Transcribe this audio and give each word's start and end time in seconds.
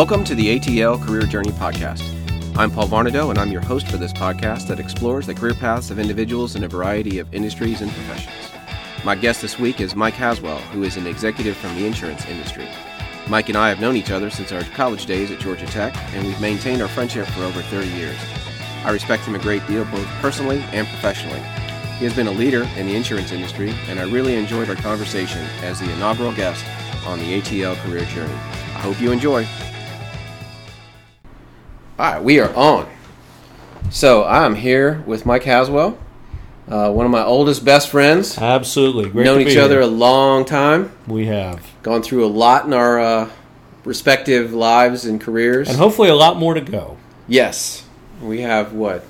Welcome 0.00 0.24
to 0.24 0.34
the 0.34 0.58
ATL 0.58 0.98
Career 1.04 1.24
Journey 1.24 1.50
Podcast. 1.50 2.02
I'm 2.56 2.70
Paul 2.70 2.88
Varnado, 2.88 3.28
and 3.28 3.38
I'm 3.38 3.52
your 3.52 3.60
host 3.60 3.86
for 3.86 3.98
this 3.98 4.14
podcast 4.14 4.66
that 4.68 4.80
explores 4.80 5.26
the 5.26 5.34
career 5.34 5.52
paths 5.52 5.90
of 5.90 5.98
individuals 5.98 6.56
in 6.56 6.64
a 6.64 6.68
variety 6.68 7.18
of 7.18 7.34
industries 7.34 7.82
and 7.82 7.92
professions. 7.92 8.34
My 9.04 9.14
guest 9.14 9.42
this 9.42 9.58
week 9.58 9.78
is 9.78 9.94
Mike 9.94 10.14
Haswell, 10.14 10.56
who 10.72 10.84
is 10.84 10.96
an 10.96 11.06
executive 11.06 11.54
from 11.54 11.74
the 11.74 11.84
insurance 11.84 12.24
industry. 12.24 12.66
Mike 13.28 13.50
and 13.50 13.58
I 13.58 13.68
have 13.68 13.82
known 13.82 13.94
each 13.94 14.10
other 14.10 14.30
since 14.30 14.52
our 14.52 14.62
college 14.62 15.04
days 15.04 15.30
at 15.30 15.38
Georgia 15.38 15.66
Tech, 15.66 15.94
and 16.14 16.26
we've 16.26 16.40
maintained 16.40 16.80
our 16.80 16.88
friendship 16.88 17.26
for 17.26 17.42
over 17.42 17.60
30 17.60 17.88
years. 17.88 18.18
I 18.86 18.92
respect 18.92 19.26
him 19.26 19.34
a 19.34 19.38
great 19.38 19.66
deal, 19.66 19.84
both 19.84 20.06
personally 20.22 20.60
and 20.72 20.88
professionally. 20.88 21.40
He 21.98 22.06
has 22.06 22.16
been 22.16 22.26
a 22.26 22.32
leader 22.32 22.62
in 22.78 22.86
the 22.86 22.96
insurance 22.96 23.32
industry, 23.32 23.74
and 23.86 24.00
I 24.00 24.04
really 24.04 24.36
enjoyed 24.36 24.70
our 24.70 24.76
conversation 24.76 25.42
as 25.60 25.78
the 25.78 25.92
inaugural 25.92 26.32
guest 26.32 26.64
on 27.06 27.18
the 27.18 27.38
ATL 27.38 27.76
Career 27.84 28.06
Journey. 28.06 28.32
I 28.32 28.82
hope 28.82 28.98
you 28.98 29.12
enjoy. 29.12 29.46
All 32.00 32.10
right, 32.10 32.24
we 32.24 32.40
are 32.40 32.50
on. 32.54 32.88
So 33.90 34.24
I'm 34.24 34.54
here 34.54 35.02
with 35.04 35.26
Mike 35.26 35.42
Haswell, 35.44 35.98
uh, 36.66 36.90
one 36.90 37.04
of 37.04 37.12
my 37.12 37.22
oldest 37.22 37.62
best 37.62 37.90
friends. 37.90 38.38
Absolutely, 38.38 39.10
great. 39.10 39.24
Known 39.24 39.40
to 39.40 39.44
be 39.44 39.50
each 39.50 39.58
other 39.58 39.74
here. 39.74 39.82
a 39.82 39.86
long 39.86 40.46
time. 40.46 40.92
We 41.06 41.26
have, 41.26 41.62
Gone 41.82 42.00
through 42.02 42.24
a 42.24 42.32
lot 42.32 42.64
in 42.64 42.72
our 42.72 42.98
uh, 42.98 43.30
respective 43.84 44.54
lives 44.54 45.04
and 45.04 45.20
careers. 45.20 45.68
and 45.68 45.76
hopefully 45.76 46.08
a 46.08 46.14
lot 46.14 46.38
more 46.38 46.54
to 46.54 46.62
go. 46.62 46.96
yes, 47.28 47.86
we 48.22 48.40
have 48.40 48.72
what 48.72 49.04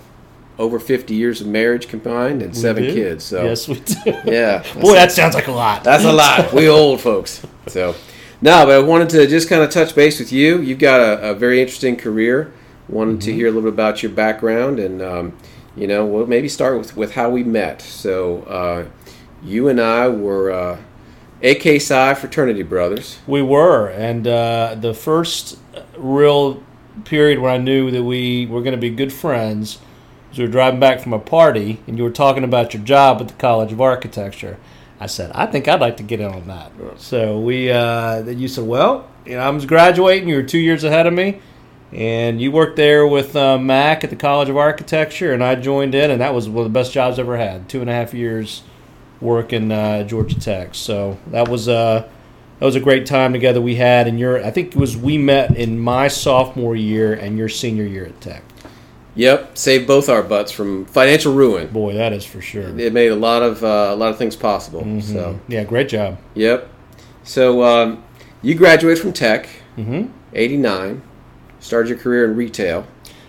over 0.59 0.81
50 0.81 1.15
years 1.15 1.41
of 1.41 1.47
marriage 1.47 1.87
combined 1.87 2.43
and 2.43 2.57
seven 2.57 2.83
do. 2.83 2.93
kids. 2.93 3.23
So 3.23 3.45
yes, 3.45 3.69
we 3.69 3.79
do. 3.79 3.95
yeah, 4.25 4.65
Boy, 4.81 4.95
that 4.95 5.13
sounds 5.13 5.37
like 5.37 5.47
a 5.47 5.53
lot. 5.53 5.85
That's 5.85 6.03
a 6.03 6.13
lot. 6.13 6.53
we 6.53 6.69
old 6.69 7.01
folks. 7.01 7.47
So, 7.69 7.95
no, 8.43 8.67
but 8.67 8.75
I 8.75 8.79
wanted 8.81 9.11
to 9.11 9.29
just 9.29 9.49
kind 9.49 9.63
of 9.63 9.71
touch 9.71 9.95
base 9.95 10.19
with 10.19 10.33
you. 10.33 10.61
You've 10.61 10.81
got 10.81 10.99
a, 10.99 11.31
a 11.31 11.35
very 11.35 11.61
interesting 11.61 11.95
career. 11.95 12.53
Wanted 12.91 13.21
to 13.23 13.33
hear 13.33 13.47
a 13.47 13.51
little 13.51 13.71
bit 13.71 13.75
about 13.75 14.03
your 14.03 14.13
background, 14.13 14.79
and 14.79 15.01
um, 15.01 15.37
you 15.77 15.87
know, 15.87 16.05
we'll 16.05 16.27
maybe 16.27 16.49
start 16.49 16.77
with 16.79 16.97
with 16.97 17.15
how 17.15 17.31
we 17.31 17.45
met. 17.45 17.81
So, 17.81 18.43
uh, 18.43 18.85
you 19.45 19.69
and 19.69 19.81
I 19.81 20.09
were 20.09 20.51
uh, 20.51 20.79
AK 21.43 21.81
Psi 21.81 22.15
fraternity 22.15 22.63
brothers. 22.63 23.19
We 23.27 23.43
were, 23.43 23.89
and 23.89 24.27
uh, 24.27 24.77
the 24.79 24.93
first 24.93 25.59
real 25.97 26.63
period 27.05 27.39
where 27.39 27.53
I 27.53 27.59
knew 27.59 27.91
that 27.91 28.03
we 28.03 28.47
were 28.47 28.61
going 28.61 28.75
to 28.75 28.81
be 28.81 28.91
good 28.91 29.13
friends 29.13 29.79
was 30.29 30.39
we 30.39 30.45
were 30.45 30.51
driving 30.51 30.81
back 30.81 31.01
from 31.01 31.13
a 31.13 31.19
party, 31.19 31.81
and 31.87 31.97
you 31.97 32.05
were 32.05 32.11
talking 32.11 32.45
about 32.45 32.75
your 32.75 32.83
job 32.83 33.21
at 33.21 33.29
the 33.29 33.35
College 33.35 33.73
of 33.73 33.81
Architecture. 33.81 34.59
I 34.99 35.07
said, 35.07 35.31
I 35.35 35.47
think 35.47 35.67
I'd 35.67 35.81
like 35.81 35.97
to 35.97 36.03
get 36.03 36.21
in 36.21 36.31
on 36.31 36.47
that. 36.49 36.73
So 37.01 37.41
we, 37.41 37.71
uh, 37.71 38.21
then 38.21 38.39
you 38.39 38.49
said, 38.49 38.65
well, 38.67 39.09
you 39.25 39.33
know, 39.33 39.41
I 39.41 39.49
was 39.49 39.65
graduating. 39.65 40.29
You 40.29 40.37
were 40.37 40.43
two 40.43 40.59
years 40.59 40.85
ahead 40.85 41.07
of 41.07 41.15
me, 41.15 41.41
and 41.93 42.41
you 42.41 42.53
worked 42.53 42.77
there 42.77 43.07
with 43.07 43.35
uh, 43.35 43.59
Mac 43.59 44.05
at 44.05 44.11
the 44.11 44.17
College 44.17 44.49
of 44.49 44.57
Architecture, 44.57 45.33
and 45.33 45.43
I 45.43 45.55
joined 45.57 45.95
in, 45.95 46.11
and 46.11 46.21
that 46.21 46.35
was 46.35 46.49
one 46.49 46.65
of 46.67 46.73
the 46.73 46.79
best 46.79 46.93
jobs 46.93 47.19
I 47.19 47.23
ever 47.23 47.37
had. 47.37 47.69
Two 47.69 47.81
and 47.81 47.91
a 47.91 47.93
half 47.93 48.15
years 48.15 48.63
working 49.21 49.71
uh, 49.73 50.03
Georgia 50.05 50.39
Tech. 50.39 50.75
So 50.75 51.19
that 51.29 51.49
was 51.49 51.69
uh, 51.69 52.09
that 52.59 52.65
was 52.67 52.77
a 52.77 52.81
great 52.81 53.07
time 53.07 53.33
together 53.33 53.61
we 53.61 53.77
had. 53.77 54.07
And 54.07 54.19
your, 54.21 54.45
I 54.45 54.51
think 54.51 54.69
it 54.69 54.77
was 54.77 54.97
we 54.97 55.19
met 55.19 55.57
in 55.57 55.79
my 55.79 56.09
sophomore 56.09 56.77
year 56.77 57.13
and 57.15 57.37
your 57.37 57.49
senior 57.49 57.85
year 57.85 58.07
at 58.07 58.21
Tech. 58.21 58.43
Yep, 59.17 59.59
saved 59.59 59.87
both 59.89 60.09
our 60.09 60.23
butts 60.23 60.53
from 60.53 60.87
financial 60.87 61.35
ruin. 61.35 61.67
Boy, 61.69 61.95
that 61.95 62.13
is 62.13 62.25
for 62.25 62.41
sure. 62.41 62.79
It 62.79 62.93
made 62.93 63.09
a 63.09 63.17
lot 63.17 63.43
of 63.43 63.65
uh, 63.65 63.89
a 63.91 63.97
lot 63.97 64.11
of 64.11 64.19
things 64.19 64.37
possible. 64.37 64.83
Mhm. 64.83 65.03
So, 65.03 65.41
yeah, 65.49 65.65
great 65.65 65.89
job. 65.89 66.19
yep. 66.35 66.69
So, 67.25 67.63
um, 67.65 68.03
you 68.41 68.55
graduated 68.55 69.03
from 69.03 69.13
Tech. 69.13 69.49
hmm 69.77 70.05
89 70.33 71.03
started 71.61 71.89
your 71.89 71.99
career 71.99 72.25
in 72.25 72.37
retail 72.37 72.87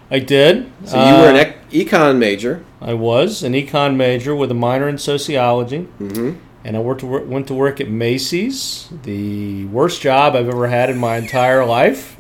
I 0.09 0.19
did. 0.19 0.69
so 0.85 0.97
you 0.97 1.13
were 1.21 1.29
an 1.29 1.35
Uh, 1.37 1.39
ec- 1.39 1.69
econ 1.71 2.17
major 2.17 2.63
I 2.81 2.93
was 2.95 3.43
an 3.43 3.53
econ 3.53 3.95
major 3.95 4.35
with 4.35 4.51
a 4.51 4.55
minor 4.55 4.89
in 4.89 4.97
sociology, 4.97 5.87
mm-hmm. 6.01 6.31
and 6.65 6.75
I 6.75 6.79
worked 6.79 7.03
went 7.03 7.47
to 7.47 7.53
work 7.53 7.79
at 7.79 7.89
Macy's, 7.89 8.89
the 9.03 9.65
worst 9.65 10.01
job 10.01 10.35
I've 10.35 10.47
ever 10.49 10.67
had 10.67 10.89
in 10.89 10.97
my 10.97 11.15
entire 11.17 11.63
life. 11.65 12.17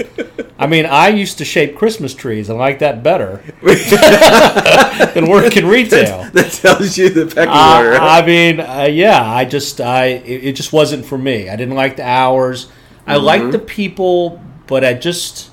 I 0.59 0.67
mean, 0.67 0.85
I 0.85 1.07
used 1.09 1.37
to 1.39 1.45
shape 1.45 1.75
Christmas 1.75 2.13
trees. 2.13 2.49
I 2.49 2.53
like 2.53 2.79
that 2.79 3.01
better 3.01 3.41
than 5.13 5.27
working 5.29 5.65
retail. 5.65 6.29
that 6.31 6.51
tells 6.51 6.97
you 6.97 7.09
the 7.09 7.25
pecking 7.25 7.49
Uh, 7.49 7.97
I 7.99 8.25
mean, 8.25 8.59
uh, 8.59 8.87
yeah, 8.91 9.21
I 9.23 9.45
just, 9.45 9.81
I, 9.81 10.05
it, 10.05 10.43
it 10.49 10.55
just 10.55 10.71
wasn't 10.71 11.05
for 11.05 11.17
me. 11.17 11.49
I 11.49 11.55
didn't 11.55 11.75
like 11.75 11.97
the 11.97 12.05
hours. 12.07 12.67
I 13.07 13.15
liked 13.17 13.51
the 13.51 13.59
people, 13.59 14.41
but 14.67 14.83
I 14.85 14.93
just 14.93 15.50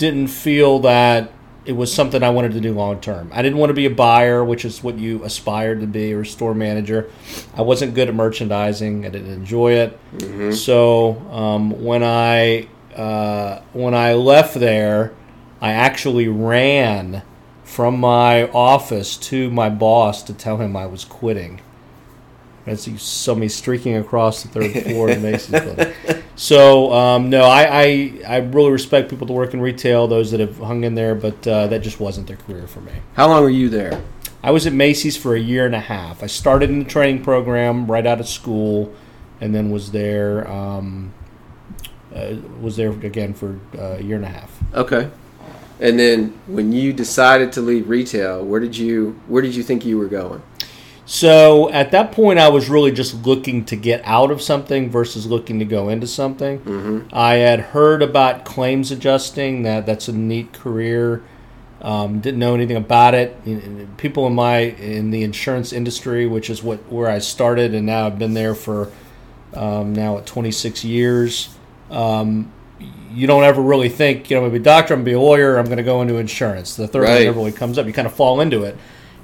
didn't 0.00 0.28
feel 0.28 0.78
that 0.78 1.30
it 1.66 1.72
was 1.72 1.92
something 1.92 2.22
I 2.22 2.30
wanted 2.30 2.52
to 2.52 2.60
do 2.60 2.72
long 2.72 3.02
term. 3.02 3.30
I 3.34 3.42
didn't 3.42 3.58
want 3.58 3.68
to 3.68 3.74
be 3.74 3.84
a 3.84 3.90
buyer, 3.90 4.42
which 4.42 4.64
is 4.64 4.82
what 4.82 4.96
you 4.98 5.22
aspired 5.24 5.80
to 5.82 5.86
be, 5.86 6.14
or 6.14 6.22
a 6.22 6.26
store 6.26 6.54
manager. 6.54 7.10
I 7.54 7.60
wasn't 7.60 7.94
good 7.94 8.08
at 8.08 8.14
merchandising. 8.14 9.04
I 9.04 9.10
didn't 9.10 9.30
enjoy 9.30 9.72
it. 9.74 10.00
So 10.54 11.18
um, 11.30 11.84
when 11.84 12.02
I 12.02 12.66
uh, 12.96 13.60
when 13.74 13.94
I 13.94 14.14
left 14.14 14.54
there, 14.54 15.12
I 15.60 15.72
actually 15.72 16.28
ran 16.28 17.22
from 17.62 18.00
my 18.00 18.48
office 18.50 19.18
to 19.18 19.50
my 19.50 19.68
boss 19.68 20.22
to 20.24 20.32
tell 20.32 20.56
him 20.56 20.74
I 20.76 20.86
was 20.86 21.04
quitting. 21.04 21.60
As 22.66 22.82
see 22.82 22.96
saw 22.98 23.34
me 23.34 23.48
streaking 23.48 23.96
across 23.96 24.42
the 24.42 24.48
third 24.48 24.72
floor 24.84 25.10
of 25.10 25.16
the 25.16 25.30
Macy's 25.30 25.50
building. 25.50 25.94
So 26.36 26.92
um, 26.92 27.28
no, 27.28 27.42
I, 27.42 27.82
I 27.82 28.20
I 28.26 28.36
really 28.38 28.70
respect 28.70 29.10
people 29.10 29.26
that 29.26 29.32
work 29.32 29.52
in 29.52 29.60
retail, 29.60 30.06
those 30.08 30.30
that 30.30 30.40
have 30.40 30.56
hung 30.58 30.84
in 30.84 30.94
there, 30.94 31.14
but 31.14 31.46
uh, 31.46 31.66
that 31.66 31.82
just 31.82 32.00
wasn't 32.00 32.26
their 32.28 32.36
career 32.36 32.66
for 32.66 32.80
me. 32.80 32.92
how 33.14 33.28
long 33.28 33.42
were 33.42 33.50
you 33.50 33.68
there 33.68 34.02
I 34.42 34.50
was 34.50 34.66
at 34.66 34.72
Macy's 34.72 35.16
for 35.18 35.34
a 35.34 35.40
year 35.40 35.66
and 35.66 35.74
a 35.74 35.80
half. 35.80 36.22
I 36.22 36.26
started 36.26 36.70
in 36.70 36.78
the 36.78 36.84
training 36.86 37.22
program 37.22 37.90
right 37.90 38.06
out 38.06 38.20
of 38.20 38.28
school, 38.28 38.94
and 39.40 39.54
then 39.54 39.70
was 39.70 39.90
there 39.90 40.50
um, 40.50 41.12
uh, 42.14 42.36
was 42.60 42.76
there 42.76 42.90
again 42.90 43.34
for 43.34 43.58
uh, 43.78 43.98
a 43.98 44.02
year 44.02 44.16
and 44.16 44.24
a 44.24 44.28
half. 44.28 44.50
okay 44.74 45.10
and 45.78 45.98
then 45.98 46.38
when 46.46 46.72
you 46.72 46.92
decided 46.92 47.52
to 47.52 47.60
leave 47.60 47.88
retail 47.88 48.44
where 48.44 48.60
did 48.60 48.76
you 48.76 49.18
where 49.28 49.42
did 49.42 49.54
you 49.54 49.62
think 49.62 49.84
you 49.84 49.96
were 49.98 50.08
going 50.08 50.42
So 51.12 51.68
at 51.70 51.90
that 51.90 52.12
point, 52.12 52.38
I 52.38 52.50
was 52.50 52.70
really 52.70 52.92
just 52.92 53.26
looking 53.26 53.64
to 53.64 53.74
get 53.74 54.00
out 54.04 54.30
of 54.30 54.40
something 54.40 54.88
versus 54.90 55.26
looking 55.26 55.58
to 55.58 55.64
go 55.64 55.88
into 55.88 56.06
something. 56.06 56.60
mm-hmm. 56.60 57.08
I 57.12 57.34
had 57.34 57.58
heard 57.58 58.00
about 58.00 58.44
claims 58.44 58.92
adjusting. 58.92 59.64
That 59.64 59.86
that's 59.86 60.06
a 60.06 60.12
neat 60.12 60.52
career. 60.52 61.24
Um, 61.82 62.20
didn't 62.20 62.38
know 62.38 62.54
anything 62.54 62.76
about 62.76 63.14
it. 63.14 63.96
People 63.96 64.28
in 64.28 64.36
my 64.36 64.58
in 64.58 65.10
the 65.10 65.24
insurance 65.24 65.72
industry, 65.72 66.28
which 66.28 66.48
is 66.48 66.62
what 66.62 66.78
where 66.92 67.10
I 67.10 67.18
started, 67.18 67.74
and 67.74 67.86
now 67.86 68.06
I've 68.06 68.18
been 68.20 68.34
there 68.34 68.54
for 68.54 68.92
um, 69.54 69.92
now 69.92 70.18
at 70.18 70.26
26 70.26 70.84
years. 70.84 71.48
Um, 71.90 72.52
you 73.12 73.26
don't 73.26 73.42
ever 73.42 73.60
really 73.60 73.88
think, 73.88 74.30
you 74.30 74.36
know, 74.36 74.42
I'm 74.42 74.50
gonna 74.50 74.60
be 74.60 74.62
a 74.62 74.64
doctor, 74.64 74.94
I'm 74.94 75.00
gonna 75.00 75.06
be 75.06 75.12
a 75.14 75.20
lawyer, 75.20 75.56
I'm 75.56 75.66
gonna 75.68 75.82
go 75.82 76.02
into 76.02 76.18
insurance. 76.18 76.76
The 76.76 76.86
third 76.86 77.02
Right. 77.02 77.14
one 77.14 77.24
never 77.24 77.38
really 77.38 77.50
comes 77.52 77.78
up. 77.78 77.86
You 77.86 77.92
kind 77.92 78.06
of 78.06 78.14
fall 78.14 78.40
into 78.40 78.62
it, 78.62 78.76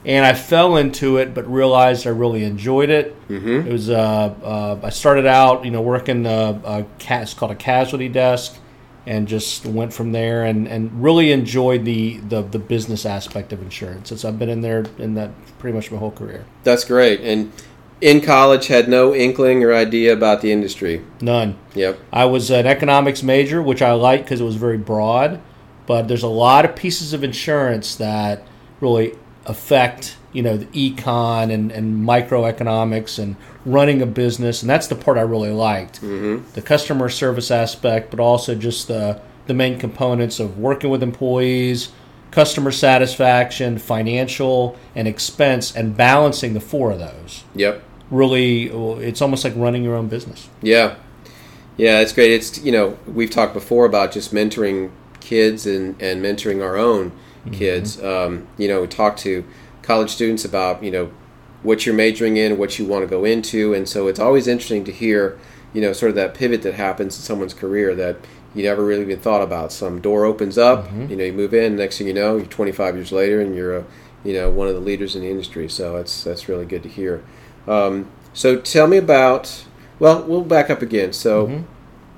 and 0.06 0.25
I 0.25 0.33
fell 0.34 0.77
into 0.77 1.19
it, 1.19 1.34
but 1.34 1.50
realized 1.53 2.06
I 2.06 2.11
really 2.11 2.44
enjoyed 2.44 2.89
it. 2.91 3.15
Mm-hmm. 3.28 3.69
It 3.69 3.72
was 3.72 3.91
uh, 3.91 4.34
uh, 4.43 4.81
I 4.83 4.91
started 4.91 5.27
out, 5.27 5.65
you 5.65 5.71
know, 5.72 5.83
working 5.83 6.25
uh, 6.27 6.61
a 6.65 6.87
ca- 6.99 7.21
it's 7.22 7.34
called 7.34 7.50
a 7.50 7.56
casualty 7.56 8.09
desk, 8.09 8.56
and 9.05 9.27
just 9.28 9.67
went 9.67 9.93
from 9.93 10.12
there, 10.12 10.44
and, 10.44 10.67
and 10.69 11.03
really 11.03 11.33
enjoyed 11.33 11.84
the, 11.84 12.19
the 12.19 12.43
the 12.43 12.59
business 12.59 13.05
aspect 13.05 13.53
of 13.53 13.61
insurance. 13.61 14.08
Since 14.08 14.25
I've 14.25 14.38
been 14.38 14.49
in 14.49 14.61
there 14.62 14.85
in 14.99 15.14
that 15.14 15.31
pretty 15.58 15.75
much 15.75 15.91
my 15.91 15.99
whole 15.99 16.11
career. 16.12 16.44
that's 16.64 16.85
great 16.85 17.20
and 17.20 17.50
in 18.03 18.20
college 18.20 18.67
had 18.67 18.88
no 18.91 19.14
inkling 19.14 19.64
or 19.64 19.73
idea 19.73 20.12
about 20.12 20.43
the 20.43 20.53
industry 20.53 21.03
None. 21.23 21.56
yep 21.75 21.99
I 22.12 22.26
was 22.26 22.50
an 22.50 22.67
economics 22.67 23.23
major, 23.23 23.62
which 23.62 23.81
I 23.81 23.93
liked 23.93 24.25
because 24.25 24.41
it 24.43 24.44
was 24.44 24.56
very 24.56 24.76
broad. 24.76 25.41
But 25.87 26.08
there's 26.08 26.23
a 26.23 26.29
lot 26.29 26.64
of 26.67 26.76
pieces 26.76 27.14
of 27.14 27.25
insurance 27.25 27.97
that 27.97 28.43
really 28.81 29.14
affect, 29.46 30.16
you 30.32 30.43
know, 30.43 30.56
the 30.56 30.66
econ 30.66 31.52
and, 31.52 31.70
and 31.72 32.06
microeconomics 32.06 33.19
and 33.19 33.37
running 33.64 34.02
a 34.02 34.06
business, 34.06 34.62
and 34.62 34.70
that's 34.70 34.87
the 34.87 34.94
part 34.94 35.19
I 35.19 35.22
really 35.22 35.50
liked. 35.50 36.00
mm-hmm. 36.00 36.50
The 36.52 36.62
customer 36.62 37.08
service 37.08 37.50
aspect, 37.50 38.10
but 38.10 38.20
also 38.20 38.54
just 38.54 38.88
the 38.88 39.20
the 39.46 39.54
main 39.54 39.78
components 39.78 40.40
of 40.40 40.58
working 40.58 40.90
with 40.90 41.04
employees, 41.04 41.93
customer 42.32 42.72
satisfaction, 42.72 43.78
financial, 43.78 44.76
and 44.94 45.06
expense, 45.06 45.75
and 45.75 45.96
balancing 45.96 46.52
the 46.52 46.60
four 46.60 46.90
of 46.90 46.98
those. 46.98 47.44
yep 47.54 47.82
Really, 48.10 48.64
it's 49.04 49.20
almost 49.20 49.43
like 49.43 49.52
running 49.56 49.82
your 49.82 49.96
own 49.96 50.06
business. 50.06 50.48
Yeah, 50.62 50.94
yeah, 51.76 52.00
it's 52.00 52.12
great. 52.12 52.31
It's 52.31 52.58
you 52.62 52.72
know 52.72 52.98
we've 53.06 53.31
talked 53.31 53.52
before 53.52 53.84
about 53.84 54.12
just 54.12 54.32
mentoring 54.32 54.90
kids 55.20 55.66
and 55.66 56.00
and 56.00 56.22
mentoring 56.22 56.62
our 56.62 56.76
own 56.76 57.10
kids. 57.52 58.02
Um, 58.02 58.46
you 58.58 58.69
know, 58.69 58.81
we 58.82 58.87
talk 58.87 59.16
to 59.19 59.44
college 59.82 60.10
students 60.10 60.44
about 60.44 60.82
you 60.82 60.90
know 60.90 61.10
what 61.62 61.87
you're 61.87 61.94
majoring 61.94 62.37
in, 62.37 62.58
what 62.58 62.78
you 62.78 62.84
want 62.87 63.02
to 63.04 63.08
go 63.08 63.25
into, 63.25 63.75
and 63.75 63.88
so 63.88 64.08
it's 64.08 64.20
always 64.20 64.46
interesting 64.46 64.84
to 64.84 64.93
hear 64.93 65.38
you 65.72 65.81
know 65.81 65.93
sort 65.93 66.10
of 66.10 66.16
that 66.16 66.34
pivot 66.34 66.62
that 66.62 66.75
happens 66.75 67.16
in 67.16 67.22
someone's 67.22 67.54
career 67.54 67.94
that 67.94 68.16
you 68.54 68.62
never 68.62 68.84
really 68.84 69.02
even 69.02 69.19
thought 69.20 69.43
about. 69.43 69.70
Some 69.72 70.00
door 70.00 70.25
opens 70.25 70.56
up, 70.56 70.87
Mm-hmm. 70.87 71.10
you 71.10 71.16
know, 71.16 71.25
you 71.25 71.32
move 71.32 71.52
in. 71.54 71.76
Next 71.76 71.98
thing 71.98 72.06
you 72.06 72.14
know, 72.14 72.37
you're 72.37 72.46
25 72.46 72.94
years 72.96 73.12
later, 73.12 73.40
and 73.40 73.54
you're 73.54 73.76
a, 73.78 73.84
you 74.25 74.32
know, 74.32 74.48
one 74.48 74.66
of 74.66 74.75
the 74.75 74.81
leaders 74.81 75.14
in 75.14 75.22
the 75.22 75.28
industry. 75.31 75.69
So 75.69 75.96
that's 75.96 76.25
that's 76.25 76.48
really 76.48 76.64
good 76.64 76.82
to 76.84 76.88
hear. 76.88 77.22
Um, 77.66 78.08
so 78.32 78.58
tell 78.60 78.87
me 78.87 78.96
about. 78.96 79.64
Well, 79.98 80.22
we'll 80.25 80.43
back 80.44 80.69
up 80.70 80.82
again. 80.82 81.12
So, 81.14 81.46
Mm-hmm. 81.46 81.62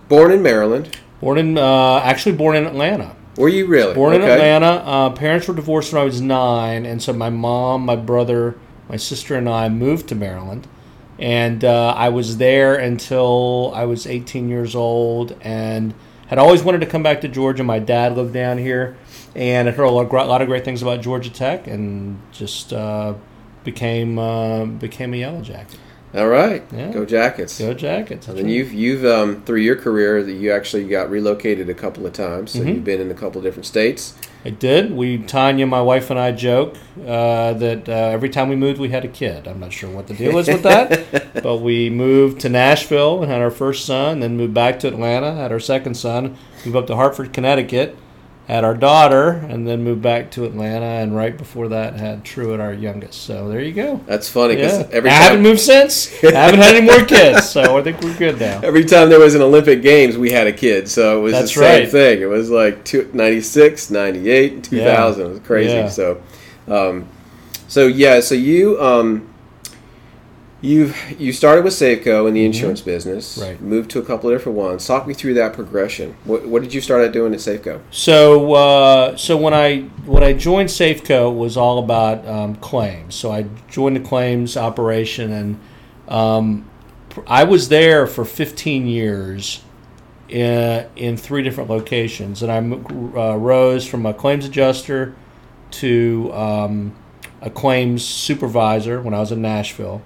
born 0.09 0.33
in 0.33 0.43
Maryland. 0.43 0.97
Born 1.21 1.39
in, 1.39 1.57
uh, 1.59 1.99
actually 1.99 2.37
born 2.37 2.55
in 2.57 2.67
Atlanta. 2.67 3.15
Were 3.39 3.49
you 3.49 3.67
really 3.67 3.95
Born 3.95 4.15
in 4.15 4.23
Atlanta. 4.23 4.67
Uh, 4.67 5.11
parents 5.11 5.47
were 5.47 5.55
divorced 5.55 5.93
when 5.93 6.03
I 6.03 6.05
was 6.05 6.21
nine, 6.21 6.85
and 6.85 7.01
so 7.01 7.13
my 7.13 7.31
mom, 7.31 7.85
my 7.85 7.95
brother, 7.95 8.59
my 8.89 8.97
sister, 8.97 9.37
and 9.37 9.49
I 9.49 9.69
moved 9.69 10.09
to 10.09 10.17
Maryland. 10.17 10.67
And 11.21 11.65
uh, 11.65 11.95
I 11.97 12.09
was 12.09 12.39
there 12.39 12.75
until 12.75 13.73
I 13.75 13.85
was 13.85 14.09
18 14.09 14.49
years 14.49 14.75
old, 14.75 15.37
and 15.41 15.95
had 16.27 16.39
always 16.39 16.65
wanted 16.65 16.81
to 16.81 16.87
come 16.87 17.05
back 17.05 17.21
to 17.21 17.29
Georgia. 17.29 17.63
My 17.63 17.79
dad 17.79 18.17
lived 18.17 18.35
down 18.35 18.59
here, 18.59 18.97
and 19.37 19.69
I 19.69 19.73
heard 19.73 19.85
a 19.85 19.91
lot, 19.91 20.13
a 20.13 20.25
lot 20.25 20.43
of 20.43 20.49
great 20.49 20.65
things 20.65 20.83
about 20.83 21.01
Georgia 21.01 21.31
Tech, 21.31 21.69
and 21.69 22.21
just 22.33 22.73
uh, 22.73 23.15
became 23.63 24.19
uh, 24.19 24.65
became 24.65 25.15
a 25.15 25.17
Yellow 25.17 25.43
Jacket. 25.43 25.79
All 26.15 26.29
right, 26.29 26.63
Yeah. 26.75 26.91
go 26.91 27.05
Jackets. 27.05 27.59
Go 27.59 27.75
Jackets! 27.75 28.29
And 28.29 28.39
then 28.39 28.47
right. 28.47 28.55
you've 28.55 28.73
you've 28.73 29.05
um, 29.05 29.43
through 29.43 29.61
your 29.61 29.77
career 29.77 30.23
that 30.23 30.33
you 30.33 30.51
actually 30.51 30.89
got 30.89 31.11
relocated 31.11 31.69
a 31.69 31.75
couple 31.75 32.07
of 32.07 32.15
times. 32.15 32.53
So 32.53 32.61
Mhm. 32.61 32.67
you've 32.77 32.85
been 32.85 33.01
in 33.01 33.11
a 33.11 33.15
couple 33.15 33.39
of 33.39 33.45
different 33.45 33.67
states. 33.67 34.15
I 34.45 34.51
did. 34.51 34.97
We 34.97 35.19
Tanya, 35.19 35.67
my 35.67 35.83
wife, 35.83 36.09
and 36.11 36.19
I 36.19 36.33
joke 36.33 36.77
uh, 37.07 37.53
that 37.55 37.89
uh, 37.89 37.93
every 37.93 38.31
time 38.31 38.49
we 38.49 38.57
moved, 38.57 38.81
we 38.81 38.89
had 38.89 39.05
a 39.05 39.09
kid. 39.09 39.47
I'm 39.47 39.61
not 39.61 39.73
sure 39.73 39.91
what 39.91 40.07
the 40.07 40.15
deal 40.15 40.39
is 40.39 40.47
with 40.49 40.63
that, 40.63 41.33
but 41.43 41.59
we 41.59 41.91
moved 41.91 42.41
to 42.41 42.49
Nashville 42.49 43.23
and 43.23 43.31
had 43.31 43.43
our 43.43 43.51
first 43.51 43.85
son. 43.85 44.21
Then 44.21 44.37
moved 44.37 44.55
back 44.55 44.81
to 44.81 44.89
Atlanta, 44.89 45.35
had 45.35 45.53
our 45.53 45.61
second 45.61 45.95
son. 45.97 46.37
Moved 46.65 46.77
up 46.77 46.87
to 46.87 46.97
Hartford, 46.97 47.35
Connecticut, 47.35 47.97
had 48.49 48.65
our 48.65 48.75
daughter, 48.75 49.29
and 49.51 49.69
then 49.69 49.85
moved 49.85 50.01
back 50.01 50.31
to 50.33 50.45
Atlanta. 50.47 50.87
And 50.87 51.15
right 51.15 51.37
before 51.37 51.69
that, 51.69 51.95
had 51.97 52.25
Truett, 52.25 52.61
our 52.61 52.73
youngest. 52.73 53.21
So 53.23 53.47
there 53.49 53.61
you 53.61 53.73
go. 53.75 54.01
That's 54.07 54.27
funny 54.29 54.57
because 54.57 54.79
Yeah. 54.81 54.89
every 54.91 55.11
I 55.11 55.13
haven't 55.13 55.37
time 55.37 55.43
moved 55.43 55.61
since. 55.61 56.11
I 56.25 56.33
haven't 56.33 56.61
had 56.61 56.75
any 56.75 56.87
more 56.87 57.05
kids, 57.05 57.47
so 57.49 57.77
I 57.79 57.83
think 57.83 58.01
we're 58.01 58.17
good 58.17 58.41
now. 58.41 58.61
every 58.65 58.87
time 58.87 59.11
there 59.11 59.21
was 59.21 59.35
an 59.35 59.43
Olympic 59.43 59.83
Games, 59.83 60.17
we 60.17 60.31
had 60.31 60.47
a 60.47 60.53
kid. 60.53 60.89
So 60.89 61.19
it 61.19 61.23
was 61.23 61.33
That's 61.35 61.55
the 61.55 61.61
same 61.61 61.81
right. 61.83 61.89
thing. 61.91 62.23
It 62.23 62.27
was 62.31 62.49
like 62.51 62.85
two, 62.85 63.11
96, 63.13 63.91
98, 63.91 64.53
and 64.55 64.65
2000. 64.65 65.27
It 65.27 65.29
was 65.29 65.41
crazy. 65.41 65.73
Yeah. 65.75 65.89
So, 65.89 66.23
um, 66.69 67.07
so 67.69 67.87
yeah. 67.87 68.21
So 68.21 68.35
you 68.35 68.81
um, 68.81 69.29
you 70.61 70.93
you 71.19 71.33
started 71.33 71.65
with 71.65 71.73
Safeco 71.73 72.27
in 72.27 72.35
the 72.35 72.45
insurance 72.45 72.81
business. 72.81 73.39
Mm-hmm. 73.39 73.49
Right. 73.49 73.61
Moved 73.61 73.91
to 73.91 74.01
a 74.01 74.03
couple 74.03 74.31
of 74.31 74.37
different 74.37 74.59
ones. 74.59 74.87
Talk 74.87 75.07
me 75.07 75.15
through 75.15 75.35
that 75.35 75.53
progression. 75.53 76.17
What, 76.25 76.47
what 76.47 76.63
did 76.63 76.75
you 76.75 76.81
start 76.81 77.05
out 77.05 77.13
doing 77.13 77.33
at 77.33 77.41
Safeco? 77.41 77.81
So, 77.91 78.55
uh, 78.55 79.17
so 79.17 79.37
when 79.37 79.55
I 79.55 79.83
when 80.05 80.25
I 80.25 80.33
joined 80.33 80.69
Safeco, 80.69 81.33
it 81.33 81.37
was 81.37 81.57
all 81.57 81.79
about 81.79 82.27
um, 82.27 82.57
claims. 82.57 83.15
So 83.15 83.31
I 83.31 83.47
joined 83.69 83.97
the 83.97 84.01
claims 84.01 84.57
operation, 84.57 85.33
and 85.33 85.61
um, 86.09 86.69
I 87.27 87.45
was 87.45 87.69
there 87.69 88.07
for 88.07 88.25
15 88.25 88.87
years 88.87 89.63
in, 90.29 90.87
in 90.97 91.17
three 91.17 91.43
different 91.43 91.71
locations, 91.71 92.43
and 92.43 92.53
I 92.53 92.59
uh, 92.59 93.37
rose 93.37 93.87
from 93.87 94.07
a 94.07 94.15
claims 94.15 94.45
adjuster 94.45 95.15
to 95.71 96.33
um, 96.33 96.97
a 97.41 97.51
claims 97.51 98.05
supervisor 98.05 99.01
when 99.01 99.15
I 99.15 99.21
was 99.21 99.33
in 99.33 99.43
Nashville, 99.43 100.03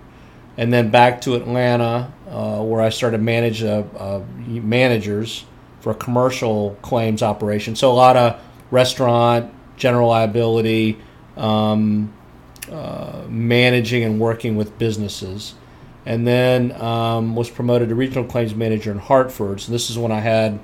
and 0.57 0.73
then 0.73 0.91
back 0.91 1.21
to 1.23 1.35
Atlanta, 1.35 2.13
uh, 2.29 2.63
where 2.63 2.81
I 2.81 2.91
started 2.91 3.23
manage 3.23 3.63
uh, 3.63 3.85
uh, 3.97 4.23
managers 4.47 5.45
for 5.81 5.93
a 5.93 5.95
commercial 5.95 6.77
claims 6.83 7.23
operation. 7.23 7.75
So 7.75 7.91
a 7.91 7.95
lot 7.95 8.17
of 8.17 8.41
restaurant, 8.71 9.53
general 9.77 10.09
liability, 10.09 10.99
um, 11.37 12.13
uh, 12.71 13.23
managing 13.29 14.05
and 14.05 14.21
working 14.21 14.57
with 14.57 14.79
businesses. 14.79 15.55
And 16.05 16.27
then 16.27 16.73
um, 16.83 17.37
was 17.37 17.49
promoted 17.49 17.89
to 17.91 17.95
regional 17.95 18.25
claims 18.25 18.55
manager 18.57 18.91
in 18.91 18.99
Hartford. 18.99 19.61
So 19.61 19.71
this 19.71 19.89
is 19.89 19.97
when 19.97 20.11
I 20.11 20.19
had 20.19 20.59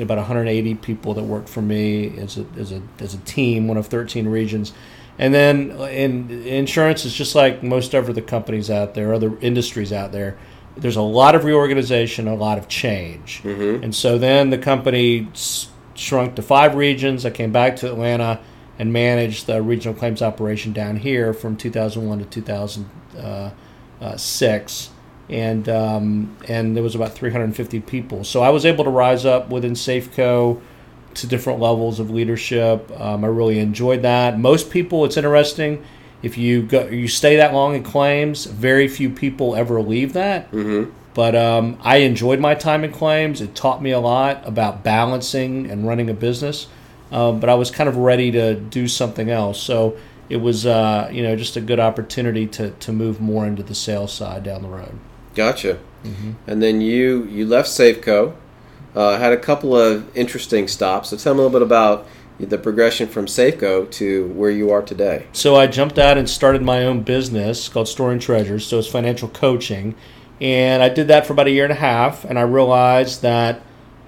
about 0.00 0.18
180 0.18 0.74
people 0.76 1.14
that 1.14 1.22
worked 1.22 1.48
for 1.48 1.62
me 1.62 2.18
as 2.18 2.38
a, 2.38 2.46
as 2.58 2.72
a, 2.72 2.82
as 2.98 3.14
a 3.14 3.18
team, 3.18 3.68
one 3.68 3.76
of 3.76 3.86
13 3.86 4.26
regions. 4.26 4.72
And 5.20 5.32
then 5.34 5.70
in 5.90 6.30
insurance 6.30 7.04
is 7.04 7.12
just 7.12 7.34
like 7.34 7.62
most 7.62 7.92
of 7.92 8.14
the 8.14 8.22
companies 8.22 8.70
out 8.70 8.94
there, 8.94 9.12
other 9.12 9.38
industries 9.40 9.92
out 9.92 10.12
there. 10.12 10.38
There's 10.78 10.96
a 10.96 11.02
lot 11.02 11.34
of 11.34 11.44
reorganization, 11.44 12.26
a 12.26 12.34
lot 12.34 12.56
of 12.56 12.68
change, 12.68 13.42
mm-hmm. 13.42 13.84
and 13.84 13.94
so 13.94 14.16
then 14.16 14.48
the 14.48 14.56
company 14.56 15.28
shrunk 15.94 16.36
to 16.36 16.42
five 16.42 16.74
regions. 16.74 17.26
I 17.26 17.30
came 17.30 17.52
back 17.52 17.76
to 17.76 17.88
Atlanta 17.92 18.40
and 18.78 18.94
managed 18.94 19.46
the 19.46 19.60
regional 19.60 19.94
claims 19.94 20.22
operation 20.22 20.72
down 20.72 20.96
here 20.96 21.34
from 21.34 21.54
2001 21.54 22.20
to 22.20 22.24
2006, 22.24 22.80
uh, 23.18 23.50
uh, 24.02 24.14
and 25.28 25.68
um, 25.68 26.34
and 26.48 26.74
there 26.74 26.82
was 26.82 26.94
about 26.94 27.12
350 27.12 27.80
people. 27.80 28.24
So 28.24 28.40
I 28.40 28.48
was 28.48 28.64
able 28.64 28.84
to 28.84 28.90
rise 28.90 29.26
up 29.26 29.50
within 29.50 29.72
Safeco 29.72 30.62
to 31.14 31.26
different 31.26 31.60
levels 31.60 32.00
of 32.00 32.10
leadership. 32.10 32.90
Um, 33.00 33.24
I 33.24 33.28
really 33.28 33.58
enjoyed 33.58 34.02
that. 34.02 34.38
Most 34.38 34.70
people, 34.70 35.04
it's 35.04 35.16
interesting. 35.16 35.84
If 36.22 36.36
you 36.36 36.62
go, 36.62 36.86
you 36.86 37.08
stay 37.08 37.36
that 37.36 37.54
long 37.54 37.74
in 37.74 37.82
claims. 37.82 38.44
Very 38.44 38.88
few 38.88 39.10
people 39.10 39.56
ever 39.56 39.80
leave 39.80 40.12
that. 40.12 40.50
Mm-hmm. 40.52 40.90
But 41.14 41.34
um, 41.34 41.78
I 41.82 41.98
enjoyed 41.98 42.38
my 42.38 42.54
time 42.54 42.84
in 42.84 42.92
claims. 42.92 43.40
It 43.40 43.54
taught 43.54 43.82
me 43.82 43.90
a 43.90 44.00
lot 44.00 44.46
about 44.46 44.84
balancing 44.84 45.70
and 45.70 45.86
running 45.86 46.08
a 46.08 46.14
business. 46.14 46.68
Um, 47.10 47.40
but 47.40 47.50
I 47.50 47.54
was 47.54 47.70
kind 47.70 47.88
of 47.88 47.96
ready 47.96 48.30
to 48.30 48.54
do 48.54 48.86
something 48.86 49.30
else. 49.30 49.60
So 49.60 49.96
it 50.28 50.36
was, 50.36 50.64
uh, 50.64 51.08
you 51.12 51.22
know, 51.22 51.34
just 51.34 51.56
a 51.56 51.60
good 51.60 51.80
opportunity 51.80 52.46
to, 52.46 52.70
to 52.70 52.92
move 52.92 53.20
more 53.20 53.46
into 53.46 53.64
the 53.64 53.74
sales 53.74 54.12
side 54.12 54.44
down 54.44 54.62
the 54.62 54.68
road. 54.68 54.98
Gotcha. 55.34 55.80
Mm-hmm. 56.04 56.32
And 56.46 56.62
then 56.62 56.80
you 56.80 57.24
you 57.24 57.46
left 57.46 57.68
Safeco, 57.68 58.34
uh, 58.94 59.18
had 59.18 59.32
a 59.32 59.36
couple 59.36 59.76
of 59.76 60.16
interesting 60.16 60.68
stops. 60.68 61.10
So 61.10 61.16
tell 61.16 61.34
me 61.34 61.40
a 61.40 61.42
little 61.44 61.58
bit 61.60 61.66
about 61.66 62.06
the 62.38 62.56
progression 62.58 63.06
from 63.06 63.26
Safeco 63.26 63.90
to 63.92 64.28
where 64.28 64.50
you 64.50 64.70
are 64.70 64.80
today. 64.82 65.26
So 65.32 65.56
I 65.56 65.66
jumped 65.66 65.98
out 65.98 66.16
and 66.16 66.28
started 66.28 66.62
my 66.62 66.84
own 66.84 67.02
business 67.02 67.68
called 67.68 67.86
Storing 67.88 68.18
Treasures. 68.18 68.66
So 68.66 68.78
it's 68.78 68.88
financial 68.88 69.28
coaching, 69.28 69.94
and 70.40 70.82
I 70.82 70.88
did 70.88 71.08
that 71.08 71.26
for 71.26 71.34
about 71.34 71.48
a 71.48 71.50
year 71.50 71.64
and 71.64 71.72
a 71.72 71.76
half. 71.76 72.24
And 72.24 72.38
I 72.38 72.42
realized 72.42 73.20
that 73.22 73.60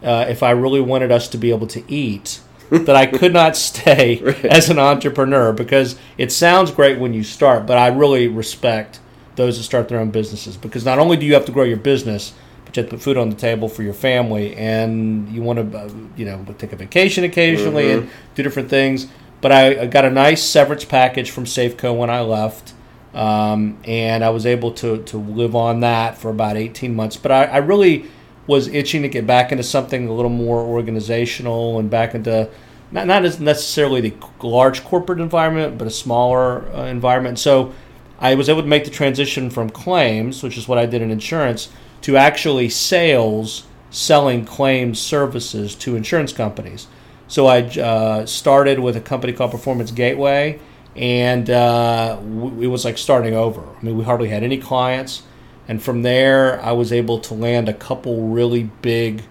uh, 0.02 0.26
if 0.28 0.42
I 0.42 0.50
really 0.52 0.80
wanted 0.80 1.12
us 1.12 1.28
to 1.28 1.38
be 1.38 1.50
able 1.50 1.66
to 1.68 1.82
eat, 1.92 2.40
that 2.70 2.96
I 2.96 3.04
could 3.06 3.34
not 3.34 3.54
stay 3.54 4.18
Right. 4.22 4.44
as 4.46 4.70
an 4.70 4.78
entrepreneur 4.78 5.52
because 5.52 5.96
it 6.16 6.32
sounds 6.32 6.70
great 6.70 6.98
when 6.98 7.12
you 7.12 7.22
start, 7.22 7.66
but 7.66 7.76
I 7.76 7.88
really 7.88 8.28
respect 8.28 8.98
those 9.36 9.58
that 9.58 9.64
start 9.64 9.88
their 9.88 9.98
own 10.00 10.10
businesses 10.10 10.56
because 10.56 10.84
not 10.84 10.98
only 10.98 11.18
do 11.18 11.26
you 11.26 11.34
have 11.34 11.44
to 11.46 11.52
grow 11.52 11.64
your 11.64 11.76
business, 11.76 12.32
but 12.32 12.32
you 12.32 12.32
have 12.32 12.41
to 12.72 12.84
put 12.84 13.00
food 13.00 13.16
on 13.16 13.30
the 13.30 13.36
table 13.36 13.68
for 13.68 13.82
your 13.82 13.94
family, 13.94 14.56
and 14.56 15.28
you 15.28 15.42
want 15.42 15.72
to, 15.72 15.78
uh, 15.78 15.90
you 16.16 16.24
know, 16.24 16.44
take 16.58 16.72
a 16.72 16.76
vacation 16.76 17.24
occasionally 17.24 17.90
and 17.92 18.10
do 18.34 18.42
different 18.42 18.68
things. 18.68 19.08
But 19.40 19.52
I, 19.52 19.82
I 19.82 19.86
got 19.86 20.04
a 20.04 20.10
nice 20.10 20.42
severance 20.42 20.84
package 20.84 21.30
from 21.30 21.44
Safeco 21.44 21.96
when 21.96 22.10
I 22.10 22.20
left, 22.20 22.74
um, 23.12 23.78
and 23.84 24.24
I 24.24 24.30
was 24.30 24.46
able 24.46 24.72
to 24.72 25.02
to 25.04 25.18
live 25.18 25.56
on 25.56 25.80
that 25.80 26.16
for 26.16 26.30
about 26.30 26.56
eighteen 26.56 26.94
months. 26.94 27.16
But 27.16 27.32
I, 27.32 27.44
I 27.44 27.56
really 27.58 28.06
was 28.46 28.68
itching 28.68 29.02
to 29.02 29.08
get 29.08 29.26
back 29.26 29.52
into 29.52 29.64
something 29.64 30.08
a 30.08 30.12
little 30.12 30.30
more 30.30 30.60
organizational 30.60 31.78
and 31.78 31.90
back 31.90 32.14
into 32.14 32.48
not 32.90 33.06
not 33.06 33.24
as 33.24 33.40
necessarily 33.40 34.00
the 34.00 34.14
large 34.42 34.84
corporate 34.84 35.20
environment, 35.20 35.78
but 35.78 35.86
a 35.86 35.90
smaller 35.90 36.64
uh, 36.72 36.84
environment. 36.84 37.38
So 37.38 37.72
I 38.20 38.36
was 38.36 38.48
able 38.48 38.62
to 38.62 38.68
make 38.68 38.84
the 38.84 38.90
transition 38.90 39.50
from 39.50 39.70
claims, 39.70 40.42
which 40.42 40.56
is 40.56 40.68
what 40.68 40.78
I 40.78 40.86
did 40.86 41.02
in 41.02 41.10
insurance, 41.10 41.68
to 42.02 42.16
actually 42.16 42.68
sales, 42.68 43.64
selling 43.90 44.44
claims 44.44 45.00
services 45.00 45.74
to 45.76 45.96
insurance 45.96 46.32
companies. 46.32 46.86
So 47.28 47.46
I 47.46 47.62
uh, 47.62 48.26
started 48.26 48.78
with 48.80 48.96
a 48.96 49.00
company 49.00 49.32
called 49.32 49.50
Performance 49.52 49.90
Gateway, 49.90 50.60
and 50.94 51.48
uh, 51.48 52.16
w- 52.16 52.62
it 52.62 52.66
was 52.66 52.84
like 52.84 52.98
starting 52.98 53.34
over. 53.34 53.62
I 53.62 53.82
mean, 53.82 53.96
we 53.96 54.04
hardly 54.04 54.28
had 54.28 54.42
any 54.42 54.58
clients, 54.58 55.22
and 55.66 55.82
from 55.82 56.02
there, 56.02 56.60
I 56.62 56.72
was 56.72 56.92
able 56.92 57.18
to 57.20 57.34
land 57.34 57.68
a 57.68 57.72
couple 57.74 58.28
really 58.28 58.64
big 58.82 59.22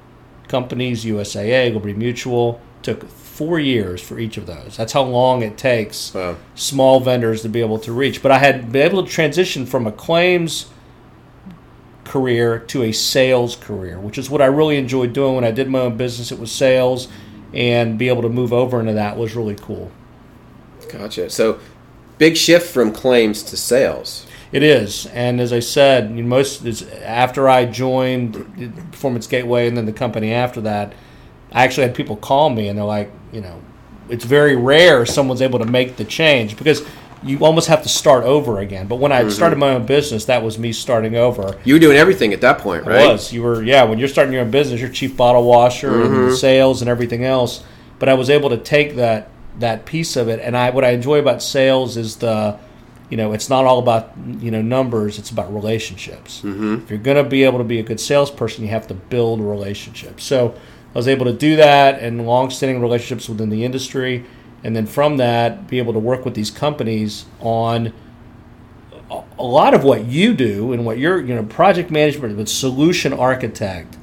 companies: 0.47 1.05
USAA, 1.05 1.73
Liberty 1.73 1.93
Mutual. 1.93 2.59
Took 2.81 3.07
four 3.07 3.59
years 3.59 4.01
for 4.01 4.17
each 4.17 4.37
of 4.37 4.47
those. 4.47 4.75
That's 4.75 4.93
how 4.93 5.03
long 5.03 5.43
it 5.43 5.55
takes 5.55 6.15
Wow. 6.15 6.37
small 6.55 6.99
vendors 6.99 7.43
to 7.43 7.49
be 7.49 7.61
able 7.61 7.77
to 7.79 7.91
reach. 7.91 8.23
But 8.23 8.31
I 8.31 8.39
had 8.39 8.71
been 8.71 8.81
able 8.89 9.03
to 9.05 9.09
transition 9.11 9.67
from 9.67 9.85
a 9.85 9.91
claims 9.91 10.65
career 12.11 12.59
to 12.59 12.83
a 12.83 12.91
sales 12.91 13.55
career, 13.55 13.97
which 13.97 14.17
is 14.17 14.29
what 14.29 14.41
I 14.41 14.47
really 14.47 14.77
enjoyed 14.77 15.13
doing 15.13 15.35
when 15.35 15.45
I 15.45 15.51
did 15.51 15.69
my 15.69 15.79
own 15.79 15.95
business. 15.95 16.29
It 16.29 16.39
was 16.39 16.51
sales, 16.51 17.07
and 17.53 17.97
be 17.97 18.09
able 18.09 18.21
to 18.23 18.29
move 18.29 18.51
over 18.51 18.81
into 18.81 18.91
that 18.93 19.17
was 19.17 19.33
really 19.33 19.55
cool. 19.55 19.89
Gotcha. 20.89 21.29
So 21.29 21.59
big 22.17 22.35
shift 22.35 22.69
from 22.69 22.91
claims 22.91 23.41
to 23.43 23.55
sales. 23.55 24.25
It 24.51 24.61
is, 24.61 25.05
and 25.07 25.39
as 25.39 25.53
I 25.53 25.61
said, 25.61 26.13
most 26.13 26.65
is 26.65 26.83
after 26.83 27.47
I 27.47 27.63
joined 27.63 28.33
Performance 28.91 29.25
Gateway 29.25 29.69
and 29.69 29.77
then 29.77 29.85
the 29.85 29.93
company 29.93 30.33
after 30.33 30.59
that. 30.61 30.93
I 31.53 31.63
actually 31.63 31.87
had 31.87 31.95
people 31.95 32.17
call 32.17 32.49
me 32.49 32.67
and 32.67 32.77
they're 32.77 32.83
like, 32.83 33.09
you 33.31 33.39
know, 33.39 33.61
it's 34.09 34.25
very 34.25 34.57
rare 34.57 35.05
someone's 35.05 35.41
able 35.41 35.59
to 35.59 35.65
make 35.65 35.95
the 35.95 36.03
change 36.03 36.57
because 36.57 36.85
you 37.23 37.39
almost 37.39 37.67
have 37.67 37.83
to 37.83 37.89
start 37.89 38.23
over 38.23 38.59
again. 38.59 38.87
But 38.87 38.95
when 38.95 39.11
I 39.11 39.27
started 39.29 39.57
my 39.57 39.69
own 39.69 39.85
business, 39.85 40.25
that 40.25 40.41
was 40.43 40.57
me 40.57 40.73
starting 40.73 41.15
over. 41.15 41.57
You 41.63 41.75
were 41.75 41.79
doing 41.79 41.97
everything 41.97 42.33
at 42.33 42.41
that 42.41 42.57
point, 42.59 42.85
right? 42.85 43.07
was. 43.09 43.31
You 43.31 43.43
were, 43.43 43.63
yeah, 43.63 43.83
when 43.83 43.99
you're 43.99 44.07
starting 44.07 44.33
your 44.33 44.41
own 44.41 44.51
business, 44.51 44.81
you're 44.81 44.89
chief 44.89 45.15
bottle 45.15 45.43
washer 45.43 46.01
and 46.01 46.35
sales 46.35 46.81
and 46.81 46.89
everything 46.89 47.23
else. 47.23 47.63
But 47.99 48.09
I 48.09 48.15
was 48.15 48.29
able 48.29 48.49
to 48.49 48.57
take 48.57 48.95
that 48.95 49.29
that 49.59 49.85
piece 49.85 50.15
of 50.15 50.27
it, 50.29 50.39
and 50.39 50.57
I 50.57 50.71
what 50.71 50.83
I 50.83 50.89
enjoy 50.89 51.19
about 51.19 51.43
sales 51.43 51.97
is 51.97 52.15
the, 52.15 52.57
you 53.09 53.17
know, 53.17 53.33
it's 53.33 53.49
not 53.49 53.65
all 53.65 53.79
about 53.79 54.13
you 54.39 54.49
know 54.49 54.61
numbers. 54.61 55.19
It's 55.19 55.29
about 55.29 55.53
relationships. 55.53 56.41
Mm-hmm. 56.41 56.83
If 56.83 56.89
you're 56.89 56.99
going 56.99 57.23
to 57.23 57.29
be 57.29 57.43
able 57.43 57.59
to 57.59 57.63
be 57.63 57.79
a 57.79 57.83
good 57.83 57.99
salesperson, 57.99 58.63
you 58.63 58.71
have 58.71 58.87
to 58.87 58.95
build 58.95 59.41
relationships. 59.41 60.23
So 60.23 60.55
I 60.93 60.97
was 60.97 61.07
able 61.07 61.25
to 61.25 61.33
do 61.33 61.57
that 61.57 62.01
and 62.01 62.25
long-standing 62.25 62.81
relationships 62.81 63.29
within 63.29 63.49
the 63.49 63.63
industry, 63.63 64.25
and 64.63 64.75
then 64.75 64.85
from 64.85 65.17
that, 65.17 65.67
be 65.67 65.77
able 65.79 65.93
to 65.93 65.99
work 65.99 66.25
with 66.25 66.35
these 66.35 66.51
companies 66.51 67.25
on 67.39 67.93
a 69.37 69.43
lot 69.43 69.73
of 69.73 69.83
what 69.83 70.05
you 70.05 70.33
do 70.33 70.71
and 70.71 70.85
what 70.85 70.97
you're, 70.97 71.19
you 71.19 71.35
know, 71.35 71.43
project 71.43 71.91
management, 71.91 72.37
but 72.37 72.47
solution 72.47 73.11
architect, 73.11 73.97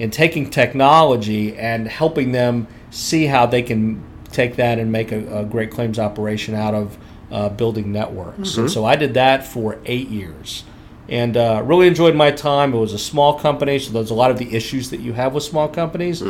and 0.00 0.12
taking 0.12 0.48
technology 0.50 1.54
and 1.56 1.86
helping 1.86 2.32
them 2.32 2.66
see 2.90 3.26
how 3.26 3.44
they 3.46 3.62
can 3.62 4.02
take 4.30 4.56
that 4.56 4.78
and 4.78 4.90
make 4.90 5.12
a, 5.12 5.40
a 5.40 5.44
great 5.44 5.70
claims 5.70 5.98
operation 5.98 6.54
out 6.54 6.74
of 6.74 6.96
uh, 7.30 7.48
building 7.48 7.92
networks. 7.92 8.56
And 8.62 8.70
so 8.70 8.84
I 8.84 8.96
did 8.96 9.14
that 9.14 9.46
for 9.46 9.78
eight 9.84 10.08
years, 10.08 10.64
and 11.08 11.36
uh, 11.36 11.62
really 11.64 11.86
enjoyed 11.86 12.14
my 12.14 12.30
time. 12.30 12.72
It 12.72 12.78
was 12.78 12.92
a 12.94 12.98
small 12.98 13.38
company, 13.38 13.78
so 13.78 13.92
there's 13.92 14.10
a 14.10 14.14
lot 14.14 14.30
of 14.30 14.38
the 14.38 14.54
issues 14.54 14.90
that 14.90 15.00
you 15.00 15.12
have 15.12 15.34
with 15.34 15.42
small 15.44 15.68
companies, 15.68 16.22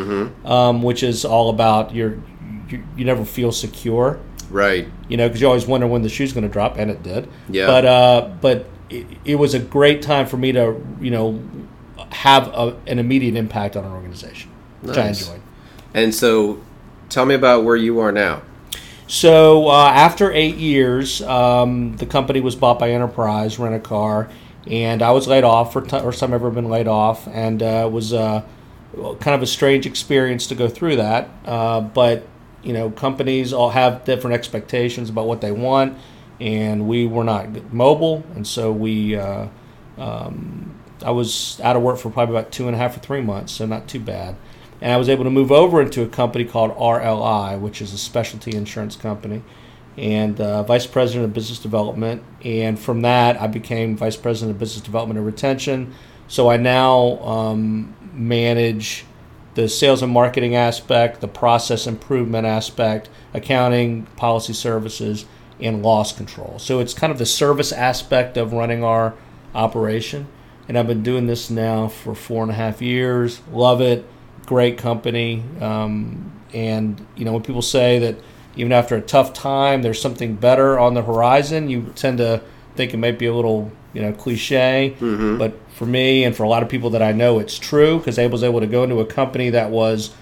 um, 0.44 0.82
which 0.82 1.02
is 1.02 1.24
all 1.24 1.50
about 1.50 1.94
your, 1.94 2.18
you, 2.74 2.84
you 2.96 3.04
never 3.04 3.24
feel 3.24 3.52
secure 3.52 4.18
Right. 4.50 4.86
you 5.08 5.16
know, 5.16 5.26
because 5.26 5.40
you 5.40 5.46
always 5.46 5.66
wonder 5.66 5.86
when 5.86 6.02
the 6.02 6.08
shoe's 6.08 6.32
going 6.32 6.44
to 6.44 6.52
drop, 6.52 6.76
and 6.78 6.90
it 6.90 7.02
did. 7.02 7.28
Yeah. 7.48 7.66
But 7.66 7.84
uh, 7.84 8.30
but 8.40 8.66
it, 8.90 9.06
it 9.24 9.34
was 9.36 9.54
a 9.54 9.58
great 9.58 10.02
time 10.02 10.26
for 10.26 10.36
me 10.36 10.52
to 10.52 10.80
you 11.00 11.10
know 11.10 11.42
have 12.10 12.48
a, 12.48 12.76
an 12.86 12.98
immediate 12.98 13.36
impact 13.36 13.76
on 13.76 13.84
an 13.84 13.92
organization, 13.92 14.50
which 14.82 14.96
I 14.96 15.08
enjoyed. 15.08 15.40
And 15.92 16.14
so, 16.14 16.62
tell 17.08 17.24
me 17.26 17.34
about 17.34 17.64
where 17.64 17.76
you 17.76 18.00
are 18.00 18.12
now. 18.12 18.42
So 19.06 19.68
uh, 19.68 19.90
after 19.90 20.32
eight 20.32 20.56
years, 20.56 21.20
um, 21.22 21.96
the 21.96 22.06
company 22.06 22.40
was 22.40 22.56
bought 22.56 22.78
by 22.78 22.90
Enterprise 22.90 23.58
Rent 23.58 23.74
a 23.74 23.80
Car, 23.80 24.30
and 24.66 25.02
I 25.02 25.10
was 25.10 25.26
laid 25.26 25.44
off 25.44 25.72
for 25.72 25.82
t- 25.82 25.88
first 26.00 26.20
time 26.20 26.30
I've 26.30 26.40
ever 26.40 26.50
been 26.50 26.70
laid 26.70 26.88
off, 26.88 27.28
and 27.28 27.62
uh, 27.62 27.84
it 27.86 27.92
was 27.92 28.12
uh, 28.12 28.42
kind 28.94 29.34
of 29.34 29.42
a 29.42 29.46
strange 29.46 29.84
experience 29.86 30.46
to 30.48 30.54
go 30.54 30.68
through 30.68 30.96
that. 30.96 31.28
Uh, 31.44 31.80
but 31.80 32.26
you 32.64 32.72
know, 32.72 32.90
companies 32.90 33.52
all 33.52 33.70
have 33.70 34.04
different 34.04 34.34
expectations 34.34 35.10
about 35.10 35.26
what 35.26 35.40
they 35.40 35.52
want, 35.52 35.98
and 36.40 36.88
we 36.88 37.06
were 37.06 37.24
not 37.24 37.72
mobile, 37.72 38.24
and 38.34 38.46
so 38.46 38.72
we. 38.72 39.16
Uh, 39.16 39.48
um, 39.98 40.74
I 41.04 41.10
was 41.10 41.60
out 41.62 41.76
of 41.76 41.82
work 41.82 41.98
for 41.98 42.10
probably 42.10 42.36
about 42.36 42.50
two 42.50 42.66
and 42.66 42.74
a 42.74 42.78
half 42.78 42.96
or 42.96 43.00
three 43.00 43.20
months, 43.20 43.52
so 43.52 43.66
not 43.66 43.88
too 43.88 44.00
bad. 44.00 44.36
And 44.80 44.92
I 44.92 44.96
was 44.96 45.08
able 45.08 45.24
to 45.24 45.30
move 45.30 45.52
over 45.52 45.80
into 45.80 46.02
a 46.02 46.08
company 46.08 46.44
called 46.44 46.74
RLI, 46.76 47.60
which 47.60 47.80
is 47.80 47.92
a 47.92 47.98
specialty 47.98 48.56
insurance 48.56 48.96
company, 48.96 49.42
and 49.96 50.40
uh, 50.40 50.62
vice 50.62 50.86
president 50.86 51.26
of 51.26 51.32
business 51.32 51.58
development. 51.58 52.22
And 52.42 52.78
from 52.78 53.02
that, 53.02 53.40
I 53.40 53.46
became 53.46 53.96
vice 53.96 54.16
president 54.16 54.56
of 54.56 54.58
business 54.58 54.82
development 54.82 55.18
and 55.18 55.26
retention. 55.26 55.94
So 56.26 56.50
I 56.50 56.56
now 56.56 57.18
um, 57.20 57.94
manage 58.12 59.04
the 59.54 59.68
sales 59.68 60.02
and 60.02 60.12
marketing 60.12 60.54
aspect, 60.56 61.20
the 61.20 61.28
process 61.28 61.86
improvement 61.86 62.46
aspect, 62.46 63.08
accounting, 63.32 64.06
policy 64.16 64.52
services, 64.52 65.26
and 65.60 65.82
loss 65.82 66.12
control. 66.12 66.58
So 66.58 66.80
it's 66.80 66.94
kind 66.94 67.12
of 67.12 67.18
the 67.18 67.26
service 67.26 67.72
aspect 67.72 68.36
of 68.36 68.52
running 68.52 68.82
our 68.82 69.14
operation. 69.54 70.26
And 70.68 70.78
I've 70.78 70.86
been 70.86 71.02
doing 71.02 71.26
this 71.26 71.50
now 71.50 71.88
for 71.88 72.14
four 72.14 72.42
and 72.42 72.50
a 72.50 72.54
half 72.54 72.82
years. 72.82 73.40
Love 73.52 73.80
it. 73.80 74.04
Great 74.46 74.78
company. 74.78 75.42
Um, 75.60 76.32
and, 76.52 77.06
you 77.16 77.24
know, 77.24 77.32
when 77.32 77.42
people 77.42 77.62
say 77.62 77.98
that 78.00 78.16
even 78.56 78.72
after 78.72 78.96
a 78.96 79.00
tough 79.00 79.32
time, 79.32 79.82
there's 79.82 80.00
something 80.00 80.36
better 80.36 80.78
on 80.78 80.94
the 80.94 81.02
horizon, 81.02 81.68
you 81.68 81.92
tend 81.94 82.18
to 82.18 82.40
think 82.76 82.94
it 82.94 82.96
might 82.98 83.18
be 83.18 83.26
a 83.26 83.34
little, 83.34 83.70
you 83.92 84.02
know, 84.02 84.12
cliche. 84.12 84.94
But 85.38 85.54
for 85.74 85.86
me 85.86 86.24
and 86.24 86.34
for 86.36 86.42
a 86.44 86.48
lot 86.48 86.62
of 86.62 86.68
people 86.68 86.90
that 86.90 87.02
I 87.02 87.12
know, 87.12 87.38
it's 87.38 87.58
true 87.58 87.98
because 87.98 88.18
I 88.18 88.26
was 88.26 88.42
able 88.42 88.60
to 88.60 88.66
go 88.66 88.84
into 88.84 89.00
a 89.00 89.06
company 89.06 89.50
that 89.50 89.70
was, 89.70 90.14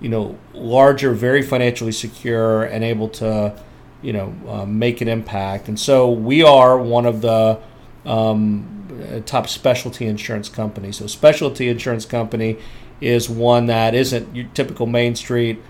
you 0.00 0.08
know, 0.08 0.38
larger, 0.54 1.12
very 1.12 1.42
financially 1.42 1.92
secure, 1.92 2.64
and 2.64 2.82
able 2.84 3.08
to, 3.10 3.54
you 4.02 4.12
know, 4.12 4.34
uh, 4.48 4.66
make 4.66 5.00
an 5.00 5.08
impact. 5.08 5.68
And 5.68 5.78
so 5.78 6.10
we 6.10 6.42
are 6.42 6.78
one 6.78 7.06
of 7.06 7.20
the 7.20 7.60
um, 8.06 9.22
top 9.26 9.48
specialty 9.48 10.06
insurance 10.06 10.48
companies. 10.48 10.96
So 10.96 11.06
specialty 11.06 11.68
insurance 11.68 12.06
company 12.06 12.58
is 13.00 13.28
one 13.30 13.66
that 13.66 13.94
isn't 13.94 14.34
your 14.34 14.46
typical 14.54 14.86
Main 14.86 15.14
Street, 15.16 15.56
you 15.56 15.62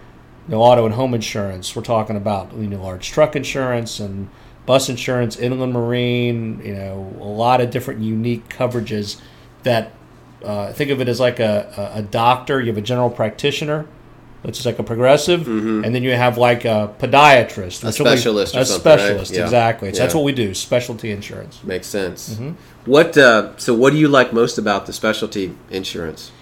know, 0.48 0.62
auto 0.62 0.84
and 0.84 0.94
home 0.94 1.14
insurance. 1.14 1.74
We're 1.74 1.82
talking 1.82 2.16
about 2.16 2.52
you 2.54 2.66
know 2.68 2.82
large 2.82 3.10
truck 3.10 3.36
insurance 3.36 4.00
and 4.00 4.28
bus 4.70 4.88
insurance, 4.88 5.36
inland 5.36 5.72
marine. 5.72 6.62
You 6.64 6.74
know, 6.74 7.16
a 7.20 7.24
lot 7.24 7.60
of 7.60 7.70
different 7.70 8.00
unique 8.00 8.48
coverages 8.48 9.20
that. 9.64 9.92
Uh, 10.42 10.72
think 10.72 10.90
of 10.90 11.02
it 11.02 11.08
as 11.08 11.20
like 11.20 11.38
a, 11.38 11.92
a, 11.96 12.00
doctor. 12.00 12.60
You 12.60 12.68
have 12.68 12.78
a 12.78 12.80
general 12.80 13.10
practitioner, 13.10 13.86
which 14.40 14.58
is 14.58 14.64
like 14.64 14.78
a 14.78 14.82
progressive, 14.82 15.46
and 15.46 15.94
then 15.94 16.02
you 16.02 16.12
have 16.12 16.38
like 16.38 16.64
a 16.64 16.94
podiatrist, 16.98 17.82
A 17.82 17.88
which 17.88 17.98
will 17.98 18.06
be- 18.06 18.12
specialist 18.12 18.56
or 18.56 18.60
a 18.60 18.64
something, 18.64 18.90
right? 18.90 19.00
specialist, 19.00 19.32
Yeah. 19.34 19.42
exactly. 19.42 19.92
So 19.92 19.98
that's 19.98 20.14
what 20.14 20.24
we 20.24 20.32
do, 20.32 20.54
specialty 20.54 21.10
insurance. 21.10 21.62
Makes 21.62 21.88
sense. 21.88 22.30
Mm-hmm. 22.30 22.52
What? 22.90 23.18
Uh, 23.18 23.54
so, 23.58 23.74
what 23.74 23.90
do 23.92 23.98
you 23.98 24.08
like 24.08 24.32
most 24.32 24.56
about 24.56 24.86
the 24.86 24.94
specialty 24.94 25.54
insurance, 25.70 26.32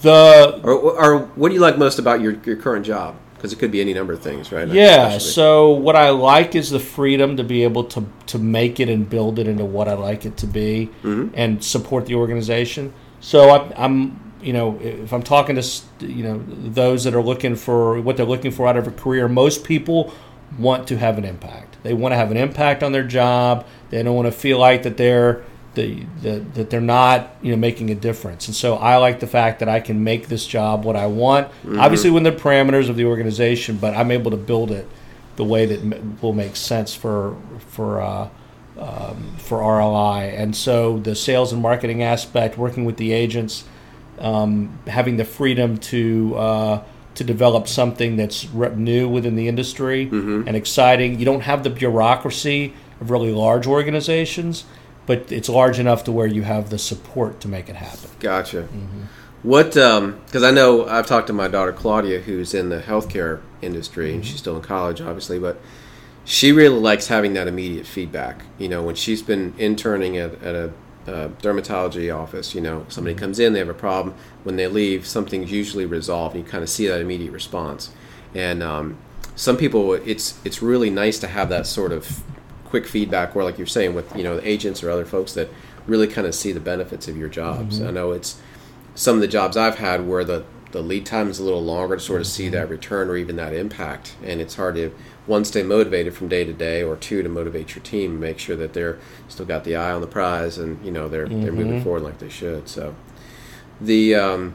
The 0.00 0.60
or, 0.64 0.72
or 0.72 1.18
what 1.36 1.50
do 1.50 1.54
you 1.54 1.60
like 1.60 1.78
most 1.78 2.00
about 2.00 2.22
your, 2.22 2.32
your 2.44 2.56
current 2.56 2.84
job? 2.84 3.14
Because 3.44 3.52
it 3.52 3.58
could 3.58 3.72
be 3.72 3.82
any 3.82 3.92
number 3.92 4.14
of 4.14 4.22
things, 4.22 4.50
right? 4.50 4.66
Yeah. 4.66 5.08
Especially. 5.08 5.32
So 5.32 5.72
what 5.72 5.96
I 5.96 6.08
like 6.08 6.54
is 6.54 6.70
the 6.70 6.80
freedom 6.80 7.36
to 7.36 7.44
be 7.44 7.62
able 7.62 7.84
to 7.84 8.06
to 8.28 8.38
make 8.38 8.80
it 8.80 8.88
and 8.88 9.06
build 9.06 9.38
it 9.38 9.46
into 9.46 9.66
what 9.66 9.86
I 9.86 9.92
like 9.92 10.24
it 10.24 10.38
to 10.38 10.46
be, 10.46 10.88
mm-hmm. 11.02 11.28
and 11.34 11.62
support 11.62 12.06
the 12.06 12.14
organization. 12.14 12.94
So 13.20 13.50
I, 13.50 13.84
I'm, 13.84 14.34
you 14.40 14.54
know, 14.54 14.78
if 14.80 15.12
I'm 15.12 15.22
talking 15.22 15.56
to, 15.56 15.62
you 16.00 16.24
know, 16.24 16.42
those 16.48 17.04
that 17.04 17.14
are 17.14 17.22
looking 17.22 17.54
for 17.54 18.00
what 18.00 18.16
they're 18.16 18.24
looking 18.24 18.50
for 18.50 18.66
out 18.66 18.78
of 18.78 18.86
a 18.86 18.90
career, 18.92 19.28
most 19.28 19.62
people 19.62 20.14
want 20.58 20.88
to 20.88 20.96
have 20.96 21.18
an 21.18 21.26
impact. 21.26 21.76
They 21.82 21.92
want 21.92 22.12
to 22.12 22.16
have 22.16 22.30
an 22.30 22.38
impact 22.38 22.82
on 22.82 22.92
their 22.92 23.04
job. 23.04 23.66
They 23.90 24.02
don't 24.02 24.16
want 24.16 24.24
to 24.24 24.32
feel 24.32 24.58
like 24.58 24.84
that 24.84 24.96
they're 24.96 25.44
the, 25.74 26.04
the, 26.22 26.40
that 26.54 26.70
they're 26.70 26.80
not 26.80 27.36
you 27.42 27.50
know 27.50 27.56
making 27.56 27.90
a 27.90 27.94
difference. 27.94 28.46
And 28.46 28.54
so 28.54 28.76
I 28.76 28.96
like 28.96 29.20
the 29.20 29.26
fact 29.26 29.60
that 29.60 29.68
I 29.68 29.80
can 29.80 30.04
make 30.04 30.28
this 30.28 30.46
job 30.46 30.84
what 30.84 30.96
I 30.96 31.06
want. 31.06 31.48
Obviously, 31.78 32.10
within 32.10 32.34
the 32.34 32.40
parameters 32.40 32.88
of 32.88 32.96
the 32.96 33.04
organization, 33.04 33.76
but 33.76 33.94
I'm 33.94 34.10
able 34.10 34.30
to 34.30 34.36
build 34.36 34.70
it 34.70 34.88
the 35.36 35.44
way 35.44 35.66
that 35.66 36.22
will 36.22 36.32
make 36.32 36.56
sense 36.56 36.94
for 36.94 37.36
for 37.70 38.00
uh, 38.00 38.28
um, 38.78 39.34
for 39.38 39.58
RLI. 39.58 40.38
And 40.38 40.54
so 40.56 40.98
the 40.98 41.14
sales 41.14 41.52
and 41.52 41.62
marketing 41.62 42.02
aspect, 42.02 42.58
working 42.58 42.84
with 42.84 42.96
the 42.96 43.12
agents, 43.12 43.64
um, 44.18 44.78
having 44.86 45.16
the 45.16 45.24
freedom 45.24 45.78
to 45.78 46.34
uh, 46.36 46.84
to 47.14 47.24
develop 47.24 47.68
something 47.68 48.16
that's 48.16 48.52
new 48.52 49.08
within 49.08 49.36
the 49.36 49.48
industry 49.48 50.08
and 50.48 50.56
exciting. 50.56 51.18
You 51.18 51.24
don't 51.24 51.42
have 51.42 51.62
the 51.62 51.70
bureaucracy 51.70 52.74
of 53.00 53.10
really 53.10 53.32
large 53.32 53.66
organizations, 53.66 54.64
but 55.06 55.30
it's 55.30 55.48
large 55.48 55.78
enough 55.78 56.04
to 56.04 56.12
where 56.12 56.26
you 56.26 56.42
have 56.42 56.70
the 56.70 56.78
support 56.78 57.40
to 57.40 57.48
make 57.48 57.68
it 57.68 57.76
happen. 57.76 58.10
Gotcha. 58.20 58.62
Mm-hmm. 58.62 59.02
What? 59.42 59.74
Because 59.74 60.42
I 60.42 60.50
know 60.50 60.86
I've 60.86 61.06
talked 61.06 61.26
to 61.26 61.32
my 61.34 61.48
daughter 61.48 61.72
Claudia, 61.72 62.20
who's 62.20 62.54
in 62.54 62.70
the 62.70 62.80
healthcare 62.80 63.40
industry, 63.60 64.12
and 64.12 64.22
Mm-hmm. 64.22 64.30
she's 64.30 64.38
still 64.38 64.56
in 64.56 64.62
college, 64.62 65.00
obviously, 65.02 65.38
but 65.38 65.60
she 66.24 66.52
really 66.52 66.78
likes 66.78 67.08
having 67.08 67.34
that 67.34 67.46
immediate 67.46 67.86
feedback. 67.86 68.44
You 68.58 68.68
know, 68.68 68.82
when 68.82 68.94
she's 68.94 69.20
been 69.22 69.52
interning 69.58 70.16
at, 70.16 70.42
at 70.42 70.54
a 70.54 70.72
uh, 71.06 71.28
dermatology 71.42 72.14
office, 72.14 72.54
you 72.54 72.62
know, 72.62 72.86
somebody 72.88 73.14
comes 73.14 73.38
in, 73.38 73.52
they 73.52 73.58
have 73.58 73.68
a 73.68 73.74
problem. 73.74 74.14
When 74.42 74.56
they 74.56 74.66
leave, 74.66 75.06
something's 75.06 75.52
usually 75.52 75.84
resolved, 75.84 76.34
and 76.34 76.44
you 76.44 76.50
kind 76.50 76.62
of 76.62 76.70
see 76.70 76.86
that 76.86 77.00
immediate 77.02 77.32
response. 77.32 77.90
And 78.34 78.62
um, 78.62 78.96
some 79.36 79.58
people, 79.58 79.92
it's 79.92 80.38
it's 80.44 80.62
really 80.62 80.88
nice 80.88 81.18
to 81.18 81.26
have 81.26 81.50
that 81.50 81.66
sort 81.66 81.92
of 81.92 82.22
quick 82.74 82.86
feedback, 82.88 83.36
where 83.36 83.44
like 83.44 83.56
you're 83.56 83.68
saying 83.68 83.94
with 83.94 84.16
you 84.16 84.24
know 84.24 84.34
the 84.34 84.48
agents 84.48 84.82
or 84.82 84.90
other 84.90 85.04
folks 85.04 85.32
that 85.34 85.48
really 85.86 86.08
kind 86.08 86.26
of 86.26 86.34
see 86.34 86.50
the 86.50 86.58
benefits 86.58 87.06
of 87.06 87.16
your 87.16 87.28
jobs. 87.28 87.80
I 87.80 87.92
know 87.92 88.10
it's 88.10 88.40
some 88.96 89.14
of 89.14 89.20
the 89.20 89.28
jobs 89.28 89.56
I've 89.56 89.78
had 89.78 90.08
where 90.08 90.24
the 90.24 90.44
the 90.72 90.82
lead 90.82 91.06
time 91.06 91.28
is 91.30 91.38
a 91.38 91.44
little 91.44 91.62
longer 91.62 91.94
to 91.94 92.00
sort 92.02 92.20
of 92.20 92.26
see 92.26 92.48
that 92.48 92.68
return 92.68 93.08
or 93.08 93.16
even 93.16 93.36
that 93.36 93.52
impact, 93.52 94.16
and 94.24 94.40
it's 94.40 94.56
hard 94.56 94.74
to 94.74 94.90
one 95.26 95.44
stay 95.44 95.62
motivated 95.62 96.14
from 96.14 96.26
day 96.26 96.44
to 96.44 96.52
day, 96.52 96.82
or 96.82 96.96
two 96.96 97.22
to 97.22 97.28
motivate 97.28 97.76
your 97.76 97.84
team, 97.84 98.10
and 98.12 98.20
make 98.20 98.40
sure 98.40 98.56
that 98.56 98.72
they're 98.72 98.98
still 99.28 99.46
got 99.46 99.62
the 99.62 99.76
eye 99.76 99.92
on 99.92 100.00
the 100.00 100.08
prize, 100.08 100.58
and 100.58 100.84
you 100.84 100.90
know 100.90 101.08
they're 101.08 101.28
they're 101.28 101.52
moving 101.52 101.80
forward 101.84 102.02
like 102.02 102.18
they 102.18 102.28
should. 102.28 102.68
So 102.68 102.96
the 103.80 104.16
um, 104.16 104.54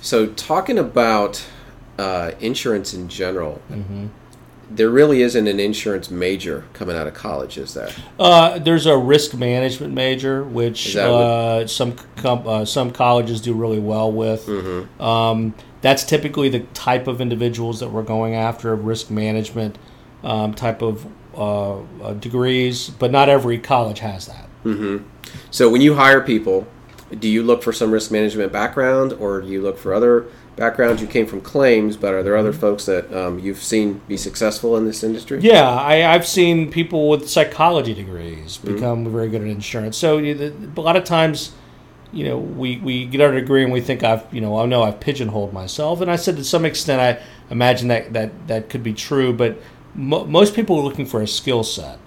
So, 0.00 0.26
talking 0.28 0.78
about 0.78 1.44
uh, 1.98 2.30
insurance 2.40 2.94
in 2.94 3.08
general, 3.08 3.60
Mm-hmm. 3.68 4.06
There 4.76 4.90
really 4.90 5.22
isn't 5.22 5.46
an 5.46 5.60
insurance 5.60 6.10
major 6.10 6.64
coming 6.72 6.96
out 6.96 7.06
of 7.06 7.14
college, 7.14 7.58
is 7.58 7.74
there? 7.74 7.90
Uh, 8.18 8.58
there's 8.58 8.86
a 8.86 8.96
risk 8.96 9.34
management 9.34 9.92
major, 9.92 10.44
which 10.44 10.96
uh, 10.96 11.66
some 11.66 11.96
com- 12.16 12.46
uh, 12.46 12.64
some 12.64 12.90
colleges 12.90 13.40
do 13.40 13.54
really 13.54 13.78
well 13.78 14.10
with. 14.10 14.46
Mm-hmm. 14.46 15.02
Um, 15.02 15.54
that's 15.80 16.04
typically 16.04 16.48
the 16.48 16.60
type 16.60 17.06
of 17.06 17.20
individuals 17.20 17.80
that 17.80 17.90
we're 17.90 18.02
going 18.02 18.34
after, 18.34 18.74
risk 18.74 19.10
management 19.10 19.76
um, 20.22 20.54
type 20.54 20.80
of 20.80 21.06
uh, 21.34 21.78
uh, 21.78 22.14
degrees. 22.14 22.88
But 22.88 23.10
not 23.10 23.28
every 23.28 23.58
college 23.58 23.98
has 23.98 24.26
that. 24.26 24.48
So, 25.50 25.68
when 25.68 25.80
you 25.80 25.94
hire 25.94 26.20
people, 26.20 26.66
do 27.18 27.28
you 27.28 27.42
look 27.42 27.62
for 27.62 27.72
some 27.72 27.90
risk 27.90 28.10
management 28.10 28.52
background, 28.52 29.12
or 29.14 29.40
do 29.40 29.48
you 29.48 29.60
look 29.60 29.76
for 29.76 29.92
other 29.92 30.26
backgrounds? 30.56 31.00
You 31.00 31.08
came 31.08 31.26
from 31.26 31.40
claims, 31.40 31.96
but 31.96 32.14
are 32.14 32.22
there 32.22 32.36
other 32.36 32.52
folks 32.52 32.86
that 32.86 33.12
um, 33.14 33.38
you've 33.38 33.62
seen 33.62 34.00
be 34.08 34.16
successful 34.16 34.76
in 34.76 34.84
this 34.84 35.02
industry? 35.02 35.40
Yeah, 35.40 35.68
I, 35.68 36.14
I've 36.14 36.26
seen 36.26 36.70
people 36.70 37.08
with 37.08 37.28
psychology 37.28 37.94
degrees 37.94 38.58
become 38.58 39.10
very 39.10 39.28
good 39.28 39.42
at 39.42 39.48
insurance. 39.48 39.96
So 39.96 40.18
a 40.18 40.80
lot 40.80 40.96
of 40.96 41.04
times, 41.04 41.52
you 42.12 42.24
know, 42.24 42.38
we, 42.38 42.78
we 42.78 43.06
get 43.06 43.20
our 43.20 43.32
degree 43.32 43.64
and 43.64 43.72
we 43.72 43.80
think 43.80 44.02
I've, 44.02 44.24
you 44.32 44.40
know, 44.40 44.58
I 44.58 44.66
know 44.66 44.82
I've 44.82 45.00
pigeonholed 45.00 45.52
myself. 45.52 46.00
And 46.00 46.10
I 46.10 46.16
said 46.16 46.36
to 46.36 46.44
some 46.44 46.64
extent, 46.64 47.00
I 47.00 47.22
imagine 47.50 47.88
that 47.88 48.12
that, 48.12 48.48
that 48.48 48.68
could 48.68 48.82
be 48.82 48.92
true. 48.92 49.32
But 49.32 49.58
mo- 49.94 50.26
most 50.26 50.54
people 50.54 50.78
are 50.78 50.82
looking 50.82 51.06
for 51.06 51.22
a 51.22 51.26
skill 51.26 51.64
set. 51.64 51.98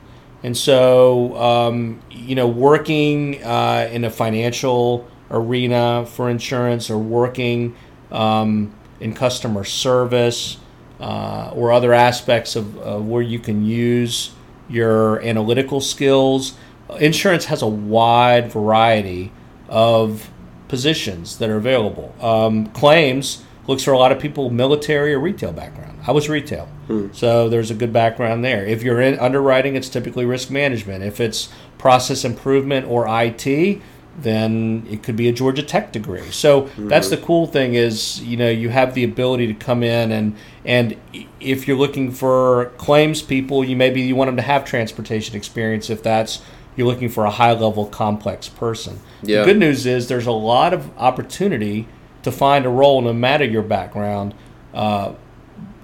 And 0.43 0.55
so, 0.55 1.35
um, 1.37 2.01
you 2.11 2.35
know, 2.35 2.47
working 2.47 3.43
uh, 3.43 3.89
in 3.91 4.03
a 4.03 4.11
financial 4.11 5.07
arena 5.31 6.05
for 6.05 6.29
insurance 6.29 6.91
or 6.91 6.99
working 6.99 7.75
um, 8.11 8.73
in 8.99 9.13
customer 9.13 9.63
service 9.63 10.57
uh, 10.99 11.51
or 11.53 11.71
other 11.71 11.93
aspects 11.93 12.55
of 12.55 12.77
uh, 12.77 12.99
where 12.99 13.21
you 13.21 13.39
can 13.39 13.65
use 13.65 14.31
your 14.69 15.21
analytical 15.21 15.81
skills. 15.81 16.55
Insurance 16.99 17.45
has 17.45 17.61
a 17.61 17.67
wide 17.67 18.51
variety 18.51 19.31
of 19.67 20.29
positions 20.67 21.37
that 21.39 21.49
are 21.49 21.57
available. 21.57 22.15
Um, 22.21 22.67
claims 22.67 23.43
looks 23.67 23.83
for 23.83 23.91
a 23.91 23.97
lot 23.97 24.11
of 24.11 24.19
people 24.19 24.49
military 24.49 25.13
or 25.13 25.19
retail 25.19 25.51
background. 25.51 25.99
I 26.07 26.11
was 26.11 26.29
retail, 26.29 26.67
so 27.13 27.49
there's 27.49 27.71
a 27.71 27.73
good 27.73 27.91
background 27.91 28.45
there. 28.45 28.63
If 28.65 28.83
you're 28.83 29.01
in 29.01 29.17
underwriting, 29.19 29.75
it's 29.75 29.89
typically 29.89 30.23
risk 30.25 30.51
management. 30.51 31.03
If 31.03 31.19
it's 31.19 31.49
process 31.79 32.23
improvement 32.23 32.85
or 32.87 33.07
IT, 33.09 33.81
then 34.17 34.85
it 34.89 35.03
could 35.03 35.15
be 35.15 35.27
a 35.27 35.33
Georgia 35.33 35.61
Tech 35.63 35.91
degree. 35.91 36.29
So 36.31 36.69
that's 36.77 37.09
the 37.09 37.17
cool 37.17 37.47
thing 37.47 37.73
is 37.75 38.21
you 38.23 38.37
know 38.37 38.49
you 38.49 38.69
have 38.69 38.93
the 38.93 39.03
ability 39.03 39.47
to 39.47 39.53
come 39.53 39.83
in 39.83 40.11
and 40.11 40.35
and 40.63 40.95
if 41.39 41.67
you're 41.67 41.77
looking 41.77 42.11
for 42.11 42.71
claims 42.77 43.21
people, 43.21 43.63
you 43.63 43.75
maybe 43.75 44.01
you 44.01 44.15
want 44.15 44.29
them 44.29 44.37
to 44.37 44.41
have 44.41 44.63
transportation 44.65 45.35
experience 45.35 45.89
if 45.89 46.01
that's 46.01 46.41
you're 46.75 46.87
looking 46.87 47.09
for 47.09 47.25
a 47.25 47.29
high 47.31 47.53
level 47.53 47.85
complex 47.85 48.49
person. 48.49 48.99
Yeah. 49.21 49.39
The 49.41 49.45
good 49.45 49.57
news 49.59 49.85
is 49.85 50.07
there's 50.07 50.27
a 50.27 50.31
lot 50.31 50.73
of 50.73 50.89
opportunity 50.97 51.87
to 52.23 52.31
find 52.31 52.65
a 52.65 52.69
role 52.69 53.01
no 53.01 53.13
matter 53.13 53.45
your 53.45 53.61
background. 53.61 54.33
Uh, 54.73 55.13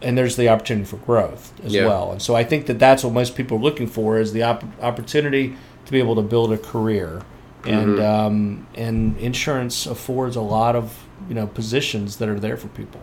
and 0.01 0.17
there's 0.17 0.35
the 0.35 0.49
opportunity 0.49 0.85
for 0.85 0.97
growth 0.97 1.53
as 1.63 1.73
Yeah. 1.73 1.85
well. 1.85 2.11
And 2.11 2.21
so 2.21 2.35
I 2.35 2.43
think 2.43 2.65
that 2.65 2.79
that's 2.79 3.03
what 3.03 3.13
most 3.13 3.35
people 3.35 3.57
are 3.57 3.61
looking 3.61 3.87
for 3.87 4.19
is 4.19 4.33
the 4.33 4.41
op- 4.43 4.63
opportunity 4.81 5.53
to 5.85 5.91
be 5.91 5.99
able 5.99 6.15
to 6.15 6.21
build 6.23 6.51
a 6.51 6.57
career. 6.57 7.21
And 7.65 7.99
Mm-hmm. 7.99 8.01
um, 8.01 8.67
and 8.75 9.17
insurance 9.17 9.85
affords 9.85 10.35
a 10.35 10.41
lot 10.41 10.75
of 10.75 11.05
you 11.29 11.35
know 11.35 11.47
positions 11.47 12.17
that 12.17 12.29
are 12.29 12.39
there 12.39 12.57
for 12.57 12.67
people. 12.69 13.01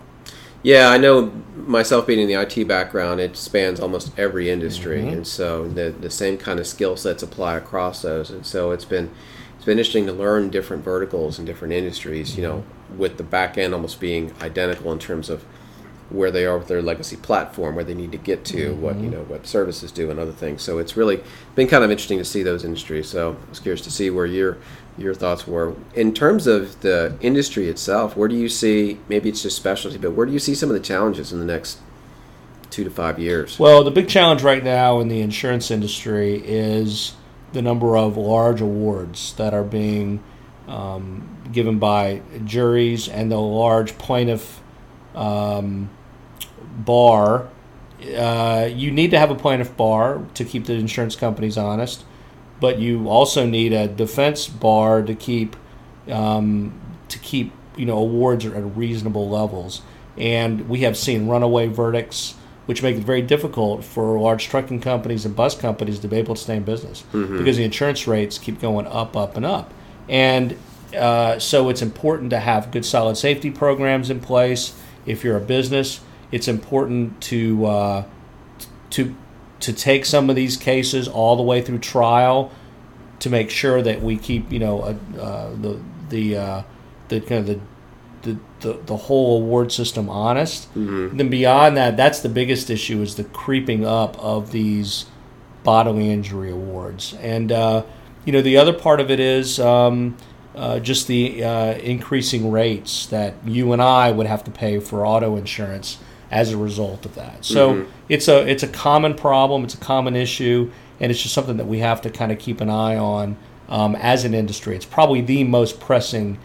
Yeah, 0.62 0.88
I 0.90 0.98
know 0.98 1.30
myself 1.54 2.06
being 2.06 2.18
in 2.18 2.26
the 2.26 2.34
IT 2.34 2.66
background, 2.66 3.20
it 3.20 3.36
spans 3.36 3.78
almost 3.80 4.18
every 4.18 4.50
industry, 4.50 5.02
Mm-hmm. 5.02 5.08
and 5.08 5.26
so 5.26 5.68
the 5.68 5.90
the 6.00 6.10
same 6.10 6.36
kind 6.38 6.58
of 6.58 6.66
skill 6.66 6.96
sets 6.96 7.22
apply 7.22 7.56
across 7.56 8.02
those. 8.02 8.30
And 8.30 8.44
so 8.44 8.72
it's 8.72 8.84
been 8.84 9.10
it's 9.56 9.64
been 9.64 9.78
interesting 9.78 10.06
to 10.06 10.12
learn 10.12 10.50
different 10.50 10.84
verticals 10.84 11.38
and 11.38 11.46
different 11.46 11.74
industries. 11.74 12.36
You 12.36 12.42
know, 12.42 12.56
Mm-hmm. 12.58 12.98
with 12.98 13.16
the 13.18 13.22
back 13.22 13.56
end 13.58 13.74
almost 13.74 14.00
being 14.00 14.32
identical 14.42 14.90
in 14.92 14.98
terms 14.98 15.30
of 15.30 15.44
where 16.10 16.30
they 16.30 16.46
are 16.46 16.56
with 16.58 16.68
their 16.68 16.80
legacy 16.80 17.16
platform, 17.16 17.74
where 17.74 17.84
they 17.84 17.94
need 17.94 18.12
to 18.12 18.18
get 18.18 18.44
to, 18.46 18.74
what 18.74 18.94
Mm-hmm. 18.94 19.04
you 19.04 19.10
know, 19.10 19.22
what 19.24 19.46
services 19.46 19.92
do, 19.92 20.10
and 20.10 20.18
other 20.18 20.32
things. 20.32 20.62
So 20.62 20.78
it's 20.78 20.96
really 20.96 21.22
been 21.54 21.68
kind 21.68 21.84
of 21.84 21.90
interesting 21.90 22.18
to 22.18 22.24
see 22.24 22.42
those 22.42 22.64
industries. 22.64 23.08
So 23.08 23.36
I 23.46 23.50
was 23.50 23.60
curious 23.60 23.82
to 23.82 23.90
see 23.90 24.10
where 24.10 24.26
your 24.26 24.56
your 24.96 25.14
thoughts 25.14 25.46
were 25.46 25.74
in 25.94 26.12
terms 26.12 26.46
of 26.46 26.80
the 26.80 27.16
industry 27.20 27.68
itself. 27.68 28.16
Where 28.16 28.28
do 28.28 28.34
you 28.34 28.48
see? 28.48 28.98
Maybe 29.08 29.28
it's 29.28 29.42
just 29.42 29.56
specialty, 29.56 29.98
but 29.98 30.12
where 30.12 30.26
do 30.26 30.32
you 30.32 30.38
see 30.40 30.54
some 30.54 30.70
of 30.70 30.74
the 30.74 30.80
challenges 30.80 31.32
in 31.32 31.38
the 31.38 31.44
next 31.44 31.78
two 32.70 32.84
to 32.84 32.90
five 32.90 33.18
years? 33.18 33.58
Well, 33.58 33.84
the 33.84 33.90
big 33.90 34.08
challenge 34.08 34.42
right 34.42 34.64
now 34.64 35.00
in 35.00 35.08
the 35.08 35.20
insurance 35.20 35.70
industry 35.70 36.42
is 36.44 37.14
the 37.52 37.62
number 37.62 37.96
of 37.96 38.16
large 38.16 38.60
awards 38.60 39.34
that 39.34 39.54
are 39.54 39.64
being 39.64 40.22
um, 40.66 41.28
given 41.52 41.78
by 41.78 42.20
juries 42.44 43.08
and 43.08 43.30
the 43.30 43.38
large 43.40 43.96
plaintiff 43.98 44.60
um, 45.14 45.90
bar. 46.78 47.48
Uh, 48.16 48.68
you 48.72 48.90
need 48.90 49.10
to 49.10 49.18
have 49.18 49.30
a 49.30 49.34
plaintiff 49.34 49.76
bar 49.76 50.24
to 50.34 50.44
keep 50.44 50.66
the 50.66 50.74
insurance 50.74 51.16
companies 51.16 51.58
honest, 51.58 52.04
but 52.60 52.78
you 52.78 53.08
also 53.08 53.44
need 53.44 53.72
a 53.72 53.88
defense 53.88 54.46
bar 54.46 55.02
to 55.02 55.14
keep 55.14 55.56
um, 56.08 56.72
to 57.08 57.18
keep 57.18 57.52
you 57.76 57.86
know 57.86 57.98
awards 57.98 58.44
are 58.44 58.54
at 58.54 58.76
reasonable 58.76 59.28
levels. 59.28 59.82
And 60.16 60.68
we 60.68 60.80
have 60.80 60.96
seen 60.96 61.28
runaway 61.28 61.68
verdicts, 61.68 62.34
which 62.66 62.82
make 62.82 62.96
it 62.96 63.04
very 63.04 63.22
difficult 63.22 63.84
for 63.84 64.18
large 64.18 64.48
trucking 64.48 64.80
companies 64.80 65.24
and 65.24 65.34
bus 65.36 65.54
companies 65.54 66.00
to 66.00 66.08
be 66.08 66.16
able 66.16 66.34
to 66.34 66.40
stay 66.40 66.56
in 66.56 66.64
business 66.64 67.04
because 67.38 67.56
the 67.56 67.64
insurance 67.64 68.06
rates 68.08 68.36
keep 68.38 68.60
going 68.60 68.86
up, 68.88 69.16
up, 69.16 69.36
and 69.36 69.46
up. 69.46 69.72
And 70.08 70.56
uh, 70.96 71.38
so 71.38 71.68
it's 71.68 71.82
important 71.82 72.30
to 72.30 72.40
have 72.40 72.70
good, 72.72 72.84
solid 72.84 73.16
safety 73.16 73.50
programs 73.50 74.10
in 74.10 74.20
place. 74.20 74.74
If 75.06 75.22
you're 75.22 75.36
a 75.36 75.40
business, 75.40 76.00
it's 76.32 76.48
important 76.48 77.20
to 77.22 77.66
uh, 77.66 78.04
to 78.90 79.14
to 79.60 79.72
take 79.72 80.04
some 80.04 80.30
of 80.30 80.36
these 80.36 80.56
cases 80.56 81.08
all 81.08 81.36
the 81.36 81.42
way 81.42 81.60
through 81.60 81.78
trial 81.78 82.50
to 83.20 83.30
make 83.30 83.50
sure 83.50 83.82
that 83.82 84.02
we 84.02 84.16
keep 84.16 84.50
you 84.52 84.58
know 84.58 84.80
uh, 84.80 85.20
uh, 85.20 85.50
the 85.56 85.80
the 86.08 86.36
uh, 86.36 86.62
the 87.08 87.20
kind 87.20 87.40
of 87.40 87.46
the 87.46 87.60
the, 88.22 88.38
the, 88.60 88.72
the 88.86 88.96
whole 88.96 89.38
award 89.40 89.70
system 89.70 90.10
honest. 90.10 90.68
Then 91.16 91.28
beyond 91.28 91.76
that, 91.76 91.96
that's 91.96 92.20
the 92.20 92.28
biggest 92.28 92.68
issue 92.68 93.00
is 93.00 93.14
the 93.14 93.22
creeping 93.22 93.86
up 93.86 94.18
of 94.18 94.50
these 94.50 95.06
bodily 95.62 96.10
injury 96.10 96.50
awards. 96.50 97.14
And 97.20 97.52
uh, 97.52 97.84
you 98.24 98.32
know 98.32 98.42
the 98.42 98.56
other 98.56 98.72
part 98.72 99.00
of 99.00 99.10
it 99.10 99.20
is 99.20 99.60
um, 99.60 100.16
uh, 100.54 100.80
just 100.80 101.06
the 101.06 101.44
uh, 101.44 101.74
increasing 101.74 102.50
rates 102.50 103.06
that 103.06 103.34
you 103.46 103.72
and 103.72 103.80
I 103.80 104.10
would 104.10 104.26
have 104.26 104.44
to 104.44 104.50
pay 104.50 104.80
for 104.80 105.06
auto 105.06 105.36
insurance 105.36 105.98
as 106.30 106.52
a 106.52 106.56
result 106.56 107.06
of 107.06 107.14
that. 107.14 107.44
So 107.44 107.86
it's 108.08 108.28
a 108.28 108.46
it's 108.46 108.62
a 108.62 108.68
common 108.68 109.14
problem. 109.14 109.64
It's 109.64 109.74
a 109.74 109.78
common 109.78 110.16
issue, 110.16 110.70
and 111.00 111.10
it's 111.10 111.22
just 111.22 111.34
something 111.34 111.56
that 111.56 111.66
we 111.66 111.78
have 111.78 112.00
to 112.02 112.10
kind 112.10 112.32
of 112.32 112.38
keep 112.38 112.60
an 112.60 112.70
eye 112.70 112.96
on 112.96 113.36
um, 113.68 113.96
as 113.96 114.24
an 114.24 114.34
industry. 114.34 114.76
It's 114.76 114.84
probably 114.84 115.20
the 115.20 115.44
most 115.44 115.80
pressing 115.80 116.38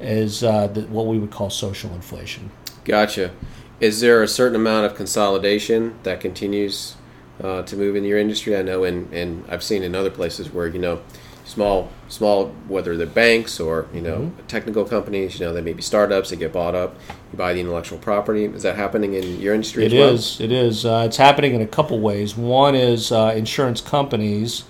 is 0.00 0.42
uh, 0.42 0.66
the, 0.68 0.82
what 0.82 1.06
we 1.06 1.18
would 1.18 1.30
call 1.30 1.50
social 1.50 1.92
inflation. 1.94 2.50
Gotcha. 2.84 3.32
Is 3.80 4.00
there 4.00 4.22
a 4.22 4.28
certain 4.28 4.56
amount 4.56 4.86
of 4.86 4.94
consolidation 4.94 5.98
that 6.02 6.20
continues 6.20 6.96
uh, 7.42 7.62
to 7.62 7.76
move 7.76 7.96
in 7.96 8.04
your 8.04 8.18
industry? 8.18 8.56
I 8.56 8.62
know, 8.62 8.84
in, 8.84 9.08
and 9.12 9.44
I've 9.48 9.62
seen 9.62 9.82
in 9.82 9.94
other 9.94 10.10
places 10.10 10.50
where 10.50 10.66
you 10.66 10.78
know, 10.78 11.00
small, 11.50 11.88
small, 12.08 12.46
whether 12.68 12.96
they're 12.96 13.06
banks 13.06 13.58
or 13.58 13.86
you 13.92 14.00
know, 14.00 14.32
technical 14.46 14.84
companies, 14.84 15.38
you 15.38 15.44
know, 15.44 15.52
they 15.52 15.60
may 15.60 15.72
be 15.72 15.82
startups. 15.82 16.30
They 16.30 16.36
get 16.36 16.52
bought 16.52 16.76
up. 16.76 16.94
You 17.32 17.38
buy 17.38 17.52
the 17.54 17.60
intellectual 17.60 17.98
property. 17.98 18.44
Is 18.44 18.62
that 18.62 18.76
happening 18.76 19.14
in 19.14 19.40
your 19.40 19.54
industry 19.54 19.84
It 19.84 19.92
as 19.92 19.98
well? 19.98 20.14
is. 20.14 20.40
It 20.40 20.52
is. 20.52 20.86
Uh, 20.86 21.04
it's 21.06 21.16
happening 21.16 21.54
in 21.54 21.60
a 21.60 21.66
couple 21.66 21.98
ways. 21.98 22.36
One 22.36 22.76
is 22.76 23.10
uh, 23.10 23.34
insurance 23.36 23.80
companies 23.80 24.64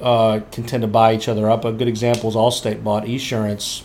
uh, 0.00 0.40
can 0.52 0.64
tend 0.64 0.82
to 0.82 0.88
buy 0.88 1.14
each 1.14 1.26
other 1.26 1.50
up. 1.50 1.64
A 1.64 1.72
good 1.72 1.88
example 1.88 2.28
is 2.28 2.36
Allstate 2.36 2.84
bought 2.84 3.04
Esurance 3.04 3.84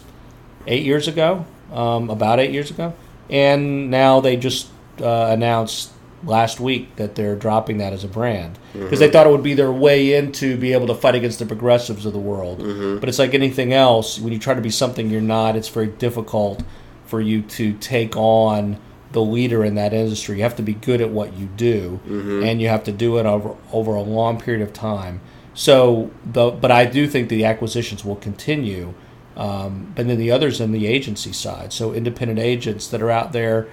eight 0.67 0.83
years 0.83 1.07
ago, 1.07 1.45
um, 1.71 2.09
about 2.09 2.39
eight 2.39 2.51
years 2.51 2.69
ago, 2.69 2.93
and 3.29 3.89
now 3.89 4.19
they 4.19 4.35
just 4.35 4.69
uh, 5.01 5.27
announced 5.29 5.91
last 6.25 6.59
week 6.59 6.95
that 6.95 7.15
they're 7.15 7.35
dropping 7.35 7.77
that 7.77 7.93
as 7.93 8.03
a 8.03 8.07
brand 8.07 8.57
mm-hmm. 8.57 8.83
because 8.83 8.99
they 8.99 9.09
thought 9.09 9.27
it 9.27 9.29
would 9.29 9.43
be 9.43 9.53
their 9.53 9.71
way 9.71 10.15
in 10.15 10.31
to 10.31 10.57
be 10.57 10.73
able 10.73 10.87
to 10.87 10.95
fight 10.95 11.15
against 11.15 11.39
the 11.39 11.45
progressives 11.45 12.05
of 12.05 12.13
the 12.13 12.19
world. 12.19 12.59
Mm-hmm. 12.59 12.99
But 12.99 13.09
it's 13.09 13.19
like 13.19 13.33
anything 13.33 13.73
else. 13.73 14.19
When 14.19 14.33
you 14.33 14.39
try 14.39 14.53
to 14.53 14.61
be 14.61 14.71
something 14.71 15.09
you're 15.09 15.21
not, 15.21 15.55
it's 15.55 15.69
very 15.69 15.87
difficult 15.87 16.63
for 17.05 17.21
you 17.21 17.41
to 17.43 17.73
take 17.73 18.17
on 18.17 18.77
the 19.11 19.21
leader 19.21 19.63
in 19.63 19.75
that 19.75 19.93
industry. 19.93 20.37
You 20.37 20.43
have 20.43 20.55
to 20.57 20.63
be 20.63 20.73
good 20.73 20.99
at 20.99 21.09
what 21.09 21.37
you 21.37 21.45
do, 21.45 21.99
mm-hmm. 22.05 22.43
and 22.43 22.59
you 22.61 22.67
have 22.67 22.83
to 22.85 22.91
do 22.91 23.17
it 23.19 23.25
over 23.25 23.55
over 23.71 23.95
a 23.95 24.01
long 24.01 24.39
period 24.41 24.61
of 24.61 24.73
time. 24.73 25.21
So, 25.53 26.11
the, 26.25 26.49
but 26.51 26.71
I 26.71 26.85
do 26.85 27.07
think 27.07 27.29
the 27.29 27.45
acquisitions 27.45 28.03
will 28.03 28.17
continue 28.17 28.93
Um, 29.37 29.91
but 29.95 30.07
then 30.07 30.17
the 30.17 30.31
others 30.31 30.61
in 30.61 30.71
the 30.71 30.87
agency 30.87 31.33
side. 31.33 31.73
So 31.73 31.93
independent 31.93 32.39
agents 32.39 32.87
that 32.87 33.01
are 33.01 33.11
out 33.11 33.33
there 33.33 33.67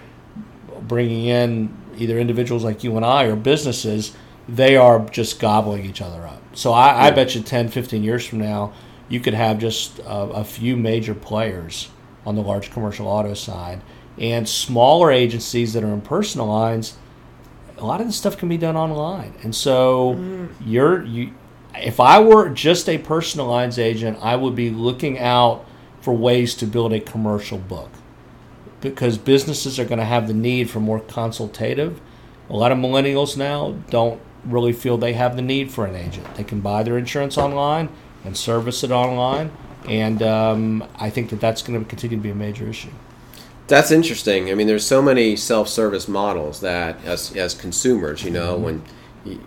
bringing 0.80 1.26
in 1.26 1.68
either 1.96 2.18
individuals 2.18 2.64
like 2.64 2.84
you 2.84 2.96
and 2.96 3.04
I 3.04 3.24
or 3.24 3.36
businesses, 3.36 4.16
they 4.48 4.76
are 4.76 5.00
just 5.10 5.38
gobbling 5.38 5.84
each 5.84 6.00
other 6.00 6.26
up. 6.26 6.42
So 6.54 6.72
I, 6.72 6.88
yeah. 6.88 7.04
I 7.04 7.10
bet 7.10 7.34
you 7.34 7.42
10, 7.42 7.68
15 7.68 8.02
years 8.02 8.26
from 8.26 8.40
now, 8.40 8.72
you 9.08 9.20
could 9.20 9.34
have 9.34 9.58
just 9.58 9.98
a, 10.00 10.04
a 10.10 10.44
few 10.44 10.76
major 10.76 11.14
players 11.14 11.90
on 12.24 12.34
the 12.34 12.42
large 12.42 12.70
commercial 12.70 13.06
auto 13.06 13.34
side 13.34 13.80
and 14.18 14.48
smaller 14.48 15.10
agencies 15.10 15.72
that 15.72 15.82
are 15.82 15.92
in 15.92 16.00
personal 16.00 16.46
lines 16.46 16.96
a 17.78 17.84
lot 17.84 18.00
of 18.00 18.06
this 18.06 18.16
stuff 18.16 18.36
can 18.36 18.48
be 18.48 18.56
done 18.56 18.76
online 18.76 19.34
and 19.42 19.54
so 19.54 20.14
mm. 20.14 20.48
you're 20.64 21.04
you 21.04 21.32
if 21.74 21.98
i 21.98 22.20
were 22.20 22.48
just 22.48 22.88
a 22.88 22.98
personal 22.98 23.46
lines 23.46 23.78
agent 23.78 24.18
i 24.20 24.36
would 24.36 24.54
be 24.54 24.70
looking 24.70 25.18
out 25.18 25.64
for 26.00 26.14
ways 26.14 26.54
to 26.54 26.66
build 26.66 26.92
a 26.92 27.00
commercial 27.00 27.58
book 27.58 27.90
because 28.82 29.16
businesses 29.16 29.78
are 29.78 29.86
going 29.86 29.98
to 29.98 30.04
have 30.04 30.28
the 30.28 30.34
need 30.34 30.68
for 30.68 30.80
more 30.80 31.00
consultative 31.00 32.00
a 32.50 32.56
lot 32.56 32.70
of 32.70 32.76
millennials 32.76 33.36
now 33.36 33.74
don't 33.88 34.20
really 34.44 34.72
feel 34.72 34.98
they 34.98 35.14
have 35.14 35.36
the 35.36 35.42
need 35.42 35.70
for 35.70 35.86
an 35.86 35.96
agent 35.96 36.34
they 36.34 36.44
can 36.44 36.60
buy 36.60 36.82
their 36.82 36.98
insurance 36.98 37.38
online 37.38 37.88
and 38.24 38.36
service 38.36 38.84
it 38.84 38.90
online 38.90 39.50
and 39.88 40.22
um, 40.22 40.84
I 40.96 41.10
think 41.10 41.30
that 41.30 41.40
that's 41.40 41.62
going 41.62 41.82
to 41.82 41.88
continue 41.88 42.16
to 42.16 42.22
be 42.22 42.30
a 42.30 42.34
major 42.34 42.68
issue. 42.68 42.90
That's 43.68 43.90
interesting. 43.90 44.50
I 44.50 44.54
mean, 44.54 44.66
there's 44.66 44.86
so 44.86 45.00
many 45.00 45.36
self-service 45.36 46.08
models 46.08 46.60
that, 46.60 47.02
as 47.04 47.34
as 47.36 47.54
consumers, 47.54 48.22
you 48.22 48.30
know, 48.30 48.54
mm-hmm. 48.54 48.64
when 48.64 48.82
you, 49.24 49.40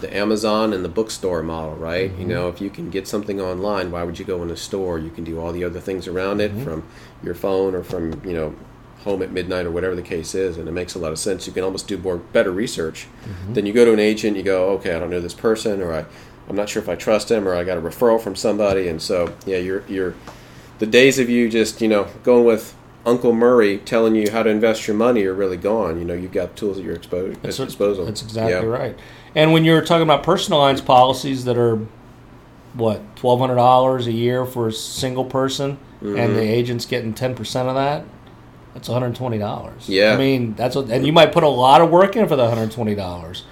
the 0.00 0.14
Amazon 0.14 0.72
and 0.72 0.84
the 0.84 0.88
bookstore 0.88 1.42
model, 1.42 1.74
right? 1.74 2.10
Mm-hmm. 2.10 2.20
You 2.20 2.26
know, 2.26 2.48
if 2.48 2.60
you 2.60 2.70
can 2.70 2.90
get 2.90 3.08
something 3.08 3.40
online, 3.40 3.90
why 3.90 4.04
would 4.04 4.18
you 4.18 4.24
go 4.24 4.42
in 4.42 4.50
a 4.50 4.56
store? 4.56 4.98
You 4.98 5.10
can 5.10 5.24
do 5.24 5.40
all 5.40 5.52
the 5.52 5.64
other 5.64 5.80
things 5.80 6.06
around 6.06 6.40
it 6.40 6.52
mm-hmm. 6.52 6.64
from 6.64 6.88
your 7.22 7.34
phone 7.34 7.74
or 7.74 7.82
from 7.82 8.20
you 8.24 8.34
know 8.34 8.54
home 9.04 9.22
at 9.22 9.30
midnight 9.30 9.66
or 9.66 9.70
whatever 9.70 9.94
the 9.94 10.02
case 10.02 10.34
is, 10.34 10.58
and 10.58 10.68
it 10.68 10.72
makes 10.72 10.94
a 10.94 10.98
lot 10.98 11.12
of 11.12 11.18
sense. 11.18 11.46
You 11.46 11.52
can 11.52 11.62
almost 11.62 11.86
do 11.86 11.96
more 11.98 12.16
better 12.16 12.50
research 12.50 13.06
mm-hmm. 13.24 13.54
than 13.54 13.66
you 13.66 13.72
go 13.72 13.84
to 13.84 13.92
an 13.92 14.00
agent. 14.00 14.36
You 14.36 14.42
go, 14.42 14.70
okay, 14.70 14.94
I 14.94 14.98
don't 14.98 15.10
know 15.10 15.20
this 15.20 15.34
person, 15.34 15.80
or 15.82 15.92
I 15.92 16.06
I'm 16.48 16.56
not 16.56 16.68
sure 16.68 16.82
if 16.82 16.88
I 16.88 16.94
trust 16.94 17.30
him 17.30 17.48
or 17.48 17.54
I 17.54 17.64
got 17.64 17.78
a 17.78 17.80
referral 17.80 18.20
from 18.20 18.36
somebody. 18.36 18.88
And 18.88 19.00
so, 19.00 19.34
yeah, 19.46 19.58
you're, 19.58 19.84
you're 19.88 20.14
the 20.78 20.86
days 20.86 21.18
of 21.18 21.30
you 21.30 21.48
just, 21.48 21.80
you 21.80 21.88
know, 21.88 22.08
going 22.22 22.44
with 22.44 22.76
Uncle 23.06 23.32
Murray 23.32 23.78
telling 23.78 24.14
you 24.14 24.30
how 24.30 24.42
to 24.42 24.50
invest 24.50 24.86
your 24.86 24.96
money 24.96 25.24
are 25.24 25.34
really 25.34 25.56
gone. 25.56 25.98
You 25.98 26.04
know, 26.04 26.14
you've 26.14 26.32
got 26.32 26.56
tools 26.56 26.78
at 26.78 26.84
your 26.84 26.96
expo- 26.96 27.40
that's, 27.40 27.56
disposal. 27.56 28.04
That's 28.04 28.22
exactly 28.22 28.52
yeah. 28.52 28.60
right. 28.60 28.98
And 29.34 29.52
when 29.52 29.64
you're 29.64 29.84
talking 29.84 30.02
about 30.02 30.22
personalized 30.22 30.84
policies 30.84 31.44
that 31.44 31.56
are, 31.56 31.76
what, 32.74 33.16
$1,200 33.16 34.06
a 34.06 34.12
year 34.12 34.44
for 34.44 34.68
a 34.68 34.72
single 34.72 35.24
person 35.24 35.76
mm-hmm. 36.02 36.18
and 36.18 36.36
the 36.36 36.42
agent's 36.42 36.86
getting 36.86 37.14
10% 37.14 37.66
of 37.66 37.74
that, 37.74 38.04
that's 38.74 38.88
$120. 38.88 39.84
Yeah. 39.86 40.12
I 40.12 40.16
mean, 40.16 40.54
that's 40.54 40.76
what, 40.76 40.90
and 40.90 41.06
you 41.06 41.12
might 41.12 41.32
put 41.32 41.42
a 41.42 41.48
lot 41.48 41.80
of 41.80 41.90
work 41.90 42.16
in 42.16 42.28
for 42.28 42.36
the 42.36 42.46
$120 42.46 43.42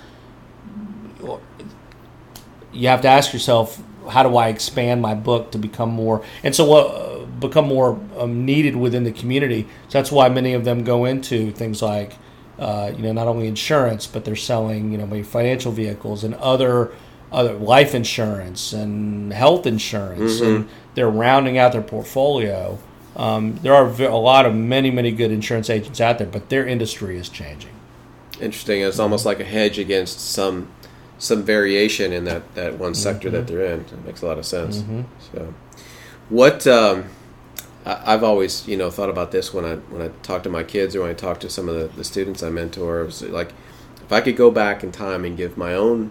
you 2.72 2.88
have 2.88 3.02
to 3.02 3.08
ask 3.08 3.32
yourself, 3.32 3.82
how 4.08 4.22
do 4.22 4.36
I 4.36 4.48
expand 4.48 5.00
my 5.00 5.14
book 5.14 5.52
to 5.52 5.58
become 5.58 5.90
more? 5.90 6.24
And 6.42 6.54
so 6.54 6.64
what? 6.64 6.86
Uh, 6.86 7.12
become 7.40 7.66
more 7.66 8.00
um, 8.18 8.44
needed 8.44 8.76
within 8.76 9.02
the 9.02 9.10
community. 9.10 9.66
So 9.88 9.98
that's 9.98 10.12
why 10.12 10.28
many 10.28 10.52
of 10.54 10.64
them 10.64 10.84
go 10.84 11.04
into 11.04 11.50
things 11.50 11.82
like, 11.82 12.16
uh, 12.58 12.92
you 12.96 13.02
know, 13.02 13.12
not 13.12 13.26
only 13.26 13.48
insurance, 13.48 14.06
but 14.06 14.24
they're 14.24 14.36
selling, 14.36 14.92
you 14.92 14.98
know, 14.98 15.06
maybe 15.06 15.24
financial 15.24 15.72
vehicles 15.72 16.24
and 16.24 16.34
other 16.34 16.92
other 17.32 17.54
life 17.54 17.94
insurance 17.94 18.72
and 18.72 19.32
health 19.32 19.66
insurance, 19.66 20.34
mm-hmm. 20.34 20.44
and 20.44 20.68
they're 20.94 21.10
rounding 21.10 21.58
out 21.58 21.72
their 21.72 21.82
portfolio. 21.82 22.78
Um, 23.16 23.56
there 23.56 23.74
are 23.74 23.86
a 23.86 24.16
lot 24.16 24.46
of 24.46 24.54
many, 24.54 24.90
many 24.90 25.10
good 25.10 25.30
insurance 25.30 25.68
agents 25.68 26.00
out 26.00 26.18
there, 26.18 26.26
but 26.26 26.48
their 26.48 26.66
industry 26.66 27.18
is 27.18 27.28
changing. 27.28 27.72
Interesting. 28.40 28.80
It's 28.80 28.98
almost 28.98 29.26
like 29.26 29.40
a 29.40 29.44
hedge 29.44 29.78
against 29.78 30.20
some 30.20 30.68
some 31.18 31.44
variation 31.44 32.12
in 32.12 32.24
that, 32.24 32.54
that 32.56 32.78
one 32.78 32.94
sector 32.94 33.28
mm-hmm. 33.28 33.36
that 33.36 33.46
they're 33.46 33.64
in. 33.64 33.80
It 33.80 34.04
makes 34.04 34.22
a 34.22 34.26
lot 34.26 34.38
of 34.38 34.46
sense. 34.46 34.78
Mm-hmm. 34.78 35.02
So, 35.32 35.54
what 36.28 36.66
um, 36.66 37.04
I, 37.86 38.12
have 38.12 38.24
always 38.24 38.66
you 38.66 38.76
know 38.76 38.90
thought 38.90 39.10
about 39.10 39.30
this 39.30 39.54
when 39.54 39.64
I 39.64 39.76
when 39.76 40.02
I 40.02 40.08
talk 40.22 40.42
to 40.44 40.48
my 40.48 40.64
kids 40.64 40.96
or 40.96 41.02
when 41.02 41.10
I 41.10 41.14
talk 41.14 41.38
to 41.40 41.50
some 41.50 41.68
of 41.68 41.76
the, 41.76 41.96
the 41.96 42.04
students 42.04 42.42
I 42.42 42.50
mentor. 42.50 43.02
It 43.02 43.30
like 43.30 43.52
if 44.02 44.12
I 44.12 44.20
could 44.20 44.36
go 44.36 44.50
back 44.50 44.82
in 44.82 44.90
time 44.90 45.24
and 45.24 45.36
give 45.36 45.56
my 45.56 45.74
own 45.74 46.10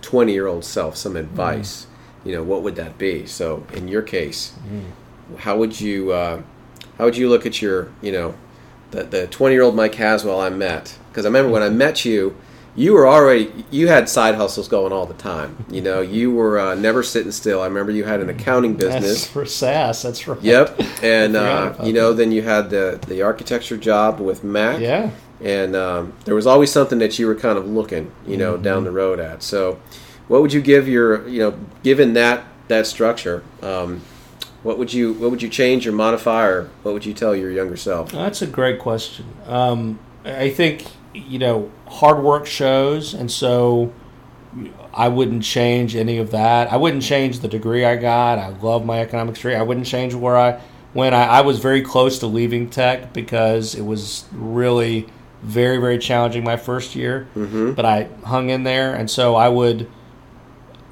twenty 0.00 0.32
year 0.32 0.46
old 0.46 0.64
self 0.64 0.96
some 0.96 1.16
advice, 1.16 1.86
mm-hmm. 1.86 2.28
you 2.28 2.34
know, 2.36 2.42
what 2.42 2.62
would 2.62 2.76
that 2.76 2.98
be? 2.98 3.26
So, 3.26 3.66
in 3.72 3.88
your 3.88 4.02
case, 4.02 4.52
mm-hmm. 4.58 4.90
How 5.36 5.56
would 5.56 5.80
you 5.80 6.12
uh, 6.12 6.42
how 6.98 7.04
would 7.04 7.16
you 7.16 7.28
look 7.28 7.46
at 7.46 7.60
your 7.62 7.90
you 8.00 8.12
know 8.12 8.34
the 8.90 9.04
the 9.04 9.26
twenty 9.28 9.54
year 9.54 9.62
old 9.62 9.74
Mike 9.74 9.94
Haswell 9.94 10.40
I 10.40 10.50
met? 10.50 10.98
Because 11.10 11.24
I 11.24 11.28
remember 11.28 11.50
when 11.50 11.62
I 11.62 11.68
met 11.68 12.04
you 12.04 12.36
you 12.74 12.94
were 12.94 13.06
already 13.06 13.52
you 13.70 13.88
had 13.88 14.08
side 14.08 14.34
hustles 14.34 14.66
going 14.66 14.92
all 14.92 15.04
the 15.04 15.14
time. 15.14 15.66
You 15.70 15.82
know, 15.82 16.00
you 16.00 16.30
were 16.30 16.58
uh, 16.58 16.74
never 16.74 17.02
sitting 17.02 17.32
still. 17.32 17.60
I 17.60 17.66
remember 17.66 17.92
you 17.92 18.04
had 18.04 18.20
an 18.20 18.30
accounting 18.30 18.76
business 18.76 19.02
that's 19.02 19.26
for 19.26 19.44
SAS. 19.44 20.02
That's 20.02 20.26
right. 20.26 20.40
Yep, 20.40 20.80
and 21.02 21.36
uh, 21.36 21.74
you 21.82 21.92
know, 21.92 22.14
then 22.14 22.32
you 22.32 22.42
had 22.42 22.70
the 22.70 22.98
the 23.06 23.22
architecture 23.22 23.76
job 23.76 24.20
with 24.20 24.42
Mac. 24.42 24.80
Yeah, 24.80 25.10
and 25.42 25.76
um, 25.76 26.12
there 26.24 26.34
was 26.34 26.46
always 26.46 26.70
something 26.70 26.98
that 27.00 27.18
you 27.18 27.26
were 27.26 27.34
kind 27.34 27.58
of 27.58 27.68
looking, 27.68 28.10
you 28.26 28.36
know, 28.36 28.54
mm-hmm. 28.54 28.62
down 28.62 28.84
the 28.84 28.92
road 28.92 29.18
at. 29.18 29.42
So, 29.42 29.80
what 30.28 30.40
would 30.40 30.52
you 30.52 30.60
give 30.60 30.88
your, 30.88 31.28
you 31.28 31.40
know, 31.40 31.58
given 31.82 32.14
that 32.14 32.44
that 32.68 32.86
structure? 32.86 33.42
Um, 33.60 34.02
what 34.62 34.78
would 34.78 34.92
you 34.92 35.12
what 35.14 35.30
would 35.30 35.42
you 35.42 35.48
change 35.48 35.86
or 35.86 35.92
modify, 35.92 36.46
or 36.46 36.70
what 36.82 36.94
would 36.94 37.04
you 37.04 37.14
tell 37.14 37.34
your 37.34 37.50
younger 37.50 37.76
self? 37.76 38.12
That's 38.12 38.42
a 38.42 38.46
great 38.46 38.78
question. 38.78 39.26
Um, 39.46 39.98
I 40.24 40.50
think 40.50 40.86
you 41.14 41.38
know, 41.38 41.70
hard 41.86 42.22
work 42.22 42.46
shows, 42.46 43.14
and 43.14 43.30
so 43.30 43.92
I 44.94 45.08
wouldn't 45.08 45.42
change 45.42 45.96
any 45.96 46.18
of 46.18 46.30
that. 46.30 46.72
I 46.72 46.76
wouldn't 46.76 47.02
change 47.02 47.40
the 47.40 47.48
degree 47.48 47.84
I 47.84 47.96
got. 47.96 48.38
I 48.38 48.48
love 48.48 48.84
my 48.84 49.00
economics 49.00 49.38
degree. 49.38 49.54
I 49.54 49.62
wouldn't 49.62 49.86
change 49.86 50.14
where 50.14 50.36
I 50.36 50.60
when 50.92 51.14
I, 51.14 51.24
I 51.24 51.40
was 51.40 51.58
very 51.58 51.82
close 51.82 52.18
to 52.20 52.26
leaving 52.26 52.68
tech 52.68 53.12
because 53.12 53.74
it 53.74 53.82
was 53.82 54.26
really 54.32 55.06
very 55.42 55.78
very 55.78 55.98
challenging 55.98 56.44
my 56.44 56.56
first 56.56 56.94
year, 56.94 57.26
mm-hmm. 57.34 57.72
but 57.72 57.84
I 57.84 58.08
hung 58.24 58.50
in 58.50 58.62
there, 58.62 58.94
and 58.94 59.10
so 59.10 59.34
I 59.34 59.48
would 59.48 59.90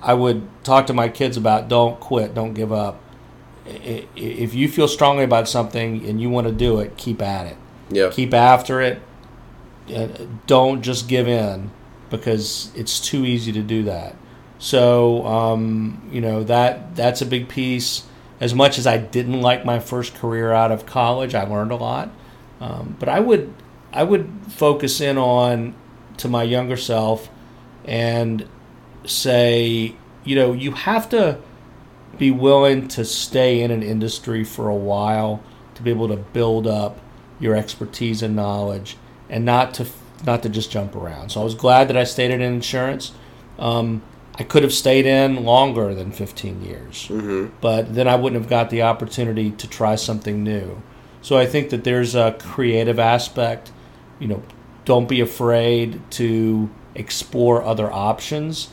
I 0.03 0.15
would 0.15 0.49
talk 0.65 0.87
to 0.89 0.95
my 0.95 1.09
kids 1.09 1.37
about 1.37 1.69
don't 1.69 2.01
quit, 2.01 2.35
don't 2.35 2.55
give 2.55 2.73
up. 2.73 3.01
If 3.67 4.55
you 4.55 4.69
feel 4.69 4.89
strongly 4.89 5.25
about 5.25 5.49
something 5.49 6.05
and 6.07 6.21
you 6.21 6.31
want 6.31 6.47
to 6.47 6.53
do 6.53 6.81
it, 6.81 6.97
keep 6.97 7.23
at 7.23 7.47
it. 7.47 7.57
Yeah. 7.91 8.11
Keep 8.11 8.35
after 8.35 8.81
it 8.81 9.03
don't 10.47 10.83
just 10.83 11.09
give 11.09 11.29
in 11.29 11.71
because 12.11 12.71
it's 12.75 13.01
too 13.01 13.25
easy 13.25 13.53
to 13.53 13.63
do 13.63 13.85
that. 13.85 14.17
So 14.59 15.27
um, 15.27 16.09
you 16.13 16.21
know 16.21 16.45
that 16.45 16.95
that's 16.97 17.23
a 17.23 17.27
big 17.27 17.49
piece. 17.49 18.05
As 18.41 18.55
much 18.55 18.79
as 18.79 18.87
I 18.87 18.97
didn't 18.97 19.43
like 19.43 19.65
my 19.65 19.79
first 19.81 20.15
career 20.15 20.53
out 20.53 20.73
of 20.73 20.87
college, 20.87 21.35
I 21.35 21.45
learned 21.45 21.73
a 21.73 21.77
lot. 21.77 22.11
Um, 22.61 22.97
but 22.99 23.09
I 23.09 23.21
would 23.21 23.53
I 23.93 24.03
would 24.03 24.31
focus 24.49 25.01
in 25.01 25.19
on 25.19 25.75
to 26.19 26.29
my 26.29 26.43
younger 26.43 26.77
self 26.77 27.31
and 27.85 28.47
say, 29.07 29.95
you 30.25 30.37
know, 30.37 30.53
you 30.53 30.73
have 30.73 31.09
to 31.11 31.39
be 32.19 32.31
willing 32.31 32.89
to 32.89 33.05
stay 33.05 33.61
in 33.61 33.71
an 33.71 33.83
industry 33.83 34.45
for 34.45 34.69
a 34.69 34.75
while 34.75 35.43
to 35.75 35.83
be 35.83 35.91
able 35.91 36.09
to 36.09 36.17
build 36.17 36.67
up 36.67 36.99
your 37.39 37.57
expertise 37.57 38.23
and 38.23 38.37
knowledge 38.37 38.97
and 39.29 39.45
not 39.45 39.75
to 39.75 39.87
not 40.27 40.43
to 40.43 40.49
just 40.49 40.71
jump 40.71 40.95
around. 40.95 41.31
So 41.31 41.41
I 41.41 41.45
was 41.45 41.55
glad 41.55 41.89
that 41.89 41.97
I 41.97 42.05
stayed 42.05 42.31
in 42.31 42.43
insurance. 42.43 43.13
Um, 43.59 44.03
I 44.35 44.43
could 44.43 44.63
have 44.63 44.73
stayed 44.73 45.07
in 45.07 45.45
longer 45.45 45.95
than 45.95 46.13
15 46.13 46.63
years, 46.63 47.09
mm-hmm. 47.09 47.55
but 47.61 47.95
then 47.95 48.09
I 48.09 48.17
wouldn't 48.17 48.41
have 48.41 48.51
got 48.51 48.71
the 48.71 48.83
opportunity 48.83 49.51
to 49.51 49.69
try 49.69 49.97
something 49.97 50.43
new. 50.43 50.83
So 51.23 51.37
I 51.37 51.47
think 51.47 51.71
that 51.71 51.85
there's 51.85 52.15
a 52.15 52.37
creative 52.39 52.99
aspect. 52.99 53.73
You 54.19 54.29
know, 54.29 54.43
don't 54.85 55.09
be 55.09 55.21
afraid 55.21 56.01
to 56.13 56.71
explore 56.95 57.63
other 57.63 57.93
options. 57.93 58.71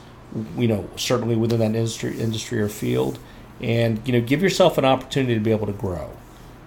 You 0.57 0.67
know, 0.67 0.89
certainly 0.95 1.35
within 1.35 1.59
that 1.59 1.75
industry, 1.75 2.19
industry 2.19 2.61
or 2.61 2.69
field, 2.69 3.19
and 3.61 4.05
you 4.07 4.13
know, 4.13 4.21
give 4.21 4.41
yourself 4.41 4.77
an 4.77 4.85
opportunity 4.85 5.33
to 5.33 5.39
be 5.39 5.51
able 5.51 5.67
to 5.67 5.73
grow. 5.73 6.11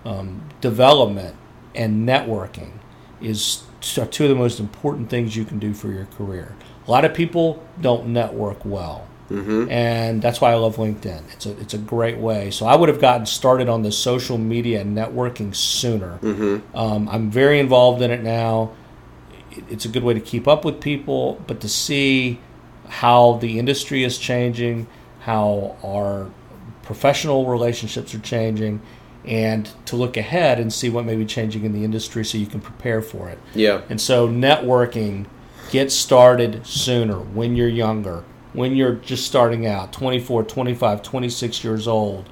Um, 0.04 0.48
development 0.60 1.36
and 1.74 2.08
networking 2.08 2.72
is 3.20 3.62
are 3.98 4.06
two 4.06 4.24
of 4.24 4.30
the 4.30 4.36
most 4.36 4.60
important 4.60 5.08
things 5.08 5.36
you 5.36 5.44
can 5.44 5.58
do 5.58 5.72
for 5.72 5.90
your 5.90 6.06
career. 6.06 6.54
A 6.86 6.90
lot 6.90 7.04
of 7.04 7.14
people 7.14 7.64
don't 7.80 8.08
network 8.08 8.64
well. 8.64 9.06
Mm-hmm. 9.30 9.70
And 9.70 10.20
that's 10.20 10.40
why 10.40 10.50
I 10.50 10.56
love 10.56 10.76
LinkedIn. 10.76 11.32
It's 11.32 11.46
a 11.46 11.58
it's 11.60 11.72
a 11.72 11.78
great 11.78 12.18
way. 12.18 12.50
So 12.50 12.66
I 12.66 12.74
would 12.74 12.88
have 12.88 13.00
gotten 13.00 13.26
started 13.26 13.68
on 13.68 13.82
the 13.82 13.92
social 13.92 14.38
media 14.38 14.80
and 14.80 14.96
networking 14.96 15.54
sooner. 15.54 16.18
Mm-hmm. 16.18 16.76
Um, 16.76 17.08
I'm 17.08 17.30
very 17.30 17.60
involved 17.60 18.02
in 18.02 18.10
it 18.10 18.22
now. 18.22 18.72
It's 19.68 19.84
a 19.84 19.88
good 19.88 20.02
way 20.02 20.14
to 20.14 20.20
keep 20.20 20.48
up 20.48 20.64
with 20.64 20.80
people, 20.80 21.40
but 21.46 21.60
to 21.60 21.68
see 21.68 22.40
how 22.88 23.34
the 23.34 23.58
industry 23.58 24.02
is 24.02 24.18
changing, 24.18 24.88
how 25.20 25.76
our 25.84 26.28
professional 26.90 27.46
relationships 27.46 28.12
are 28.16 28.18
changing, 28.18 28.82
and 29.24 29.70
to 29.84 29.94
look 29.94 30.16
ahead 30.16 30.58
and 30.58 30.72
see 30.72 30.90
what 30.90 31.04
may 31.04 31.14
be 31.14 31.24
changing 31.24 31.64
in 31.64 31.72
the 31.72 31.84
industry 31.84 32.24
so 32.24 32.36
you 32.36 32.46
can 32.46 32.60
prepare 32.60 33.00
for 33.00 33.28
it. 33.28 33.38
Yeah. 33.54 33.82
And 33.88 34.00
so 34.00 34.28
networking 34.28 35.26
get 35.70 35.92
started 35.92 36.66
sooner 36.66 37.20
when 37.20 37.54
you're 37.54 37.68
younger, 37.68 38.24
when 38.54 38.74
you're 38.74 38.94
just 38.96 39.24
starting 39.24 39.68
out, 39.68 39.92
24, 39.92 40.42
25, 40.42 41.00
26 41.00 41.62
years 41.62 41.86
old. 41.86 42.28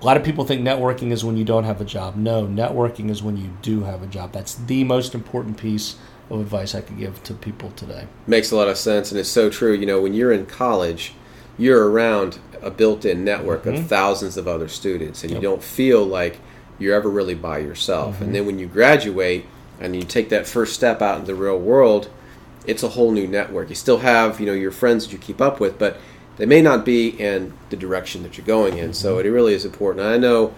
A 0.00 0.04
lot 0.06 0.16
of 0.16 0.24
people 0.24 0.46
think 0.46 0.62
networking 0.62 1.10
is 1.10 1.22
when 1.22 1.36
you 1.36 1.44
don't 1.44 1.64
have 1.64 1.82
a 1.82 1.84
job. 1.84 2.16
No, 2.16 2.46
networking 2.46 3.10
is 3.10 3.22
when 3.22 3.36
you 3.36 3.50
do 3.60 3.82
have 3.82 4.02
a 4.02 4.06
job. 4.06 4.32
That's 4.32 4.54
the 4.54 4.82
most 4.82 5.14
important 5.14 5.58
piece 5.58 5.96
of 6.30 6.40
advice 6.40 6.74
I 6.74 6.80
could 6.80 6.96
give 6.96 7.22
to 7.24 7.34
people 7.34 7.70
today. 7.72 8.06
Makes 8.26 8.50
a 8.50 8.56
lot 8.56 8.68
of 8.68 8.78
sense, 8.78 9.10
and 9.10 9.20
it's 9.20 9.28
so 9.28 9.50
true. 9.50 9.74
You 9.74 9.84
know, 9.84 10.00
when 10.00 10.14
you're 10.14 10.32
in 10.32 10.46
college, 10.46 11.12
you're 11.58 11.88
around 11.90 12.38
a 12.62 12.70
built-in 12.70 13.24
network 13.24 13.64
Mhm. 13.64 13.78
of 13.78 13.86
thousands 13.86 14.36
of 14.36 14.46
other 14.48 14.68
students, 14.68 15.22
and 15.22 15.30
Yep. 15.32 15.42
you 15.42 15.48
don't 15.48 15.62
feel 15.62 16.04
like 16.04 16.38
you're 16.78 16.94
ever 16.94 17.08
really 17.08 17.34
by 17.34 17.58
yourself. 17.58 18.18
Mhm. 18.18 18.22
And 18.26 18.34
then 18.34 18.46
when 18.46 18.58
you 18.58 18.66
graduate 18.66 19.44
and 19.80 19.94
you 19.96 20.02
take 20.02 20.28
that 20.30 20.46
first 20.46 20.74
step 20.74 21.00
out 21.00 21.16
into 21.20 21.28
the 21.28 21.34
real 21.34 21.58
world, 21.58 22.08
it's 22.66 22.82
a 22.82 22.88
whole 22.88 23.12
new 23.12 23.26
network. 23.26 23.68
You 23.68 23.74
still 23.74 23.98
have, 23.98 24.40
you 24.40 24.46
know, 24.46 24.52
your 24.52 24.70
friends 24.72 25.06
that 25.06 25.12
you 25.12 25.18
keep 25.18 25.40
up 25.40 25.60
with, 25.60 25.78
but 25.78 25.96
they 26.36 26.44
may 26.46 26.60
not 26.60 26.84
be 26.84 27.08
in 27.18 27.52
the 27.70 27.76
direction 27.76 28.22
that 28.24 28.36
you're 28.36 28.46
going 28.46 28.76
in. 28.76 28.92
So 28.92 29.18
it 29.18 29.26
really 29.26 29.54
is 29.54 29.64
important. 29.64 30.04
And 30.04 30.14
I 30.14 30.18
know 30.18 30.52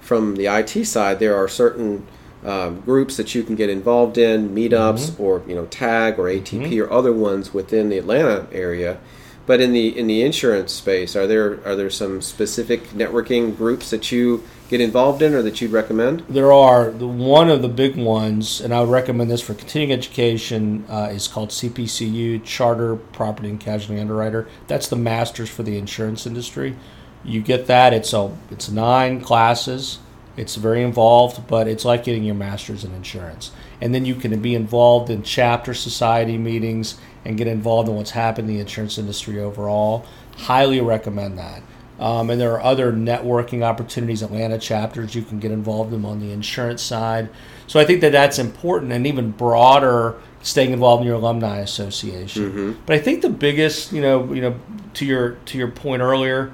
from 0.00 0.36
the 0.36 0.46
IT 0.48 0.84
side, 0.84 1.18
there 1.18 1.34
are 1.34 1.48
certain 1.48 2.02
um, 2.46 2.82
groups 2.84 3.16
that 3.16 3.34
you 3.34 3.42
can 3.42 3.54
get 3.54 3.70
involved 3.70 4.18
in, 4.18 4.50
meetups 4.54 5.12
or 5.18 5.40
you 5.48 5.54
know 5.54 5.64
Tag 5.70 6.18
or 6.18 6.28
ATP 6.28 6.78
or 6.78 6.92
other 6.92 7.10
ones 7.10 7.54
within 7.54 7.88
the 7.88 7.96
Atlanta 7.96 8.46
area. 8.52 8.98
But 9.46 9.60
in 9.60 9.72
the 9.72 9.96
in 9.96 10.06
the 10.06 10.22
insurance 10.22 10.72
space, 10.72 11.14
are 11.14 11.26
there 11.26 11.60
are 11.66 11.76
there 11.76 11.90
some 11.90 12.22
specific 12.22 12.88
networking 12.90 13.56
groups 13.56 13.90
that 13.90 14.10
you 14.10 14.42
get 14.70 14.80
involved 14.80 15.20
in 15.20 15.34
or 15.34 15.42
that 15.42 15.60
you'd 15.60 15.70
recommend? 15.70 16.24
There 16.28 16.52
are 16.52 16.90
one 16.90 17.50
of 17.50 17.60
the 17.60 17.68
big 17.68 17.96
ones, 17.96 18.60
and 18.60 18.72
I 18.72 18.80
would 18.80 18.88
recommend 18.88 19.30
this 19.30 19.42
for 19.42 19.52
continuing 19.52 19.92
education. 19.92 20.86
Uh, 20.88 21.10
is 21.12 21.28
called 21.28 21.50
CPCU, 21.50 22.42
Charter 22.44 22.96
Property 22.96 23.50
and 23.50 23.60
Casualty 23.60 24.00
Underwriter. 24.00 24.48
That's 24.66 24.88
the 24.88 24.96
masters 24.96 25.50
for 25.50 25.62
the 25.62 25.76
insurance 25.76 26.26
industry. 26.26 26.76
You 27.22 27.42
get 27.42 27.66
that. 27.66 27.92
It's 27.92 28.14
a 28.14 28.34
it's 28.50 28.70
nine 28.70 29.20
classes. 29.20 29.98
It's 30.36 30.56
very 30.56 30.82
involved, 30.82 31.46
but 31.46 31.68
it's 31.68 31.84
like 31.84 32.02
getting 32.02 32.24
your 32.24 32.34
master's 32.34 32.82
in 32.82 32.92
insurance. 32.92 33.52
And 33.80 33.94
then 33.94 34.04
you 34.04 34.16
can 34.16 34.40
be 34.40 34.54
involved 34.54 35.08
in 35.08 35.22
chapter 35.22 35.74
society 35.74 36.38
meetings 36.38 36.96
and 37.24 37.36
get 37.36 37.46
involved 37.46 37.88
in 37.88 37.96
what's 37.96 38.10
happening 38.10 38.50
in 38.50 38.54
the 38.56 38.60
insurance 38.60 38.98
industry 38.98 39.40
overall. 39.40 40.04
Highly 40.36 40.80
recommend 40.80 41.38
that. 41.38 41.62
Um, 41.98 42.28
and 42.28 42.40
there 42.40 42.52
are 42.52 42.60
other 42.60 42.92
networking 42.92 43.62
opportunities, 43.62 44.22
Atlanta 44.22 44.58
chapters 44.58 45.14
you 45.14 45.22
can 45.22 45.38
get 45.38 45.52
involved 45.52 45.92
in 45.92 46.04
on 46.04 46.18
the 46.18 46.32
insurance 46.32 46.82
side. 46.82 47.28
So 47.68 47.78
I 47.78 47.84
think 47.84 48.00
that 48.00 48.10
that's 48.12 48.38
important, 48.38 48.92
and 48.92 49.06
even 49.06 49.30
broader, 49.30 50.16
staying 50.42 50.72
involved 50.72 51.02
in 51.02 51.06
your 51.06 51.16
alumni 51.16 51.58
association. 51.58 52.42
But 52.84 52.96
I 52.96 52.98
think 52.98 53.22
the 53.22 53.30
biggest, 53.30 53.92
you 53.92 54.02
know, 54.02 54.32
you 54.32 54.42
know, 54.42 54.60
to 54.94 55.06
your 55.06 55.32
to 55.46 55.56
your 55.56 55.68
point 55.68 56.02
earlier, 56.02 56.52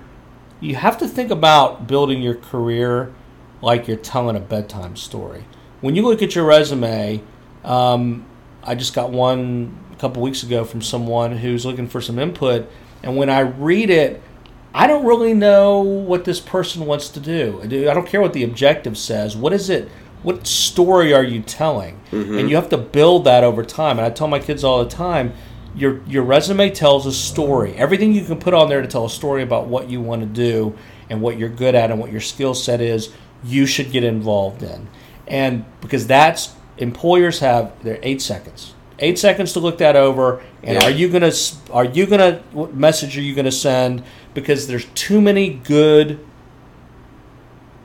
you 0.60 0.74
have 0.76 0.98
to 0.98 1.08
think 1.08 1.30
about 1.30 1.86
building 1.86 2.20
your 2.20 2.34
career 2.34 3.12
like 3.62 3.88
you're 3.88 3.96
telling 3.96 4.36
a 4.36 4.40
bedtime 4.40 4.94
story. 4.94 5.44
When 5.80 5.96
you 5.96 6.02
look 6.02 6.22
at 6.22 6.34
your 6.34 6.44
resume, 6.44 7.22
um, 7.64 8.26
I 8.62 8.74
just 8.74 8.94
got 8.94 9.10
one 9.10 9.76
couple 10.00 10.22
weeks 10.22 10.42
ago 10.42 10.64
from 10.64 10.82
someone 10.82 11.36
who's 11.38 11.66
looking 11.66 11.86
for 11.86 12.00
some 12.00 12.18
input, 12.18 12.68
and 13.02 13.16
when 13.16 13.30
I 13.30 13.40
read 13.40 13.90
it, 13.90 14.22
I 14.72 14.86
don't 14.86 15.04
really 15.04 15.34
know 15.34 15.80
what 15.80 16.24
this 16.24 16.40
person 16.40 16.86
wants 16.86 17.08
to 17.10 17.20
do. 17.20 17.60
I 17.62 17.66
do- 17.66 17.90
I 17.90 17.94
don't 17.94 18.06
care 18.06 18.20
what 18.20 18.32
the 18.32 18.44
objective 18.44 18.96
says. 18.96 19.36
What 19.36 19.52
is 19.52 19.68
it? 19.68 19.88
What 20.22 20.46
story 20.46 21.12
are 21.12 21.24
you 21.24 21.40
telling? 21.40 21.98
Mm-hmm. 22.12 22.38
And 22.38 22.50
you 22.50 22.56
have 22.56 22.68
to 22.68 22.78
build 22.78 23.24
that 23.24 23.42
over 23.42 23.64
time. 23.64 23.98
And 23.98 24.06
I 24.06 24.10
tell 24.10 24.28
my 24.28 24.38
kids 24.38 24.62
all 24.62 24.84
the 24.84 24.90
time, 24.90 25.32
your 25.74 26.00
your 26.06 26.22
resume 26.22 26.70
tells 26.70 27.06
a 27.06 27.12
story. 27.12 27.74
Everything 27.74 28.12
you 28.12 28.24
can 28.24 28.38
put 28.38 28.54
on 28.54 28.68
there 28.68 28.82
to 28.82 28.88
tell 28.88 29.06
a 29.06 29.10
story 29.10 29.42
about 29.42 29.66
what 29.66 29.88
you 29.88 30.00
want 30.00 30.20
to 30.22 30.26
do 30.26 30.76
and 31.08 31.20
what 31.20 31.38
you're 31.38 31.48
good 31.48 31.74
at 31.74 31.90
and 31.90 31.98
what 31.98 32.12
your 32.12 32.20
skill 32.20 32.54
set 32.54 32.80
is, 32.80 33.10
you 33.44 33.66
should 33.66 33.90
get 33.90 34.04
involved 34.04 34.62
in. 34.62 34.88
And 35.26 35.64
because 35.80 36.06
that's 36.06 36.54
employers 36.78 37.40
have 37.40 37.82
their 37.82 37.98
eight 38.02 38.20
seconds. 38.22 38.74
Eight 39.00 39.18
seconds 39.18 39.54
to 39.54 39.60
look 39.60 39.78
that 39.78 39.96
over, 39.96 40.42
and 40.62 40.80
Yeah. 40.80 40.88
are 40.88 40.90
you 40.90 41.08
gonna 41.08 41.32
are 41.72 41.86
you 41.86 42.06
gonna 42.06 42.40
what 42.52 42.74
message 42.74 43.16
are 43.16 43.22
you 43.22 43.34
gonna 43.34 43.50
send? 43.50 44.02
Because 44.34 44.66
there's 44.66 44.84
too 44.94 45.20
many 45.20 45.48
good 45.48 46.20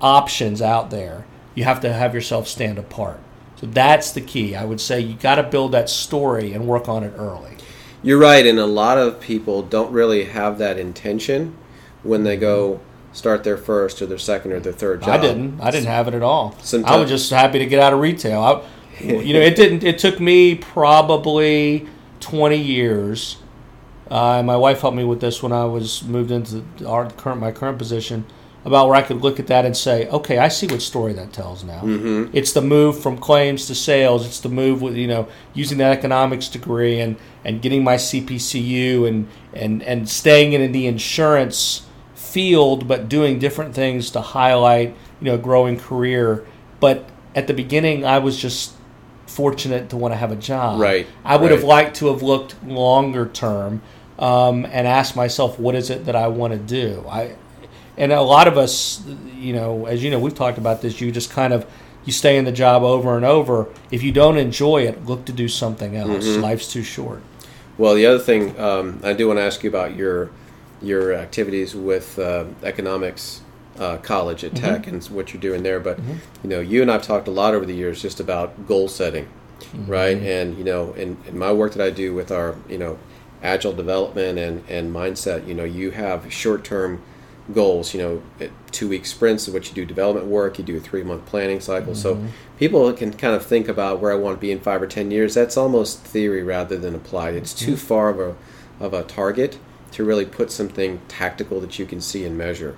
options 0.01 0.61
out 0.61 0.89
there. 0.91 1.25
You 1.55 1.63
have 1.63 1.79
to 1.81 1.93
have 1.93 2.13
yourself 2.13 2.47
stand 2.47 2.77
apart. 2.77 3.19
So 3.55 3.67
that's 3.67 4.11
the 4.11 4.21
key. 4.21 4.55
I 4.55 4.65
would 4.65 4.81
say 4.81 4.99
you 4.99 5.15
got 5.15 5.35
to 5.35 5.43
build 5.43 5.71
that 5.71 5.89
story 5.89 6.51
and 6.51 6.67
work 6.67 6.89
on 6.89 7.03
it 7.03 7.13
early. 7.17 7.51
You're 8.03 8.19
right, 8.19 8.45
and 8.45 8.59
a 8.59 8.65
lot 8.65 8.97
of 8.97 9.19
people 9.21 9.61
don't 9.61 9.91
really 9.91 10.25
have 10.25 10.57
that 10.57 10.77
intention 10.77 11.55
when 12.03 12.23
they 12.23 12.35
go 12.35 12.81
start 13.13 13.45
their 13.45 13.57
first 13.57 14.01
or 14.01 14.05
their 14.05 14.17
second 14.17 14.51
or 14.51 14.59
their 14.59 14.73
third 14.73 15.01
job. 15.01 15.09
I 15.09 15.17
didn't. 15.17 15.61
I 15.61 15.71
didn't 15.71 15.87
have 15.87 16.09
it 16.09 16.13
at 16.13 16.21
all. 16.21 16.53
I 16.85 16.97
was 16.97 17.09
just 17.09 17.31
happy 17.31 17.59
to 17.59 17.65
get 17.65 17.79
out 17.79 17.93
of 17.93 17.99
retail. 17.99 18.41
I, 18.41 18.61
you 18.99 19.33
know, 19.33 19.39
it 19.39 19.55
didn't. 19.55 19.83
It 19.83 19.99
took 19.99 20.19
me 20.19 20.55
probably 20.55 21.87
twenty 22.19 22.57
years. 22.57 23.37
Uh, 24.09 24.43
my 24.43 24.55
wife 24.55 24.81
helped 24.81 24.97
me 24.97 25.03
with 25.03 25.19
this 25.19 25.41
when 25.41 25.51
I 25.51 25.65
was 25.65 26.03
moved 26.03 26.31
into 26.31 26.63
our 26.85 27.09
current 27.11 27.39
my 27.39 27.51
current 27.51 27.77
position. 27.77 28.25
About 28.63 28.87
where 28.87 28.95
I 28.95 29.03
could 29.03 29.21
look 29.21 29.39
at 29.39 29.45
that 29.47 29.63
and 29.63 29.77
say, 29.77 30.07
okay, 30.07 30.39
I 30.39 30.47
see 30.47 30.65
what 30.65 30.81
story 30.81 31.13
that 31.13 31.31
tells 31.31 31.63
now. 31.63 31.81
Mm-hmm. 31.81 32.35
It's 32.35 32.51
the 32.51 32.63
move 32.63 32.99
from 32.99 33.15
claims 33.15 33.67
to 33.67 33.75
sales. 33.75 34.25
It's 34.25 34.39
the 34.39 34.49
move 34.49 34.81
with 34.81 34.95
you 34.95 35.07
know 35.07 35.27
using 35.53 35.77
that 35.77 35.95
economics 35.95 36.47
degree 36.47 36.99
and 36.99 37.15
and 37.43 37.61
getting 37.61 37.83
my 37.83 37.95
CPCU 37.95 39.07
and 39.07 39.27
and 39.53 39.83
and 39.83 40.09
staying 40.09 40.53
in 40.53 40.71
the 40.71 40.87
insurance 40.87 41.85
field, 42.15 42.87
but 42.87 43.07
doing 43.07 43.37
different 43.37 43.75
things 43.75 44.09
to 44.11 44.21
highlight 44.21 44.95
you 45.21 45.25
know 45.27 45.35
a 45.35 45.37
growing 45.37 45.77
career. 45.77 46.45
But 46.79 47.07
at 47.35 47.47
the 47.47 47.53
beginning, 47.53 48.03
I 48.05 48.19
was 48.19 48.35
just 48.37 48.74
fortunate 49.35 49.89
to 49.89 49.97
want 49.97 50.13
to 50.13 50.17
have 50.17 50.31
a 50.31 50.35
job. 50.35 50.79
Right, 50.79 51.07
I 51.23 51.37
would 51.37 51.51
have 51.51 51.63
liked 51.63 51.97
to 51.97 52.07
have 52.07 52.21
looked 52.21 52.63
longer 52.63 53.27
term 53.27 53.81
um, 54.17 54.65
and 54.65 54.87
asked 54.87 55.15
myself, 55.15 55.59
what 55.59 55.75
is 55.75 55.89
it 55.89 56.05
that 56.05 56.15
I 56.15 56.27
want 56.27 56.53
to 56.53 56.59
do? 56.59 57.05
I 57.09 57.35
and 57.97 58.11
a 58.11 58.21
lot 58.21 58.47
of 58.47 58.57
us, 58.57 59.01
you 59.35 59.53
know, 59.53 59.85
as 59.85 60.03
you 60.03 60.11
know, 60.11 60.19
we've 60.19 60.35
talked 60.35 60.57
about 60.57 60.81
this. 60.81 60.99
You 60.99 61.11
just 61.11 61.31
kind 61.31 61.53
of 61.53 61.65
you 62.05 62.11
stay 62.11 62.37
in 62.37 62.45
the 62.45 62.51
job 62.51 62.83
over 62.83 63.15
and 63.15 63.25
over. 63.25 63.67
If 63.91 64.03
you 64.03 64.11
don't 64.11 64.37
enjoy 64.37 64.83
it, 64.83 65.05
look 65.05 65.25
to 65.25 65.33
do 65.33 65.47
something 65.47 65.95
else. 65.95 66.25
Mm-hmm. 66.25 66.41
Life's 66.41 66.71
too 66.71 66.83
short. 66.83 67.21
Well, 67.77 67.95
the 67.95 68.05
other 68.05 68.19
thing 68.19 68.57
um, 68.59 69.01
I 69.03 69.13
do 69.13 69.27
want 69.27 69.39
to 69.39 69.43
ask 69.43 69.63
you 69.63 69.69
about 69.69 69.95
your 69.95 70.29
your 70.81 71.13
activities 71.13 71.75
with 71.75 72.19
uh, 72.19 72.45
economics 72.63 73.41
uh, 73.79 73.97
college 73.97 74.43
at 74.43 74.53
mm-hmm. 74.53 74.65
Tech 74.65 74.87
and 74.87 75.03
what 75.05 75.33
you're 75.33 75.41
doing 75.41 75.63
there. 75.63 75.79
But 75.79 75.97
mm-hmm. 75.97 76.17
you 76.43 76.49
know, 76.49 76.59
you 76.59 76.81
and 76.81 76.91
I've 76.91 77.03
talked 77.03 77.27
a 77.27 77.31
lot 77.31 77.53
over 77.53 77.65
the 77.65 77.75
years 77.75 78.01
just 78.01 78.19
about 78.19 78.67
goal 78.67 78.87
setting, 78.87 79.25
mm-hmm. 79.59 79.85
right? 79.85 80.17
And 80.17 80.57
you 80.57 80.63
know, 80.63 80.93
in, 80.93 81.17
in 81.27 81.37
my 81.37 81.51
work 81.51 81.73
that 81.73 81.85
I 81.85 81.89
do 81.89 82.13
with 82.13 82.31
our 82.31 82.55
you 82.69 82.77
know 82.77 82.97
agile 83.43 83.73
development 83.73 84.39
and 84.39 84.63
and 84.69 84.93
mindset, 84.93 85.47
you 85.47 85.53
know, 85.53 85.63
you 85.63 85.91
have 85.91 86.31
short 86.31 86.63
term 86.63 87.01
goals. 87.53 87.93
You 87.93 88.01
know, 88.01 88.23
eh, 88.39 88.49
two 88.71 88.89
week 88.89 89.05
sprints 89.05 89.47
of 89.47 89.53
what 89.53 89.67
you 89.67 89.73
do 89.73 89.85
development 89.85 90.27
work. 90.27 90.57
You 90.57 90.63
do 90.63 90.77
a 90.77 90.81
three 90.81 91.03
month 91.03 91.25
planning 91.25 91.59
cycle. 91.59 91.95
So 91.95 92.23
people 92.57 92.91
can 92.93 93.13
kind 93.13 93.35
of 93.35 93.45
think 93.45 93.67
about 93.67 93.99
where 93.99 94.11
I 94.11 94.15
want 94.15 94.37
to 94.37 94.41
be 94.41 94.51
in 94.51 94.59
five 94.59 94.81
or 94.81 94.87
ten 94.87 95.11
years. 95.11 95.33
That's 95.33 95.57
almost 95.57 95.99
theory 95.99 96.43
rather 96.43 96.77
than 96.77 96.95
applied. 96.95 97.35
It's 97.35 97.53
too 97.53 97.77
far 97.77 98.09
of 98.09 98.19
a 98.19 98.35
of 98.79 98.93
a 98.93 99.03
target 99.03 99.57
to 99.95 100.03
really 100.03 100.25
put 100.25 100.51
something 100.51 100.99
tactical 101.07 101.59
that 101.61 101.79
you 101.79 101.85
can 101.85 101.99
see 102.01 102.25
and 102.25 102.37
measure. 102.37 102.75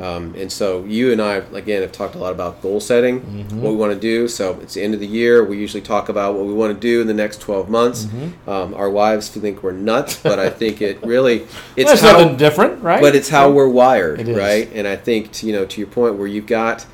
Um, 0.00 0.34
and 0.36 0.50
so 0.50 0.84
you 0.84 1.12
and 1.12 1.20
I 1.20 1.36
again 1.52 1.82
have 1.82 1.92
talked 1.92 2.14
a 2.14 2.18
lot 2.18 2.32
about 2.32 2.62
goal 2.62 2.80
setting, 2.80 3.20
what 3.60 3.70
we 3.70 3.76
want 3.76 3.92
to 3.92 3.98
do. 3.98 4.28
So 4.28 4.58
it's 4.60 4.74
the 4.74 4.82
end 4.82 4.94
of 4.94 5.00
the 5.00 5.06
year. 5.06 5.44
We 5.44 5.58
usually 5.58 5.80
talk 5.82 6.08
about 6.08 6.34
what 6.36 6.46
we 6.46 6.52
want 6.52 6.72
to 6.74 6.80
do 6.80 7.00
in 7.00 7.06
the 7.06 7.14
next 7.14 7.40
twelve 7.40 7.68
months. 7.68 8.06
Um, 8.46 8.74
our 8.74 8.88
wives 8.88 9.28
think 9.28 9.62
we're 9.62 9.72
nuts, 9.72 10.16
but 10.22 10.38
I 10.38 10.48
think 10.48 10.80
it 10.80 11.02
really 11.04 11.46
it's 11.76 11.90
That's 11.90 12.02
how 12.02 12.28
different, 12.34 12.82
right? 12.82 13.00
but 13.02 13.14
it's 13.14 13.28
how 13.28 13.50
we're 13.50 13.68
wired, 13.68 14.26
right? 14.28 14.70
And 14.74 14.86
I 14.86 14.96
think 14.96 15.32
to, 15.32 15.46
you 15.46 15.52
know 15.52 15.66
to 15.66 15.80
your 15.80 15.88
point 15.90 16.16
where 16.16 16.28
you've 16.28 16.46
got 16.46 16.86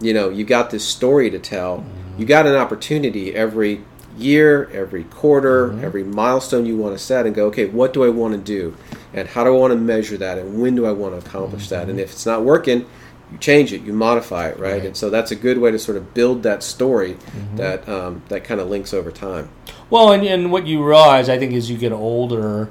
you 0.00 0.12
know 0.12 0.28
you 0.28 0.44
got 0.44 0.70
this 0.70 0.84
story 0.84 1.30
to 1.30 1.38
tell, 1.38 1.78
Mm-hmm. 1.78 2.20
you 2.20 2.26
got 2.26 2.46
an 2.46 2.56
opportunity 2.56 3.34
every 3.34 3.84
year, 4.18 4.68
every 4.72 5.04
quarter, 5.04 5.68
Mm-hmm. 5.68 5.84
every 5.84 6.04
milestone 6.04 6.66
you 6.66 6.76
want 6.76 6.96
to 6.98 7.02
set 7.02 7.26
and 7.26 7.34
go, 7.34 7.46
okay, 7.46 7.66
what 7.66 7.92
do 7.92 8.04
I 8.04 8.08
want 8.08 8.34
to 8.34 8.38
do, 8.40 8.76
and 9.12 9.28
how 9.28 9.44
do 9.44 9.54
I 9.54 9.58
want 9.58 9.72
to 9.72 9.76
measure 9.76 10.16
that, 10.18 10.38
and 10.38 10.60
when 10.60 10.74
do 10.74 10.86
I 10.86 10.92
want 10.92 11.20
to 11.20 11.26
accomplish 11.26 11.68
that, 11.68 11.88
and 11.88 11.98
if 12.00 12.12
it's 12.12 12.26
not 12.26 12.44
working. 12.44 12.86
You 13.32 13.38
change 13.38 13.72
it, 13.72 13.82
you 13.82 13.92
modify 13.92 14.48
it, 14.48 14.58
right? 14.58 14.70
Mm-hmm. 14.70 14.78
Right. 14.78 14.84
And 14.86 14.96
so 14.96 15.08
that's 15.08 15.30
a 15.30 15.36
good 15.36 15.58
way 15.58 15.70
to 15.70 15.78
sort 15.78 15.96
of 15.96 16.14
build 16.14 16.42
that 16.42 16.64
story 16.64 17.12
Mm-hmm. 17.14 17.56
that 17.58 17.88
um, 17.88 18.22
that 18.28 18.42
kind 18.42 18.60
of 18.60 18.68
links 18.68 18.92
over 18.92 19.12
time. 19.12 19.48
Well, 19.88 20.10
and, 20.10 20.24
and 20.26 20.50
what 20.50 20.66
you 20.66 20.84
realize, 20.84 21.28
I 21.28 21.38
think, 21.38 21.52
as 21.54 21.70
you 21.70 21.78
get 21.78 21.92
older 21.92 22.70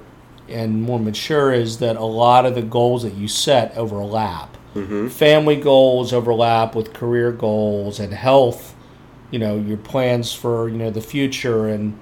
and 0.49 0.81
more 0.81 0.99
mature, 0.99 1.53
is 1.53 1.77
that 1.77 1.95
a 1.95 2.03
lot 2.03 2.45
of 2.45 2.55
the 2.55 2.61
goals 2.61 3.03
that 3.03 3.13
you 3.13 3.29
set 3.29 3.77
overlap. 3.77 4.57
Family 5.09 5.55
goals 5.55 6.11
overlap 6.11 6.75
with 6.75 6.91
career 6.93 7.31
goals 7.31 7.97
and 7.99 8.13
health. 8.13 8.75
You 9.31 9.39
know 9.39 9.57
your 9.57 9.77
plans 9.77 10.33
for 10.33 10.67
you 10.67 10.77
know 10.77 10.89
the 10.89 11.01
future 11.01 11.67
and 11.69 11.97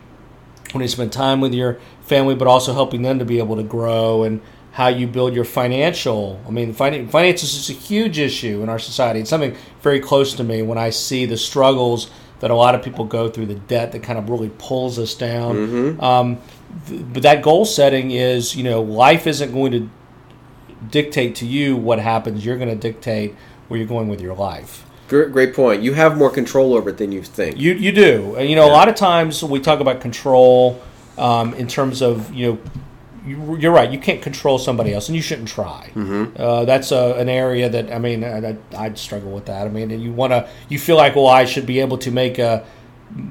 when 0.72 0.82
you 0.82 0.88
spend 0.88 1.14
time 1.14 1.42
with 1.42 1.54
your 1.54 1.80
family, 2.08 2.36
but 2.36 2.48
also 2.48 2.74
helping 2.74 3.02
them 3.02 3.20
to 3.20 3.26
be 3.26 3.40
able 3.40 3.56
to 3.58 3.64
grow 3.64 4.24
and 4.24 4.42
how 4.72 4.88
you 4.88 5.08
build 5.08 5.34
your 5.34 5.44
financial. 5.44 6.40
I 6.48 6.52
mean, 6.52 6.74
fin- 6.74 7.10
finances 7.10 7.56
is 7.56 7.70
a 7.70 7.74
huge 7.74 8.20
issue 8.20 8.62
in 8.62 8.70
our 8.70 8.80
society. 8.80 9.20
It's 9.20 9.30
something 9.30 9.56
very 9.82 10.00
close 10.00 10.34
to 10.36 10.44
me 10.44 10.62
when 10.62 10.78
I 10.78 10.92
see 10.92 11.26
the 11.26 11.38
struggles 11.38 12.10
that 12.40 12.52
a 12.52 12.56
lot 12.56 12.76
of 12.76 12.84
people 12.84 13.04
go 13.04 13.28
through, 13.28 13.48
the 13.48 13.56
debt 13.56 13.92
that 13.94 14.04
kind 14.04 14.20
of 14.20 14.30
really 14.30 14.52
pulls 14.58 15.00
us 15.00 15.16
down. 15.16 15.56
Um, 16.00 16.38
th- 16.88 17.02
but 17.12 17.24
that 17.24 17.42
goal 17.42 17.66
setting 17.66 18.12
is, 18.12 18.56
you 18.56 18.64
know, 18.64 18.82
life 18.82 19.26
isn't 19.26 19.52
going 19.52 19.72
to 19.72 19.90
dictate 20.92 21.36
to 21.36 21.48
you 21.48 21.76
what 21.76 22.00
happens. 22.00 22.46
You're 22.46 22.58
going 22.58 22.70
to 22.70 22.76
dictate 22.76 23.36
where 23.68 23.80
you're 23.80 23.88
going 23.88 24.08
with 24.08 24.22
your 24.22 24.36
life. 24.36 24.86
Great, 25.08 25.32
great 25.32 25.56
point. 25.56 25.82
You 25.82 25.94
have 25.94 26.18
more 26.18 26.30
control 26.30 26.76
over 26.76 26.90
it 26.92 26.98
than 26.98 27.12
you 27.12 27.24
think. 27.24 27.58
You 27.58 27.74
you 27.74 27.92
do. 27.92 28.36
And, 28.36 28.50
you 28.50 28.56
know, 28.56 28.68
a 28.68 28.74
lot 28.74 28.90
of 28.90 28.96
times 28.96 29.44
we 29.44 29.60
talk 29.60 29.80
about 29.80 30.02
control 30.02 30.80
um, 31.18 31.54
in 31.56 31.68
terms 31.68 32.02
of 32.02 32.34
you 32.34 32.48
know. 32.48 32.58
you- 33.26 33.58
You're 33.60 33.74
right. 33.74 33.92
You 33.92 34.00
can't 34.00 34.22
control 34.22 34.58
somebody 34.58 34.94
else, 34.94 35.10
and 35.10 35.16
you 35.16 35.22
shouldn't 35.22 35.50
try. 35.50 35.90
Mm-hmm. 35.96 36.42
Uh, 36.42 36.64
that's 36.64 36.92
a, 36.94 37.16
an 37.20 37.28
area 37.28 37.68
that 37.70 37.92
I 37.92 38.00
mean, 38.00 38.24
I, 38.24 38.56
I'd 38.78 38.98
struggle 38.98 39.32
with 39.32 39.46
that. 39.48 39.68
I 39.68 39.70
mean, 39.70 39.92
and 39.92 40.02
you 40.02 40.14
want 40.14 40.32
to, 40.32 40.48
you 40.70 40.80
feel 40.80 40.96
like, 40.96 41.16
well, 41.18 41.28
I 41.28 41.44
should 41.44 41.66
be 41.66 41.82
able 41.82 41.98
to 42.00 42.12
make 42.12 42.40
a 42.40 42.66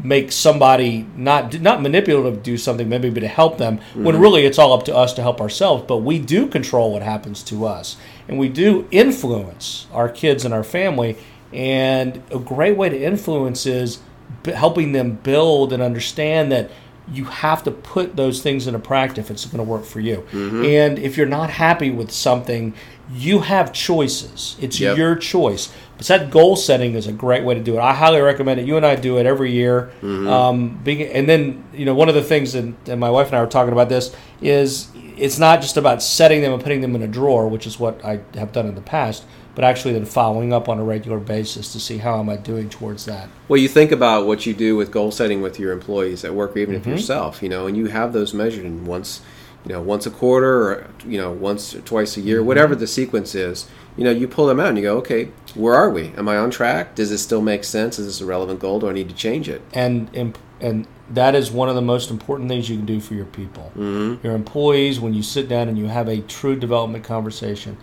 make 0.02 0.32
somebody 0.32 1.06
not 1.16 1.60
not 1.60 1.82
manipulative 1.82 2.42
do 2.42 2.56
something 2.56 2.88
maybe 2.88 3.10
but 3.10 3.20
to 3.20 3.28
help 3.28 3.58
them 3.58 3.78
when 3.94 4.18
really 4.18 4.46
it's 4.46 4.58
all 4.58 4.72
up 4.72 4.84
to 4.86 4.96
us 4.96 5.12
to 5.12 5.20
help 5.20 5.38
ourselves 5.38 5.84
but 5.86 5.98
we 5.98 6.18
do 6.18 6.46
control 6.46 6.94
what 6.94 7.02
happens 7.02 7.42
to 7.42 7.66
us 7.66 7.98
and 8.26 8.38
we 8.38 8.48
do 8.48 8.88
influence 8.90 9.86
our 9.92 10.08
kids 10.08 10.46
and 10.46 10.54
our 10.54 10.64
family 10.64 11.14
and 11.52 12.22
a 12.30 12.38
great 12.38 12.74
way 12.74 12.88
to 12.88 12.98
influence 12.98 13.66
is 13.66 13.98
helping 14.46 14.92
them 14.92 15.12
build 15.22 15.74
and 15.74 15.82
understand 15.82 16.50
that 16.50 16.70
you 17.12 17.24
have 17.24 17.62
to 17.64 17.70
put 17.70 18.16
those 18.16 18.42
things 18.42 18.66
into 18.66 18.78
practice 18.80 19.18
if 19.24 19.30
it's 19.30 19.44
going 19.44 19.58
to 19.64 19.70
work 19.70 19.84
for 19.84 20.00
you 20.00 20.24
and 20.32 20.98
if 20.98 21.16
you're 21.16 21.26
not 21.26 21.50
happy 21.50 21.90
with 21.90 22.10
something 22.10 22.74
you 23.14 23.38
have 23.40 23.72
choices 23.72 24.56
it's 24.60 24.80
Yep. 24.80 24.96
your 24.98 25.14
choice. 25.14 25.72
But 25.96 26.06
that 26.08 26.30
goal 26.30 26.56
setting 26.56 26.94
is 26.94 27.06
a 27.06 27.12
great 27.12 27.42
way 27.42 27.54
to 27.54 27.60
do 27.60 27.76
it. 27.78 27.80
I 27.80 27.94
highly 27.94 28.20
recommend 28.20 28.60
it. 28.60 28.66
You 28.66 28.76
and 28.76 28.84
I 28.84 28.96
do 28.96 29.16
it 29.16 29.24
every 29.24 29.50
year. 29.52 29.90
Um, 30.02 30.78
being, 30.84 31.02
and 31.02 31.26
then, 31.26 31.64
you 31.72 31.86
know, 31.86 31.94
one 31.94 32.10
of 32.10 32.14
the 32.14 32.22
things, 32.22 32.52
that, 32.52 32.64
and 32.86 33.00
my 33.00 33.08
wife 33.08 33.28
and 33.28 33.36
I 33.36 33.40
were 33.40 33.46
talking 33.46 33.72
about 33.72 33.88
this, 33.88 34.14
is 34.42 34.88
it's 35.16 35.38
not 35.38 35.62
just 35.62 35.78
about 35.78 36.02
setting 36.02 36.42
them 36.42 36.52
and 36.52 36.62
putting 36.62 36.82
them 36.82 36.94
in 36.96 37.00
a 37.02 37.06
drawer, 37.06 37.48
which 37.48 37.66
is 37.66 37.80
what 37.80 38.04
I 38.04 38.20
have 38.34 38.52
done 38.52 38.66
in 38.66 38.74
the 38.74 38.82
past, 38.82 39.24
but 39.56 39.64
actually 39.64 39.94
then 39.94 40.04
following 40.04 40.52
up 40.52 40.68
on 40.68 40.78
a 40.78 40.84
regular 40.84 41.18
basis 41.18 41.72
to 41.72 41.80
see 41.80 41.98
how 41.98 42.20
am 42.20 42.28
I 42.28 42.36
doing 42.36 42.68
towards 42.70 43.06
that. 43.06 43.28
Well, 43.48 43.58
you 43.58 43.68
think 43.68 43.90
about 43.90 44.26
what 44.26 44.46
you 44.46 44.54
do 44.54 44.76
with 44.76 44.92
goal 44.92 45.10
setting 45.10 45.40
with 45.42 45.58
your 45.58 45.72
employees 45.72 46.24
at 46.24 46.34
work, 46.34 46.54
or 46.54 46.60
even 46.60 46.76
Mm-hmm. 46.76 46.90
if 46.90 46.98
yourself, 47.00 47.42
you 47.42 47.48
know, 47.48 47.66
and 47.66 47.76
you 47.76 47.86
have 47.86 48.12
those 48.12 48.32
measured 48.32 48.64
in 48.66 48.84
once, 48.84 49.22
you 49.64 49.72
know, 49.72 49.80
once 49.82 50.06
a 50.06 50.10
quarter, 50.10 50.62
or 50.70 50.86
you 51.04 51.18
know, 51.18 51.32
once 51.32 51.74
or 51.74 51.80
twice 51.80 52.16
a 52.16 52.20
year, 52.20 52.38
Mm-hmm. 52.38 52.46
whatever 52.46 52.76
the 52.76 52.86
sequence 52.86 53.34
is. 53.34 53.66
You 53.96 54.04
know, 54.04 54.10
you 54.10 54.28
pull 54.28 54.46
them 54.46 54.60
out 54.60 54.68
and 54.68 54.76
you 54.76 54.82
go, 54.84 54.98
okay, 54.98 55.30
where 55.54 55.74
are 55.74 55.88
we? 55.88 56.08
Am 56.18 56.28
I 56.28 56.36
on 56.36 56.50
track? 56.50 56.94
Does 56.94 57.08
this 57.08 57.22
still 57.22 57.40
make 57.40 57.64
sense? 57.64 57.98
Is 57.98 58.04
this 58.06 58.20
a 58.20 58.26
relevant 58.26 58.60
goal? 58.60 58.78
Do 58.78 58.90
I 58.90 58.92
need 58.92 59.08
to 59.08 59.14
change 59.14 59.48
it? 59.48 59.62
and 59.72 60.10
and, 60.14 60.38
and 60.60 60.86
that 61.08 61.34
is 61.34 61.50
one 61.50 61.68
of 61.70 61.76
the 61.76 61.80
most 61.82 62.10
important 62.10 62.48
things 62.50 62.68
you 62.68 62.76
can 62.76 62.84
do 62.84 63.00
for 63.00 63.14
your 63.14 63.24
people. 63.26 63.72
Mm-hmm. 63.76 64.26
Your 64.26 64.34
employees, 64.34 65.00
when 65.00 65.14
you 65.14 65.22
sit 65.22 65.48
down 65.48 65.68
and 65.68 65.78
you 65.78 65.86
have 65.86 66.08
a 66.08 66.20
true 66.20 66.56
development 66.56 67.04
conversation, 67.04 67.78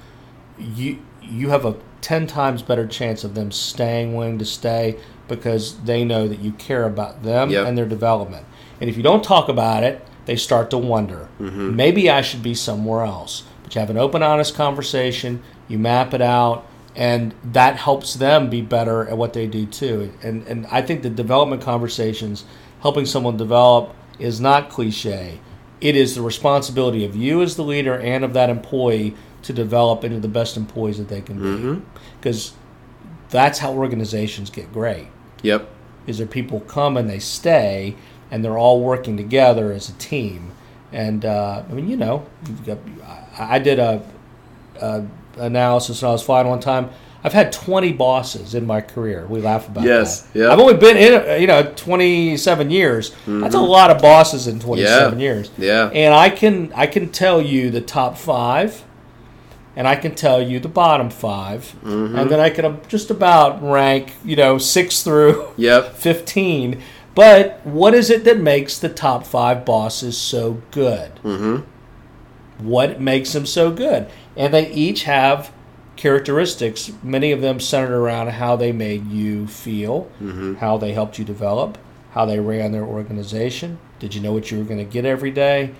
you 0.59 0.99
you 1.29 1.49
have 1.49 1.65
a 1.65 1.75
ten 2.01 2.27
times 2.27 2.61
better 2.61 2.85
chance 2.87 3.23
of 3.23 3.35
them 3.35 3.51
staying, 3.51 4.15
willing 4.15 4.39
to 4.39 4.45
stay, 4.45 4.97
because 5.27 5.79
they 5.81 6.03
know 6.03 6.27
that 6.27 6.39
you 6.39 6.51
care 6.53 6.85
about 6.85 7.23
them 7.23 7.49
Yep. 7.49 7.67
and 7.67 7.77
their 7.77 7.85
development. 7.87 8.45
And 8.81 8.89
if 8.89 8.97
you 8.97 9.03
don't 9.03 9.23
talk 9.23 9.47
about 9.49 9.83
it, 9.83 10.05
they 10.25 10.35
start 10.35 10.69
to 10.71 10.77
wonder. 10.77 11.29
Mm-hmm. 11.39 11.75
Maybe 11.75 12.09
I 12.09 12.21
should 12.21 12.43
be 12.43 12.53
somewhere 12.53 13.03
else. 13.03 13.43
But 13.63 13.75
you 13.75 13.79
have 13.79 13.89
an 13.89 13.97
open, 13.97 14.21
honest 14.23 14.55
conversation. 14.55 15.41
You 15.67 15.79
map 15.79 16.13
it 16.13 16.21
out 16.21 16.65
and 16.95 17.33
that 17.43 17.77
helps 17.77 18.13
them 18.13 18.49
be 18.49 18.61
better 18.61 19.07
at 19.07 19.17
what 19.17 19.33
they 19.33 19.47
do 19.47 19.65
too. 19.65 20.13
And 20.21 20.45
and 20.47 20.67
I 20.67 20.81
think 20.81 21.01
the 21.01 21.09
development 21.09 21.61
conversations, 21.61 22.45
helping 22.81 23.05
someone 23.05 23.37
develop, 23.37 23.95
is 24.19 24.39
not 24.39 24.69
cliche. 24.69 25.39
It 25.81 25.95
is 25.95 26.15
the 26.15 26.21
responsibility 26.21 27.03
of 27.03 27.15
you 27.15 27.41
as 27.41 27.55
the 27.55 27.63
leader 27.63 27.97
and 27.99 28.23
of 28.23 28.33
that 28.33 28.49
employee 28.49 29.15
to 29.43 29.53
develop 29.53 30.03
into 30.03 30.19
the 30.19 30.27
best 30.27 30.57
employees 30.57 30.97
that 30.97 31.07
they 31.09 31.21
can 31.21 31.37
be. 31.41 31.81
Because 32.19 32.53
that's 33.29 33.59
how 33.59 33.73
organizations 33.73 34.49
get 34.49 34.71
great. 34.73 35.07
Yep. 35.41 35.69
Is 36.07 36.17
there 36.17 36.27
people 36.27 36.59
come 36.61 36.97
and 36.97 37.09
they 37.09 37.19
stay, 37.19 37.95
and 38.31 38.43
they're 38.43 38.57
all 38.57 38.81
working 38.81 39.15
together 39.17 39.71
as 39.71 39.89
a 39.89 39.93
team. 39.93 40.51
And 40.91 41.25
uh, 41.25 41.63
I 41.69 41.73
mean, 41.73 41.89
you 41.89 41.97
know, 41.97 42.25
you've 42.47 42.65
got, 42.65 42.77
I 43.37 43.55
I 43.55 43.59
did 43.59 43.79
a, 43.79 44.01
a 44.81 45.03
analysis 45.37 46.01
when 46.01 46.09
I 46.09 46.11
was 46.11 46.23
flying 46.23 46.47
one 46.47 46.59
time. 46.59 46.89
I've 47.25 47.31
had 47.33 47.53
20 47.53 47.93
bosses 47.93 48.53
in 48.53 48.67
my 48.67 48.81
career. 48.81 49.25
We 49.27 49.39
laugh 49.39 49.69
about 49.69 49.85
that. 49.85 49.87
Yes, 49.89 50.21
that. 50.23 50.39
yeah. 50.39 50.51
I've 50.51 50.59
only 50.59 50.73
been 50.75 50.97
in, 50.97 51.39
you 51.39 51.47
know, 51.47 51.63
27 51.77 52.69
years. 52.69 53.15
That's 53.25 53.55
a 53.55 53.61
lot 53.61 53.91
of 53.91 54.01
bosses 54.01 54.45
in 54.47 54.59
27 54.59 55.11
Mm-hmm. 55.13 55.19
Yeah, 55.19 55.25
years. 55.25 55.51
yeah. 55.57 55.89
And 55.93 56.13
I 56.13 56.29
can 56.29 56.73
I 56.75 56.85
can 56.85 57.09
tell 57.09 57.41
you 57.41 57.71
the 57.71 57.79
top 57.79 58.17
five, 58.17 58.83
and 59.75 59.87
I 59.87 59.95
can 59.95 60.13
tell 60.15 60.41
you 60.41 60.59
the 60.59 60.67
bottom 60.69 61.09
5 61.09 61.75
Mm-hmm. 61.83 62.15
and 62.15 62.29
then 62.29 62.39
I 62.39 62.49
can 62.49 62.79
just 62.87 63.09
about 63.11 63.61
rank, 63.63 64.13
you 64.23 64.35
know, 64.35 64.57
six 64.57 65.03
through 65.03 65.47
Yep. 65.57 65.95
15. 65.95 66.81
But 67.15 67.59
what 67.65 67.93
is 67.93 68.09
it 68.09 68.23
that 68.25 68.39
makes 68.39 68.79
the 68.79 68.89
top 68.89 69.25
five 69.25 69.65
bosses 69.65 70.17
so 70.17 70.61
good? 70.71 71.15
Mm-hmm. 71.23 72.65
What 72.67 72.99
makes 73.01 73.33
them 73.33 73.45
so 73.45 73.71
good? 73.71 74.07
And 74.35 74.53
they 74.53 74.69
each 74.71 75.03
have 75.03 75.51
characteristics, 75.95 76.91
many 77.03 77.31
of 77.31 77.41
them 77.41 77.59
centered 77.59 77.95
around 77.95 78.29
how 78.29 78.55
they 78.55 78.71
made 78.71 79.07
you 79.11 79.47
feel, 79.47 80.09
Mm-hmm. 80.21 80.55
how 80.55 80.77
they 80.77 80.93
helped 80.93 81.19
you 81.19 81.25
develop, 81.25 81.77
how 82.11 82.25
they 82.25 82.39
ran 82.39 82.71
their 82.71 82.83
organization. 82.85 83.79
Did 83.99 84.13
you 84.15 84.21
know 84.21 84.33
what 84.33 84.49
you 84.51 84.57
were 84.57 84.63
going 84.63 84.79
to 84.79 84.91
get 84.91 85.05
every 85.05 85.31
day? 85.31 85.71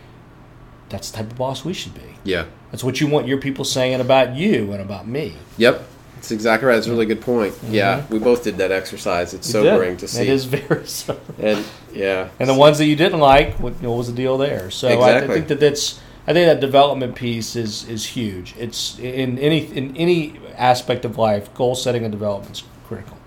That's 0.89 1.10
the 1.12 1.17
type 1.17 1.32
of 1.32 1.38
boss 1.38 1.65
we 1.65 1.73
should 1.73 1.93
be. 1.95 2.15
Yeah. 2.23 2.45
That's 2.73 2.83
what 2.83 2.99
you 2.99 3.05
want 3.05 3.27
your 3.27 3.38
people 3.38 3.65
saying 3.65 4.01
about 4.01 4.36
you 4.36 4.71
and 4.71 4.81
about 4.81 5.07
me. 5.07 5.36
Yep. 5.57 5.83
That's 6.15 6.31
exactly 6.31 6.67
right. 6.67 6.73
That's 6.73 6.88
a 6.88 6.89
really 6.89 7.05
good 7.05 7.21
point. 7.21 7.53
Yeah, 7.69 8.03
we 8.09 8.17
both 8.17 8.43
did 8.43 8.57
that 8.57 8.71
exercise. 8.71 9.36
It's 9.36 9.47
sobering 9.47 9.97
to 9.97 10.07
see. 10.07 10.23
It 10.23 10.29
is 10.29 10.45
very 10.45 10.88
sobering. 10.88 11.38
And 11.38 11.65
yeah. 11.93 12.29
And 12.39 12.49
the 12.49 12.55
ones 12.55 12.79
that 12.79 12.86
you 12.86 12.95
didn't 12.95 13.19
like, 13.19 13.59
what, 13.59 13.73
what 13.73 13.95
was 13.95 14.07
the 14.07 14.13
deal 14.13 14.39
there? 14.39 14.71
So 14.71 14.88
I, 14.88 15.17
I 15.17 15.27
think 15.27 15.49
that 15.49 15.59
that's 15.59 16.01
I 16.25 16.33
think 16.33 16.47
that 16.47 16.62
development 16.62 17.13
piece 17.13 17.55
is 17.55 17.88
is 17.88 18.07
huge. 18.07 18.55
It's 18.57 18.97
in 18.97 19.38
any 19.38 19.65
in 19.65 19.95
any 19.95 20.39
aspect 20.55 21.05
of 21.05 21.19
life, 21.19 21.53
goal 21.53 21.75
setting 21.75 22.03
and 22.03 22.12
development 22.12 22.55
is 22.55 22.63
critical. 22.88 23.17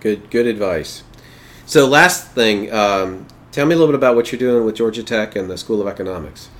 Good, 0.00 0.30
good 0.30 0.46
advice. 0.46 1.04
So, 1.64 1.86
last 1.86 2.32
thing, 2.32 2.70
um, 2.70 3.26
tell 3.50 3.64
me 3.64 3.74
a 3.74 3.78
little 3.78 3.92
bit 3.92 3.98
about 3.98 4.16
what 4.16 4.30
you're 4.30 4.38
doing 4.38 4.66
with 4.66 4.74
Georgia 4.74 5.02
Tech 5.04 5.36
and 5.36 5.48
the 5.48 5.56
School 5.56 5.80
of 5.80 5.86
Economics. 5.86 6.50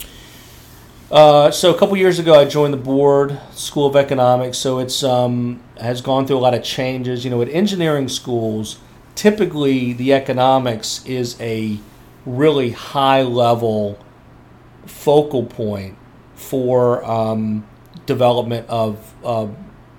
Uh, 1.11 1.51
so 1.51 1.75
a 1.75 1.79
couple 1.79 1.96
years 1.96 2.20
ago, 2.20 2.38
I 2.38 2.44
joined 2.44 2.73
the 2.73 2.79
board, 2.79 3.40
School 3.53 3.87
of 3.87 3.96
Economics. 3.96 4.59
So 4.59 4.79
it's 4.79 5.03
um, 5.03 5.61
has 5.81 6.01
gone 6.01 6.27
through 6.27 6.37
a 6.37 6.40
lot 6.40 6.55
of 6.55 6.62
changes. 6.62 7.25
You 7.25 7.31
know, 7.31 7.42
at 7.42 7.49
engineering 7.49 8.09
schools, 8.09 8.79
typically 9.16 9.93
the 9.93 10.12
economics 10.12 11.05
is 11.05 11.41
a 11.41 11.80
really 12.24 12.70
high 12.70 13.22
level 13.22 13.99
focal 14.87 15.45
point 15.45 15.97
for 16.37 17.05
um, 17.05 17.66
development 18.07 18.68
of, 18.68 19.12
of 19.24 19.57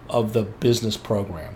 of 0.10 0.34
the 0.34 0.44
business 0.44 0.96
program. 0.96 1.56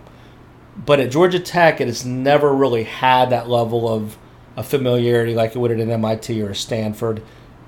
But 0.76 1.00
at 1.00 1.10
Georgia 1.10 1.40
Tech, 1.40 1.80
it 1.80 1.86
has 1.86 2.04
never 2.04 2.52
really 2.52 2.84
had 2.84 3.30
that 3.30 3.48
level 3.48 3.88
of, 3.88 4.18
of 4.56 4.66
familiarity 4.66 5.34
like 5.34 5.54
it 5.54 5.58
would 5.58 5.70
at 5.70 5.80
an 5.80 5.90
MIT 5.90 6.42
or 6.42 6.50
a 6.50 6.54
Stanford 6.54 7.22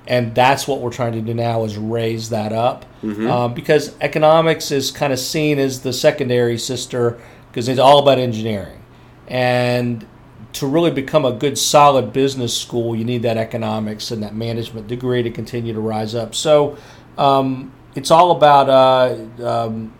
and 0.09 0.33
that's 0.33 0.67
what 0.67 0.81
we're 0.81 0.91
trying 0.91 1.13
to 1.13 1.21
do 1.21 1.35
now 1.35 1.63
is 1.63 1.77
raise 1.77 2.29
that 2.31 2.51
up. 2.51 2.85
Um, 3.29 3.53
because 3.53 3.95
economics 4.01 4.71
is 4.71 4.89
kind 4.89 5.13
of 5.13 5.19
seen 5.19 5.59
as 5.59 5.81
the 5.81 5.93
secondary 5.93 6.57
sister 6.57 7.21
because 7.49 7.69
it's 7.69 7.79
all 7.79 7.99
about 7.99 8.17
engineering. 8.17 8.83
And 9.27 10.05
to 10.53 10.65
really 10.65 10.89
become 10.89 11.25
a 11.25 11.31
good 11.31 11.59
solid 11.59 12.11
business 12.11 12.57
school 12.57 12.95
you 12.95 13.05
need 13.05 13.21
that 13.21 13.37
economics 13.37 14.09
and 14.09 14.23
that 14.23 14.33
management 14.33 14.87
degree 14.87 15.21
to 15.21 15.29
continue 15.29 15.73
to 15.73 15.79
rise 15.79 16.15
up. 16.15 16.33
So 16.33 16.75
um, 17.19 17.71
it's 17.93 18.09
all 18.09 18.31
about 18.31 18.67
uh, 18.67 19.45
um, 19.47 19.93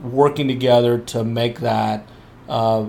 working 0.00 0.46
together 0.46 0.98
to 0.98 1.24
make 1.24 1.58
that 1.58 2.06
uh, 2.48 2.86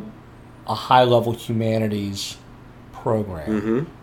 a 0.67 0.75
high 0.75 1.05
level 1.05 1.33
humanities 1.33 2.37
program. 3.07 3.49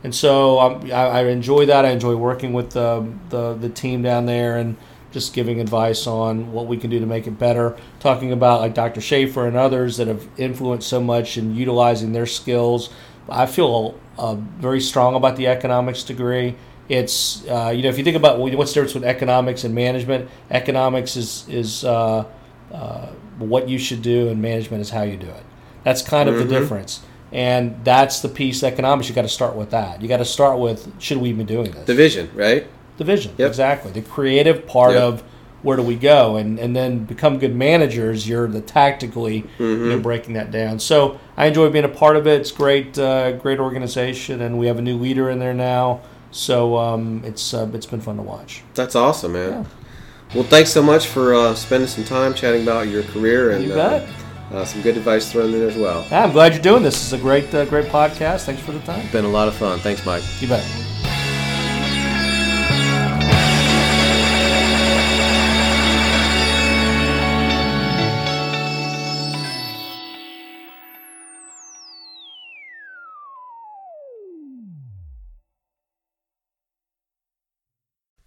And 0.03 0.15
so 0.15 0.59
um, 0.61 0.91
I, 0.91 1.21
I 1.21 1.27
enjoy 1.27 1.67
that. 1.67 1.85
I 1.85 1.91
enjoy 1.91 2.17
working 2.17 2.55
with 2.55 2.71
the, 2.71 3.07
the 3.29 3.55
the 3.55 3.69
team 3.69 4.03
down 4.03 4.25
there 4.25 4.57
and 4.57 4.77
just 5.13 5.35
giving 5.35 5.61
advice 5.61 6.07
on 6.07 6.53
what 6.53 6.67
we 6.67 6.77
can 6.79 6.89
do 6.89 6.99
to 6.99 7.07
make 7.07 7.27
it 7.27 7.39
better. 7.39 7.77
Talking 8.01 8.33
about 8.33 8.63
like 8.63 8.75
Dr. 8.75 9.03
Schaefer 9.03 9.47
and 9.47 9.57
others 9.57 9.99
that 9.99 10.09
have 10.09 10.27
influenced 10.39 10.89
so 10.89 11.01
much 11.01 11.37
in 11.37 11.55
utilizing 11.55 12.13
their 12.13 12.27
skills. 12.27 12.89
I 13.29 13.47
feel 13.47 13.99
uh, 14.19 14.35
very 14.35 14.81
strong 14.81 15.15
about 15.15 15.37
the 15.37 15.49
economics 15.49 16.03
degree. 16.03 16.57
It's 16.89 17.47
uh, 17.47 17.73
you 17.77 17.83
know 17.83 17.91
if 17.91 17.99
you 17.99 18.05
think 18.05 18.17
about 18.17 18.39
what's 18.39 18.73
the 18.73 18.81
difference 18.81 18.95
between 18.95 19.11
economics 19.11 19.65
and 19.65 19.75
management, 19.75 20.31
economics 20.51 21.17
is 21.17 21.47
is 21.49 21.85
uh, 21.85 22.25
uh 22.73 23.07
what 23.39 23.69
you 23.69 23.79
should 23.79 24.01
do, 24.01 24.29
and 24.29 24.41
management 24.41 24.81
is 24.81 24.91
how 24.91 25.03
you 25.03 25.17
do 25.17 25.29
it. 25.29 25.45
That's 25.83 26.01
kind 26.01 26.29
of 26.29 26.37
mm-hmm. 26.37 26.49
the 26.49 26.61
difference. 26.61 27.01
And 27.35 27.85
that's 27.85 28.21
the 28.21 28.29
piece 28.29 28.63
economics. 28.63 29.09
You 29.09 29.15
got 29.15 29.23
to 29.23 29.29
start 29.29 29.57
with 29.57 29.71
that. 29.71 30.01
You 30.01 30.07
got 30.07 30.19
to 30.19 30.25
start 30.25 30.61
with 30.61 31.01
should 31.03 31.19
we 31.19 31.33
be 31.33 31.43
doing 31.43 31.73
this? 31.73 31.85
The 31.85 31.95
vision, 31.95 32.31
right? 32.33 32.67
The 32.97 33.05
vision, 33.05 33.35
yep. 33.37 33.49
exactly. 33.49 33.91
The 33.91 34.03
creative 34.03 34.69
part 34.69 34.93
yep. 34.93 35.03
of 35.03 35.25
where 35.63 35.77
do 35.77 35.83
we 35.83 35.97
go, 35.97 36.37
and 36.37 36.61
and 36.61 36.77
then 36.77 37.05
become 37.05 37.41
good 37.41 37.57
managers. 37.57 38.29
You're 38.29 38.47
the 38.47 38.61
tactically 38.61 39.43
mm-hmm. 39.43 39.63
you 39.65 39.91
know, 39.91 39.99
breaking 39.99 40.35
that 40.35 40.53
down. 40.53 40.79
So 40.79 41.19
I 41.37 41.47
enjoy 41.47 41.71
being 41.71 41.85
a 41.85 41.89
part 41.89 42.17
of 42.17 42.29
it. 42.29 42.41
It's 42.41 42.53
great, 42.53 42.97
uh, 42.99 43.33
great 43.33 43.59
organization, 43.59 44.41
and 44.41 44.57
we 44.57 44.69
have 44.69 44.79
a 44.79 44.83
new 44.83 44.97
leader 44.97 45.29
in 45.29 45.41
there 45.41 45.55
now. 45.55 46.03
So 46.31 46.77
um, 46.77 47.23
it's 47.25 47.53
uh, 47.53 47.69
it's 47.75 47.87
been 47.87 48.01
fun 48.01 48.17
to 48.17 48.23
watch. 48.23 48.63
That's 48.75 48.95
awesome, 48.95 49.33
man. 49.33 49.51
Yeah. 49.51 49.65
Well, 50.37 50.45
thanks 50.45 50.71
so 50.71 50.83
much 50.83 51.09
for 51.09 51.35
uh, 51.35 51.55
spending 51.57 51.89
some 51.89 52.05
time 52.05 52.33
chatting 52.33 52.63
about 52.63 52.87
your 52.87 53.03
career 53.03 53.51
and. 53.51 53.65
You 53.65 53.71
bet 53.71 54.09
uh, 54.53 54.65
some 54.65 54.83
good 54.83 54.97
advice 54.97 55.31
thrown 55.33 55.55
in 55.55 55.63
as 55.63 55.77
well. 55.77 56.07
I'm 56.11 56.33
glad 56.33 56.53
you're 56.53 56.63
doing 56.63 56.83
this. 56.83 56.95
It's 56.95 57.13
a 57.13 57.19
great, 57.19 57.53
uh, 57.55 57.65
great 57.65 57.87
podcast. 57.87 58.45
Thanks 58.45 58.63
for 58.63 58.73
the 58.73 58.81
time. 58.81 59.07
Been 59.11 59.25
a 59.25 59.29
lot 59.29 59.49
of 59.49 59.55
fun. 59.55 59.79
Thanks, 59.81 60.05
Mike. 60.05 60.23
You 60.41 60.49
bet. 60.49 61.04